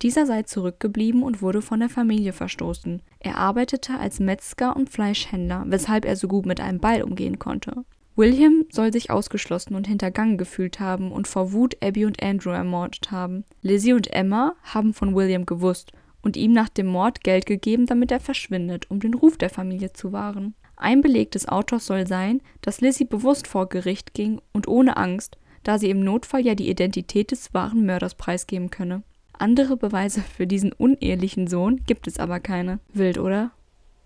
Dieser 0.00 0.24
sei 0.24 0.42
zurückgeblieben 0.42 1.22
und 1.22 1.42
wurde 1.42 1.60
von 1.60 1.80
der 1.80 1.90
Familie 1.90 2.32
verstoßen. 2.32 3.02
Er 3.18 3.36
arbeitete 3.36 4.00
als 4.00 4.20
Metzger 4.20 4.74
und 4.74 4.88
Fleischhändler, 4.88 5.64
weshalb 5.66 6.06
er 6.06 6.16
so 6.16 6.28
gut 6.28 6.46
mit 6.46 6.60
einem 6.60 6.80
Ball 6.80 7.02
umgehen 7.02 7.38
konnte. 7.38 7.84
William 8.16 8.64
soll 8.70 8.90
sich 8.90 9.10
ausgeschlossen 9.10 9.74
und 9.74 9.86
hintergangen 9.86 10.38
gefühlt 10.38 10.80
haben 10.80 11.12
und 11.12 11.28
vor 11.28 11.52
Wut 11.52 11.76
Abby 11.82 12.06
und 12.06 12.22
Andrew 12.22 12.50
ermordet 12.50 13.10
haben. 13.10 13.44
Lizzie 13.60 13.92
und 13.92 14.10
Emma 14.12 14.54
haben 14.62 14.94
von 14.94 15.14
William 15.14 15.44
gewusst 15.44 15.92
und 16.22 16.38
ihm 16.38 16.52
nach 16.52 16.70
dem 16.70 16.86
Mord 16.86 17.22
Geld 17.22 17.44
gegeben, 17.44 17.84
damit 17.84 18.10
er 18.10 18.20
verschwindet, 18.20 18.90
um 18.90 19.00
den 19.00 19.12
Ruf 19.12 19.36
der 19.36 19.50
Familie 19.50 19.92
zu 19.92 20.12
wahren. 20.12 20.54
Ein 20.80 21.02
Beleg 21.02 21.30
des 21.32 21.46
Autors 21.46 21.84
soll 21.84 22.06
sein, 22.06 22.40
dass 22.62 22.80
Lizzie 22.80 23.04
bewusst 23.04 23.46
vor 23.46 23.68
Gericht 23.68 24.14
ging 24.14 24.40
und 24.52 24.66
ohne 24.66 24.96
Angst, 24.96 25.36
da 25.62 25.78
sie 25.78 25.90
im 25.90 26.02
Notfall 26.02 26.40
ja 26.40 26.54
die 26.54 26.70
Identität 26.70 27.32
des 27.32 27.52
wahren 27.52 27.84
Mörders 27.84 28.14
preisgeben 28.14 28.70
könne. 28.70 29.02
Andere 29.34 29.76
Beweise 29.76 30.22
für 30.22 30.46
diesen 30.46 30.72
unehelichen 30.72 31.48
Sohn 31.48 31.82
gibt 31.86 32.06
es 32.06 32.18
aber 32.18 32.40
keine. 32.40 32.80
Wild, 32.94 33.18
oder? 33.18 33.50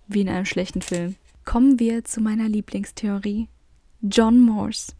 Wie 0.08 0.22
in 0.22 0.28
einem 0.28 0.46
schlechten 0.46 0.82
Film. 0.82 1.14
Kommen 1.44 1.78
wir 1.78 2.02
zu 2.02 2.20
meiner 2.20 2.48
Lieblingstheorie. 2.48 3.48
John 4.02 4.40
Morse. 4.40 4.94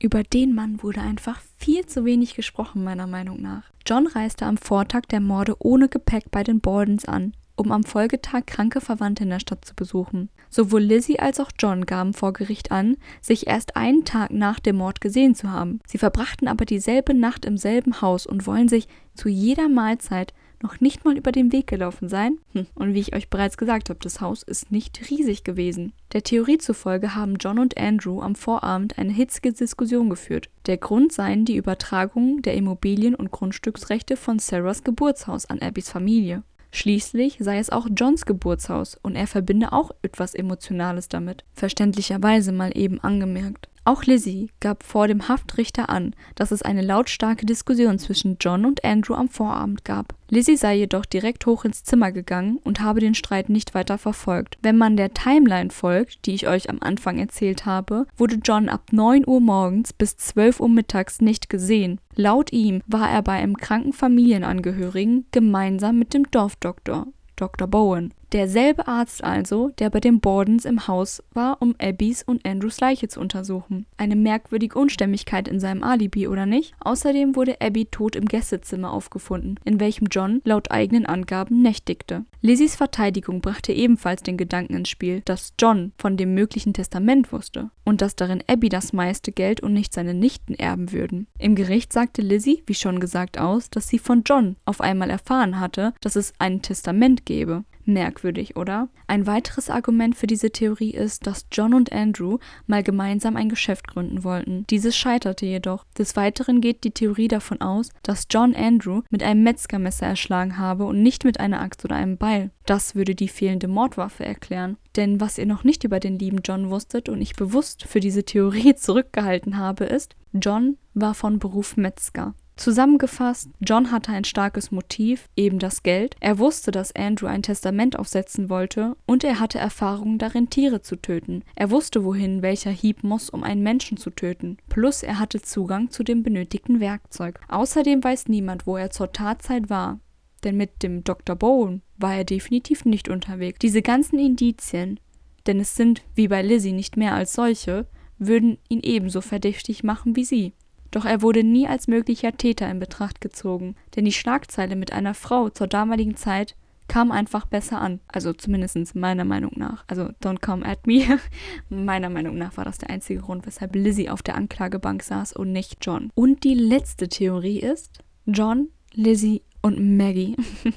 Über 0.00 0.22
den 0.22 0.54
Mann 0.54 0.82
wurde 0.82 1.02
einfach 1.02 1.42
viel 1.58 1.84
zu 1.84 2.06
wenig 2.06 2.34
gesprochen, 2.34 2.84
meiner 2.84 3.06
Meinung 3.06 3.42
nach. 3.42 3.64
John 3.86 4.06
reiste 4.06 4.46
am 4.46 4.56
Vortag 4.56 5.02
der 5.10 5.20
Morde 5.20 5.56
ohne 5.58 5.90
Gepäck 5.90 6.30
bei 6.30 6.42
den 6.42 6.60
Bordens 6.60 7.04
an, 7.04 7.34
um 7.56 7.72
am 7.72 7.84
Folgetag 7.84 8.46
kranke 8.46 8.80
Verwandte 8.80 9.24
in 9.24 9.30
der 9.30 9.40
Stadt 9.40 9.64
zu 9.64 9.74
besuchen. 9.74 10.30
Sowohl 10.50 10.82
Lizzie 10.82 11.18
als 11.18 11.40
auch 11.40 11.50
John 11.58 11.86
gaben 11.86 12.12
vor 12.12 12.32
Gericht 12.32 12.72
an, 12.72 12.96
sich 13.20 13.46
erst 13.46 13.76
einen 13.76 14.04
Tag 14.04 14.30
nach 14.30 14.60
dem 14.60 14.76
Mord 14.76 15.00
gesehen 15.00 15.34
zu 15.34 15.50
haben. 15.50 15.80
Sie 15.86 15.98
verbrachten 15.98 16.48
aber 16.48 16.64
dieselbe 16.64 17.14
Nacht 17.14 17.44
im 17.44 17.56
selben 17.56 18.00
Haus 18.00 18.26
und 18.26 18.46
wollen 18.46 18.68
sich 18.68 18.88
zu 19.14 19.28
jeder 19.28 19.68
Mahlzeit 19.68 20.32
noch 20.62 20.80
nicht 20.80 21.04
mal 21.04 21.16
über 21.16 21.32
den 21.32 21.52
Weg 21.52 21.66
gelaufen 21.66 22.08
sein? 22.08 22.38
Hm. 22.52 22.66
Und 22.74 22.94
wie 22.94 23.00
ich 23.00 23.14
euch 23.14 23.28
bereits 23.28 23.56
gesagt 23.56 23.90
habe, 23.90 23.98
das 24.00 24.20
Haus 24.20 24.42
ist 24.42 24.70
nicht 24.70 25.10
riesig 25.10 25.44
gewesen. 25.44 25.92
Der 26.12 26.22
Theorie 26.22 26.58
zufolge 26.58 27.14
haben 27.14 27.36
John 27.36 27.58
und 27.58 27.76
Andrew 27.76 28.20
am 28.20 28.34
Vorabend 28.34 28.98
eine 28.98 29.12
hitzige 29.12 29.52
Diskussion 29.52 30.08
geführt. 30.08 30.48
Der 30.66 30.76
Grund 30.76 31.12
seien 31.12 31.44
die 31.44 31.56
Übertragung 31.56 32.42
der 32.42 32.54
Immobilien- 32.54 33.14
und 33.14 33.30
Grundstücksrechte 33.30 34.16
von 34.16 34.38
Sarahs 34.38 34.84
Geburtshaus 34.84 35.46
an 35.46 35.60
Abbys 35.60 35.90
Familie. 35.90 36.42
Schließlich 36.74 37.36
sei 37.38 37.58
es 37.58 37.68
auch 37.68 37.86
Johns 37.94 38.24
Geburtshaus 38.24 38.98
und 39.02 39.14
er 39.14 39.26
verbinde 39.26 39.72
auch 39.72 39.90
etwas 40.00 40.34
Emotionales 40.34 41.08
damit. 41.08 41.44
Verständlicherweise 41.52 42.50
mal 42.50 42.76
eben 42.76 42.98
angemerkt. 42.98 43.68
Auch 43.84 44.04
Lizzie 44.04 44.48
gab 44.60 44.84
vor 44.84 45.08
dem 45.08 45.26
Haftrichter 45.26 45.88
an, 45.90 46.14
dass 46.36 46.52
es 46.52 46.62
eine 46.62 46.82
lautstarke 46.82 47.46
Diskussion 47.46 47.98
zwischen 47.98 48.36
John 48.38 48.64
und 48.64 48.84
Andrew 48.84 49.14
am 49.14 49.28
Vorabend 49.28 49.84
gab. 49.84 50.14
Lizzie 50.28 50.56
sei 50.56 50.76
jedoch 50.76 51.04
direkt 51.04 51.46
hoch 51.46 51.64
ins 51.64 51.82
Zimmer 51.82 52.12
gegangen 52.12 52.60
und 52.62 52.80
habe 52.80 53.00
den 53.00 53.14
Streit 53.14 53.48
nicht 53.48 53.74
weiter 53.74 53.98
verfolgt. 53.98 54.56
Wenn 54.62 54.78
man 54.78 54.96
der 54.96 55.12
Timeline 55.14 55.70
folgt, 55.70 56.26
die 56.26 56.34
ich 56.34 56.46
euch 56.46 56.70
am 56.70 56.78
Anfang 56.80 57.18
erzählt 57.18 57.66
habe, 57.66 58.06
wurde 58.16 58.36
John 58.36 58.68
ab 58.68 58.92
9 58.92 59.26
Uhr 59.26 59.40
morgens 59.40 59.92
bis 59.92 60.16
12 60.16 60.60
Uhr 60.60 60.68
mittags 60.68 61.20
nicht 61.20 61.50
gesehen. 61.50 62.00
Laut 62.14 62.52
ihm 62.52 62.82
war 62.86 63.10
er 63.10 63.22
bei 63.22 63.32
einem 63.32 63.56
kranken 63.56 63.92
Familienangehörigen 63.92 65.26
gemeinsam 65.32 65.98
mit 65.98 66.14
dem 66.14 66.30
Dorfdoktor, 66.30 67.08
Dr. 67.34 67.66
Bowen. 67.66 68.14
Derselbe 68.32 68.88
Arzt 68.88 69.22
also, 69.22 69.68
der 69.78 69.90
bei 69.90 70.00
den 70.00 70.20
Bordens 70.20 70.64
im 70.64 70.88
Haus 70.88 71.22
war, 71.34 71.60
um 71.60 71.74
Abbys 71.78 72.22
und 72.22 72.46
Andrews 72.46 72.80
Leiche 72.80 73.08
zu 73.08 73.20
untersuchen. 73.20 73.84
Eine 73.98 74.16
merkwürdige 74.16 74.78
Unstimmigkeit 74.78 75.48
in 75.48 75.60
seinem 75.60 75.82
Alibi, 75.82 76.28
oder 76.28 76.46
nicht? 76.46 76.74
Außerdem 76.80 77.36
wurde 77.36 77.60
Abby 77.60 77.84
tot 77.84 78.16
im 78.16 78.24
Gästezimmer 78.24 78.90
aufgefunden, 78.90 79.60
in 79.64 79.80
welchem 79.80 80.06
John 80.10 80.40
laut 80.44 80.70
eigenen 80.70 81.04
Angaben 81.04 81.60
nächtigte. 81.60 82.24
Lizzies 82.40 82.74
Verteidigung 82.74 83.42
brachte 83.42 83.72
ebenfalls 83.72 84.22
den 84.22 84.38
Gedanken 84.38 84.76
ins 84.76 84.88
Spiel, 84.88 85.20
dass 85.26 85.52
John 85.60 85.92
von 85.98 86.16
dem 86.16 86.32
möglichen 86.32 86.72
Testament 86.72 87.32
wusste 87.32 87.70
und 87.84 88.00
dass 88.00 88.16
darin 88.16 88.42
Abby 88.46 88.70
das 88.70 88.94
meiste 88.94 89.30
Geld 89.30 89.60
und 89.60 89.74
nicht 89.74 89.92
seine 89.92 90.14
Nichten 90.14 90.54
erben 90.54 90.90
würden. 90.90 91.26
Im 91.38 91.54
Gericht 91.54 91.92
sagte 91.92 92.22
Lizzie, 92.22 92.62
wie 92.66 92.74
schon 92.74 92.98
gesagt, 92.98 93.38
aus, 93.38 93.68
dass 93.68 93.88
sie 93.88 93.98
von 93.98 94.22
John 94.24 94.56
auf 94.64 94.80
einmal 94.80 95.10
erfahren 95.10 95.60
hatte, 95.60 95.92
dass 96.00 96.16
es 96.16 96.32
ein 96.38 96.62
Testament 96.62 97.26
gebe. 97.26 97.64
Merkwürdig, 97.84 98.56
oder? 98.56 98.88
Ein 99.06 99.26
weiteres 99.26 99.70
Argument 99.70 100.14
für 100.16 100.26
diese 100.26 100.50
Theorie 100.50 100.92
ist, 100.92 101.26
dass 101.26 101.46
John 101.50 101.74
und 101.74 101.92
Andrew 101.92 102.38
mal 102.66 102.82
gemeinsam 102.82 103.36
ein 103.36 103.48
Geschäft 103.48 103.88
gründen 103.88 104.24
wollten. 104.24 104.66
Dieses 104.70 104.96
scheiterte 104.96 105.46
jedoch. 105.46 105.84
Des 105.98 106.16
Weiteren 106.16 106.60
geht 106.60 106.84
die 106.84 106.92
Theorie 106.92 107.28
davon 107.28 107.60
aus, 107.60 107.90
dass 108.02 108.26
John 108.30 108.54
Andrew 108.54 109.02
mit 109.10 109.22
einem 109.22 109.42
Metzgermesser 109.42 110.06
erschlagen 110.06 110.58
habe 110.58 110.84
und 110.84 111.02
nicht 111.02 111.24
mit 111.24 111.40
einer 111.40 111.60
Axt 111.60 111.84
oder 111.84 111.96
einem 111.96 112.16
Beil. 112.16 112.50
Das 112.66 112.94
würde 112.94 113.14
die 113.14 113.28
fehlende 113.28 113.68
Mordwaffe 113.68 114.24
erklären. 114.24 114.76
Denn 114.96 115.20
was 115.20 115.38
ihr 115.38 115.46
noch 115.46 115.64
nicht 115.64 115.84
über 115.84 116.00
den 116.00 116.18
lieben 116.18 116.40
John 116.44 116.70
wusstet 116.70 117.08
und 117.08 117.20
ich 117.20 117.34
bewusst 117.34 117.84
für 117.84 118.00
diese 118.00 118.24
Theorie 118.24 118.74
zurückgehalten 118.76 119.56
habe, 119.56 119.84
ist, 119.84 120.14
John 120.32 120.76
war 120.94 121.14
von 121.14 121.38
Beruf 121.38 121.76
Metzger. 121.76 122.34
Zusammengefasst, 122.62 123.50
John 123.58 123.90
hatte 123.90 124.12
ein 124.12 124.22
starkes 124.22 124.70
Motiv, 124.70 125.28
eben 125.34 125.58
das 125.58 125.82
Geld. 125.82 126.14
Er 126.20 126.38
wusste, 126.38 126.70
dass 126.70 126.94
Andrew 126.94 127.26
ein 127.26 127.42
Testament 127.42 127.98
aufsetzen 127.98 128.48
wollte 128.48 128.96
und 129.04 129.24
er 129.24 129.40
hatte 129.40 129.58
Erfahrung 129.58 130.16
darin, 130.18 130.48
Tiere 130.48 130.80
zu 130.80 130.94
töten. 130.94 131.42
Er 131.56 131.72
wusste, 131.72 132.04
wohin 132.04 132.40
welcher 132.40 132.70
Hieb 132.70 133.02
muss, 133.02 133.30
um 133.30 133.42
einen 133.42 133.64
Menschen 133.64 133.96
zu 133.96 134.10
töten. 134.10 134.58
Plus 134.68 135.02
er 135.02 135.18
hatte 135.18 135.42
Zugang 135.42 135.90
zu 135.90 136.04
dem 136.04 136.22
benötigten 136.22 136.78
Werkzeug. 136.78 137.40
Außerdem 137.48 138.04
weiß 138.04 138.28
niemand, 138.28 138.64
wo 138.64 138.76
er 138.76 138.90
zur 138.90 139.10
Tatzeit 139.10 139.68
war. 139.68 139.98
Denn 140.44 140.56
mit 140.56 140.84
dem 140.84 141.02
Dr. 141.02 141.34
Bowen 141.34 141.82
war 141.96 142.14
er 142.14 142.24
definitiv 142.24 142.84
nicht 142.84 143.08
unterwegs. 143.08 143.58
Diese 143.58 143.82
ganzen 143.82 144.20
Indizien, 144.20 145.00
denn 145.48 145.58
es 145.58 145.74
sind, 145.74 146.04
wie 146.14 146.28
bei 146.28 146.42
Lizzie, 146.42 146.70
nicht 146.70 146.96
mehr 146.96 147.16
als 147.16 147.32
solche, 147.32 147.88
würden 148.18 148.58
ihn 148.68 148.82
ebenso 148.84 149.20
verdächtig 149.20 149.82
machen 149.82 150.14
wie 150.14 150.24
sie. 150.24 150.52
Doch 150.92 151.04
er 151.04 151.22
wurde 151.22 151.42
nie 151.42 151.66
als 151.66 151.88
möglicher 151.88 152.36
Täter 152.36 152.70
in 152.70 152.78
Betracht 152.78 153.20
gezogen, 153.20 153.74
denn 153.96 154.04
die 154.04 154.12
Schlagzeile 154.12 154.76
mit 154.76 154.92
einer 154.92 155.14
Frau 155.14 155.48
zur 155.48 155.66
damaligen 155.66 156.16
Zeit 156.16 156.54
kam 156.86 157.10
einfach 157.10 157.46
besser 157.46 157.80
an. 157.80 158.00
Also 158.08 158.34
zumindest 158.34 158.94
meiner 158.94 159.24
Meinung 159.24 159.52
nach. 159.56 159.84
Also 159.88 160.10
don't 160.22 160.40
come 160.40 160.64
at 160.64 160.86
me. 160.86 161.18
meiner 161.70 162.10
Meinung 162.10 162.36
nach 162.36 162.56
war 162.58 162.66
das 162.66 162.78
der 162.78 162.90
einzige 162.90 163.20
Grund, 163.20 163.46
weshalb 163.46 163.74
Lizzie 163.74 164.10
auf 164.10 164.22
der 164.22 164.34
Anklagebank 164.34 165.02
saß 165.02 165.32
und 165.32 165.52
nicht 165.52 165.78
John. 165.80 166.10
Und 166.14 166.44
die 166.44 166.54
letzte 166.54 167.08
Theorie 167.08 167.60
ist 167.60 168.00
John, 168.26 168.68
Lizzie 168.92 169.42
und 169.62 169.96
Maggie. 169.96 170.36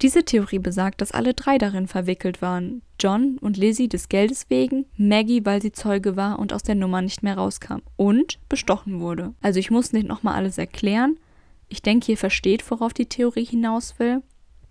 Diese 0.00 0.24
Theorie 0.24 0.60
besagt, 0.60 1.00
dass 1.00 1.10
alle 1.10 1.34
drei 1.34 1.58
darin 1.58 1.88
verwickelt 1.88 2.40
waren. 2.40 2.82
John 3.00 3.36
und 3.38 3.56
Lizzie 3.56 3.88
des 3.88 4.08
Geldes 4.08 4.46
wegen, 4.48 4.86
Maggie, 4.96 5.44
weil 5.44 5.60
sie 5.60 5.72
Zeuge 5.72 6.16
war 6.16 6.38
und 6.38 6.52
aus 6.52 6.62
der 6.62 6.76
Nummer 6.76 7.02
nicht 7.02 7.22
mehr 7.24 7.36
rauskam 7.36 7.80
und 7.96 8.38
bestochen 8.48 9.00
wurde. 9.00 9.34
Also 9.40 9.58
ich 9.58 9.70
muss 9.70 9.92
nicht 9.92 10.06
nochmal 10.06 10.34
alles 10.34 10.56
erklären. 10.56 11.18
Ich 11.68 11.82
denke, 11.82 12.12
ihr 12.12 12.18
versteht, 12.18 12.68
worauf 12.70 12.94
die 12.94 13.06
Theorie 13.06 13.44
hinaus 13.44 13.98
will. 13.98 14.22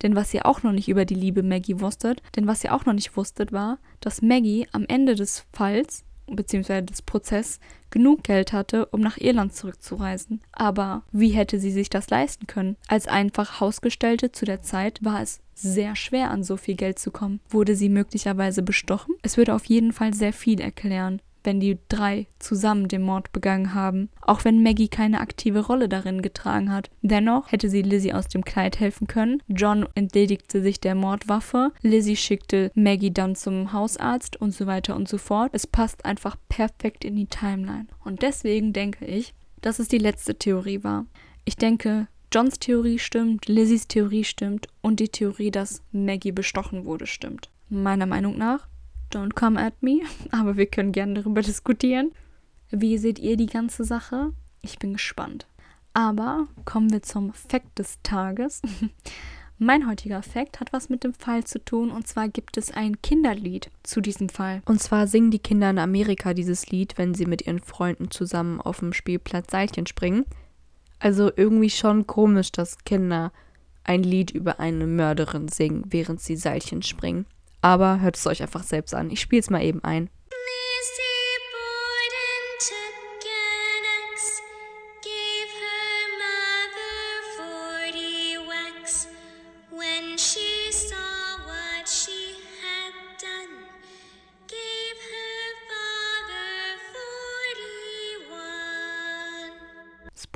Denn 0.01 0.15
was 0.15 0.33
ihr 0.33 0.45
auch 0.45 0.63
noch 0.63 0.71
nicht 0.71 0.89
über 0.89 1.05
die 1.05 1.15
liebe 1.15 1.43
Maggie 1.43 1.79
wusstet, 1.81 2.21
denn 2.35 2.47
was 2.47 2.63
ihr 2.63 2.73
auch 2.73 2.85
noch 2.85 2.93
nicht 2.93 3.17
wusstet, 3.17 3.51
war, 3.51 3.79
dass 3.99 4.21
Maggie 4.21 4.67
am 4.71 4.85
Ende 4.87 5.15
des 5.15 5.45
Falls 5.51 6.05
bzw. 6.27 6.81
des 6.81 7.01
Prozesses 7.01 7.59
genug 7.89 8.23
Geld 8.23 8.53
hatte, 8.53 8.85
um 8.87 8.99
nach 8.99 9.17
Irland 9.17 9.53
zurückzureisen. 9.53 10.41
Aber 10.51 11.03
wie 11.11 11.29
hätte 11.29 11.59
sie 11.59 11.71
sich 11.71 11.89
das 11.89 12.09
leisten 12.09 12.47
können? 12.47 12.75
Als 12.87 13.07
einfach 13.07 13.59
Hausgestellte 13.59 14.31
zu 14.31 14.45
der 14.45 14.61
Zeit 14.61 15.03
war 15.03 15.21
es 15.21 15.39
sehr 15.53 15.95
schwer, 15.95 16.29
an 16.29 16.43
so 16.43 16.57
viel 16.57 16.75
Geld 16.75 16.99
zu 16.99 17.11
kommen. 17.11 17.39
Wurde 17.49 17.75
sie 17.75 17.89
möglicherweise 17.89 18.61
bestochen? 18.61 19.15
Es 19.23 19.37
würde 19.37 19.55
auf 19.55 19.65
jeden 19.65 19.93
Fall 19.93 20.13
sehr 20.13 20.33
viel 20.33 20.61
erklären 20.61 21.21
wenn 21.47 21.61
die 21.61 21.77
drei 21.87 22.27
zusammen 22.39 22.89
den 22.89 23.01
Mord 23.01 23.31
begangen 23.31 23.73
haben, 23.73 24.09
auch 24.21 24.43
wenn 24.43 24.61
Maggie 24.61 24.89
keine 24.89 25.21
aktive 25.21 25.65
Rolle 25.65 25.87
darin 25.87 26.21
getragen 26.21 26.73
hat. 26.73 26.91
Dennoch 27.01 27.53
hätte 27.53 27.69
sie 27.69 27.83
Lizzie 27.83 28.13
aus 28.13 28.27
dem 28.27 28.43
Kleid 28.43 28.81
helfen 28.81 29.07
können. 29.07 29.41
John 29.47 29.87
entledigte 29.95 30.61
sich 30.61 30.81
der 30.81 30.93
Mordwaffe, 30.93 31.71
Lizzie 31.81 32.17
schickte 32.17 32.69
Maggie 32.75 33.11
dann 33.11 33.35
zum 33.35 33.71
Hausarzt 33.71 34.35
und 34.35 34.51
so 34.51 34.67
weiter 34.67 34.95
und 34.97 35.07
so 35.07 35.17
fort. 35.17 35.51
Es 35.53 35.65
passt 35.65 36.03
einfach 36.03 36.35
perfekt 36.49 37.05
in 37.05 37.15
die 37.15 37.27
Timeline. 37.27 37.87
Und 38.03 38.23
deswegen 38.23 38.73
denke 38.73 39.05
ich, 39.05 39.33
dass 39.61 39.79
es 39.79 39.87
die 39.87 39.99
letzte 39.99 40.35
Theorie 40.35 40.83
war. 40.83 41.05
Ich 41.45 41.55
denke, 41.55 42.07
Johns 42.33 42.59
Theorie 42.59 42.99
stimmt, 42.99 43.47
Lizzies 43.47 43.87
Theorie 43.87 44.25
stimmt 44.25 44.67
und 44.81 44.99
die 44.99 45.07
Theorie, 45.07 45.49
dass 45.49 45.81
Maggie 45.93 46.33
bestochen 46.33 46.83
wurde, 46.83 47.07
stimmt. 47.07 47.49
Meiner 47.69 48.05
Meinung 48.05 48.37
nach 48.37 48.67
Don't 49.11 49.35
come 49.35 49.59
at 49.59 49.81
me, 49.81 50.01
aber 50.31 50.57
wir 50.57 50.65
können 50.65 50.91
gerne 50.91 51.15
darüber 51.15 51.41
diskutieren. 51.41 52.11
Wie 52.69 52.97
seht 52.97 53.19
ihr 53.19 53.37
die 53.37 53.45
ganze 53.45 53.83
Sache? 53.83 54.33
Ich 54.61 54.79
bin 54.79 54.93
gespannt. 54.93 55.47
Aber 55.93 56.47
kommen 56.65 56.91
wir 56.91 57.01
zum 57.01 57.33
Fakt 57.33 57.79
des 57.79 57.99
Tages. 58.03 58.61
Mein 59.59 59.87
heutiger 59.87 60.21
Fakt 60.21 60.59
hat 60.59 60.71
was 60.71 60.89
mit 60.89 61.03
dem 61.03 61.15
Fall 61.15 61.43
zu 61.43 61.63
tun 61.63 61.89
und 61.89 62.07
zwar 62.07 62.29
gibt 62.29 62.57
es 62.57 62.69
ein 62.71 63.01
Kinderlied 63.01 63.71
zu 63.81 64.01
diesem 64.01 64.29
Fall. 64.29 64.61
Und 64.65 64.79
zwar 64.83 65.07
singen 65.07 65.31
die 65.31 65.39
Kinder 65.39 65.71
in 65.71 65.79
Amerika 65.79 66.35
dieses 66.35 66.69
Lied, 66.69 66.99
wenn 66.99 67.15
sie 67.15 67.25
mit 67.25 67.47
ihren 67.47 67.59
Freunden 67.59 68.11
zusammen 68.11 68.61
auf 68.61 68.79
dem 68.79 68.93
Spielplatz 68.93 69.49
Seilchen 69.49 69.87
springen. 69.87 70.25
Also 70.99 71.31
irgendwie 71.35 71.71
schon 71.71 72.05
komisch, 72.05 72.51
dass 72.51 72.83
Kinder 72.83 73.31
ein 73.83 74.03
Lied 74.03 74.29
über 74.29 74.59
eine 74.59 74.85
Mörderin 74.85 75.47
singen, 75.47 75.85
während 75.87 76.21
sie 76.21 76.35
Seilchen 76.35 76.83
springen. 76.83 77.25
Aber 77.61 77.99
hört 78.01 78.15
es 78.15 78.27
euch 78.27 78.41
einfach 78.41 78.63
selbst 78.63 78.93
an. 78.93 79.09
Ich 79.09 79.19
spiele 79.19 79.39
es 79.41 79.49
mal 79.49 79.63
eben 79.63 79.83
ein. 79.83 80.09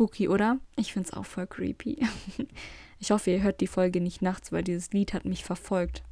Spooky, 0.01 0.29
oder? 0.29 0.57
Ich 0.75 0.93
find's 0.93 1.13
auch 1.13 1.25
voll 1.25 1.47
creepy. 1.47 2.05
Ich 3.03 3.09
hoffe, 3.09 3.31
ihr 3.31 3.41
hört 3.41 3.61
die 3.61 3.67
Folge 3.67 3.99
nicht 3.99 4.21
nachts, 4.21 4.51
weil 4.51 4.63
dieses 4.63 4.91
Lied 4.91 5.15
hat 5.15 5.25
mich 5.25 5.43
verfolgt. 5.43 6.03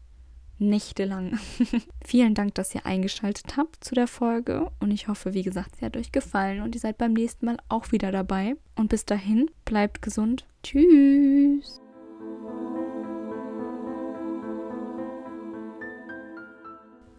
Nächtelang. 0.59 1.39
Vielen 2.05 2.35
Dank, 2.35 2.53
dass 2.55 2.75
ihr 2.75 2.85
eingeschaltet 2.85 3.55
habt 3.55 3.81
zu 3.81 3.95
der 3.95 4.07
Folge 4.07 4.69
und 4.81 4.91
ich 4.91 5.07
hoffe, 5.07 5.33
wie 5.33 5.43
gesagt, 5.43 5.77
sie 5.77 5.85
hat 5.85 5.95
euch 5.95 6.11
gefallen 6.11 6.61
und 6.61 6.75
ihr 6.75 6.81
seid 6.81 6.97
beim 6.97 7.13
nächsten 7.13 7.45
Mal 7.45 7.57
auch 7.69 7.93
wieder 7.93 8.11
dabei. 8.11 8.55
Und 8.75 8.89
bis 8.89 9.05
dahin, 9.05 9.49
bleibt 9.63 10.01
gesund. 10.01 10.45
Tschüss. 10.63 11.79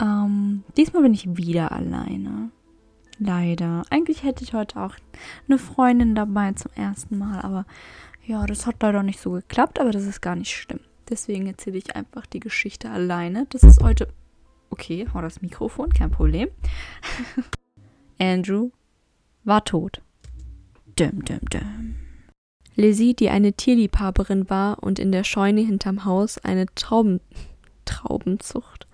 Ähm, 0.01 0.65
diesmal 0.77 1.03
bin 1.03 1.15
ich 1.15 1.37
wieder 1.37 1.73
alleine. 1.73 2.51
Leider. 3.19 3.85
Eigentlich 3.91 4.23
hätte 4.23 4.45
ich 4.45 4.55
heute 4.55 4.81
auch 4.81 4.97
eine 5.49 5.59
Freundin 5.59 6.15
dabei 6.15 6.53
zum 6.53 6.73
ersten 6.75 7.19
Mal, 7.19 7.41
aber 7.41 7.67
ja, 8.27 8.45
das 8.47 8.67
hat 8.67 8.83
leider 8.83 9.03
nicht 9.03 9.21
so 9.21 9.33
geklappt, 9.33 9.81
aber 9.81 9.91
das 9.91 10.05
ist 10.05 10.21
gar 10.21 10.37
nicht 10.37 10.51
schlimm. 10.51 10.81
Deswegen 11.11 11.49
erzähle 11.49 11.79
ich 11.79 11.97
einfach 11.97 12.25
die 12.25 12.41
Geschichte 12.41 12.89
alleine. 12.89 13.47
Das 13.51 13.65
ist 13.65 13.83
heute. 13.83 14.09
Okay, 14.71 15.09
hau 15.13 15.21
das 15.21 15.43
Mikrofon, 15.43 15.93
kein 15.93 16.13
Problem. 16.13 16.49
Andrew 18.19 18.71
war 19.43 19.65
tot. 19.65 20.01
Dum, 20.95 21.25
dum, 21.25 21.41
dum. 21.51 21.97
Lizzie, 22.77 23.15
die 23.15 23.29
eine 23.29 23.53
Tierliebhaberin 23.53 24.49
war 24.49 24.83
und 24.83 25.01
in 25.01 25.11
der 25.11 25.25
Scheune 25.25 25.61
hinterm 25.61 26.05
Haus 26.05 26.39
eine 26.39 26.67
Trauben 26.77 27.21
Traubenzucht. 27.85 28.87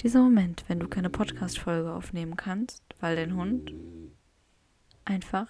Dieser 0.00 0.22
Moment, 0.22 0.64
wenn 0.68 0.80
du 0.80 0.88
keine 0.88 1.10
Podcast-Folge 1.10 1.92
aufnehmen 1.92 2.36
kannst, 2.36 2.82
weil 3.00 3.16
dein 3.16 3.36
Hund 3.36 3.74
einfach 5.04 5.48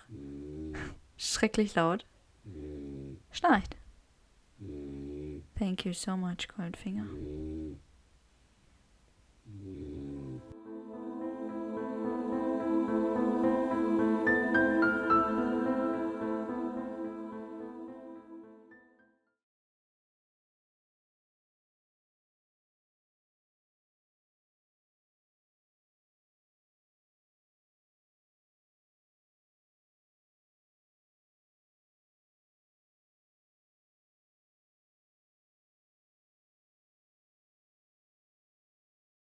schrecklich 1.17 1.77
laut 1.77 2.05
schnarcht. 3.31 3.77
Thank 5.59 5.85
you 5.85 5.93
so 5.93 6.17
much, 6.17 6.47
Goldfinger. 6.49 7.09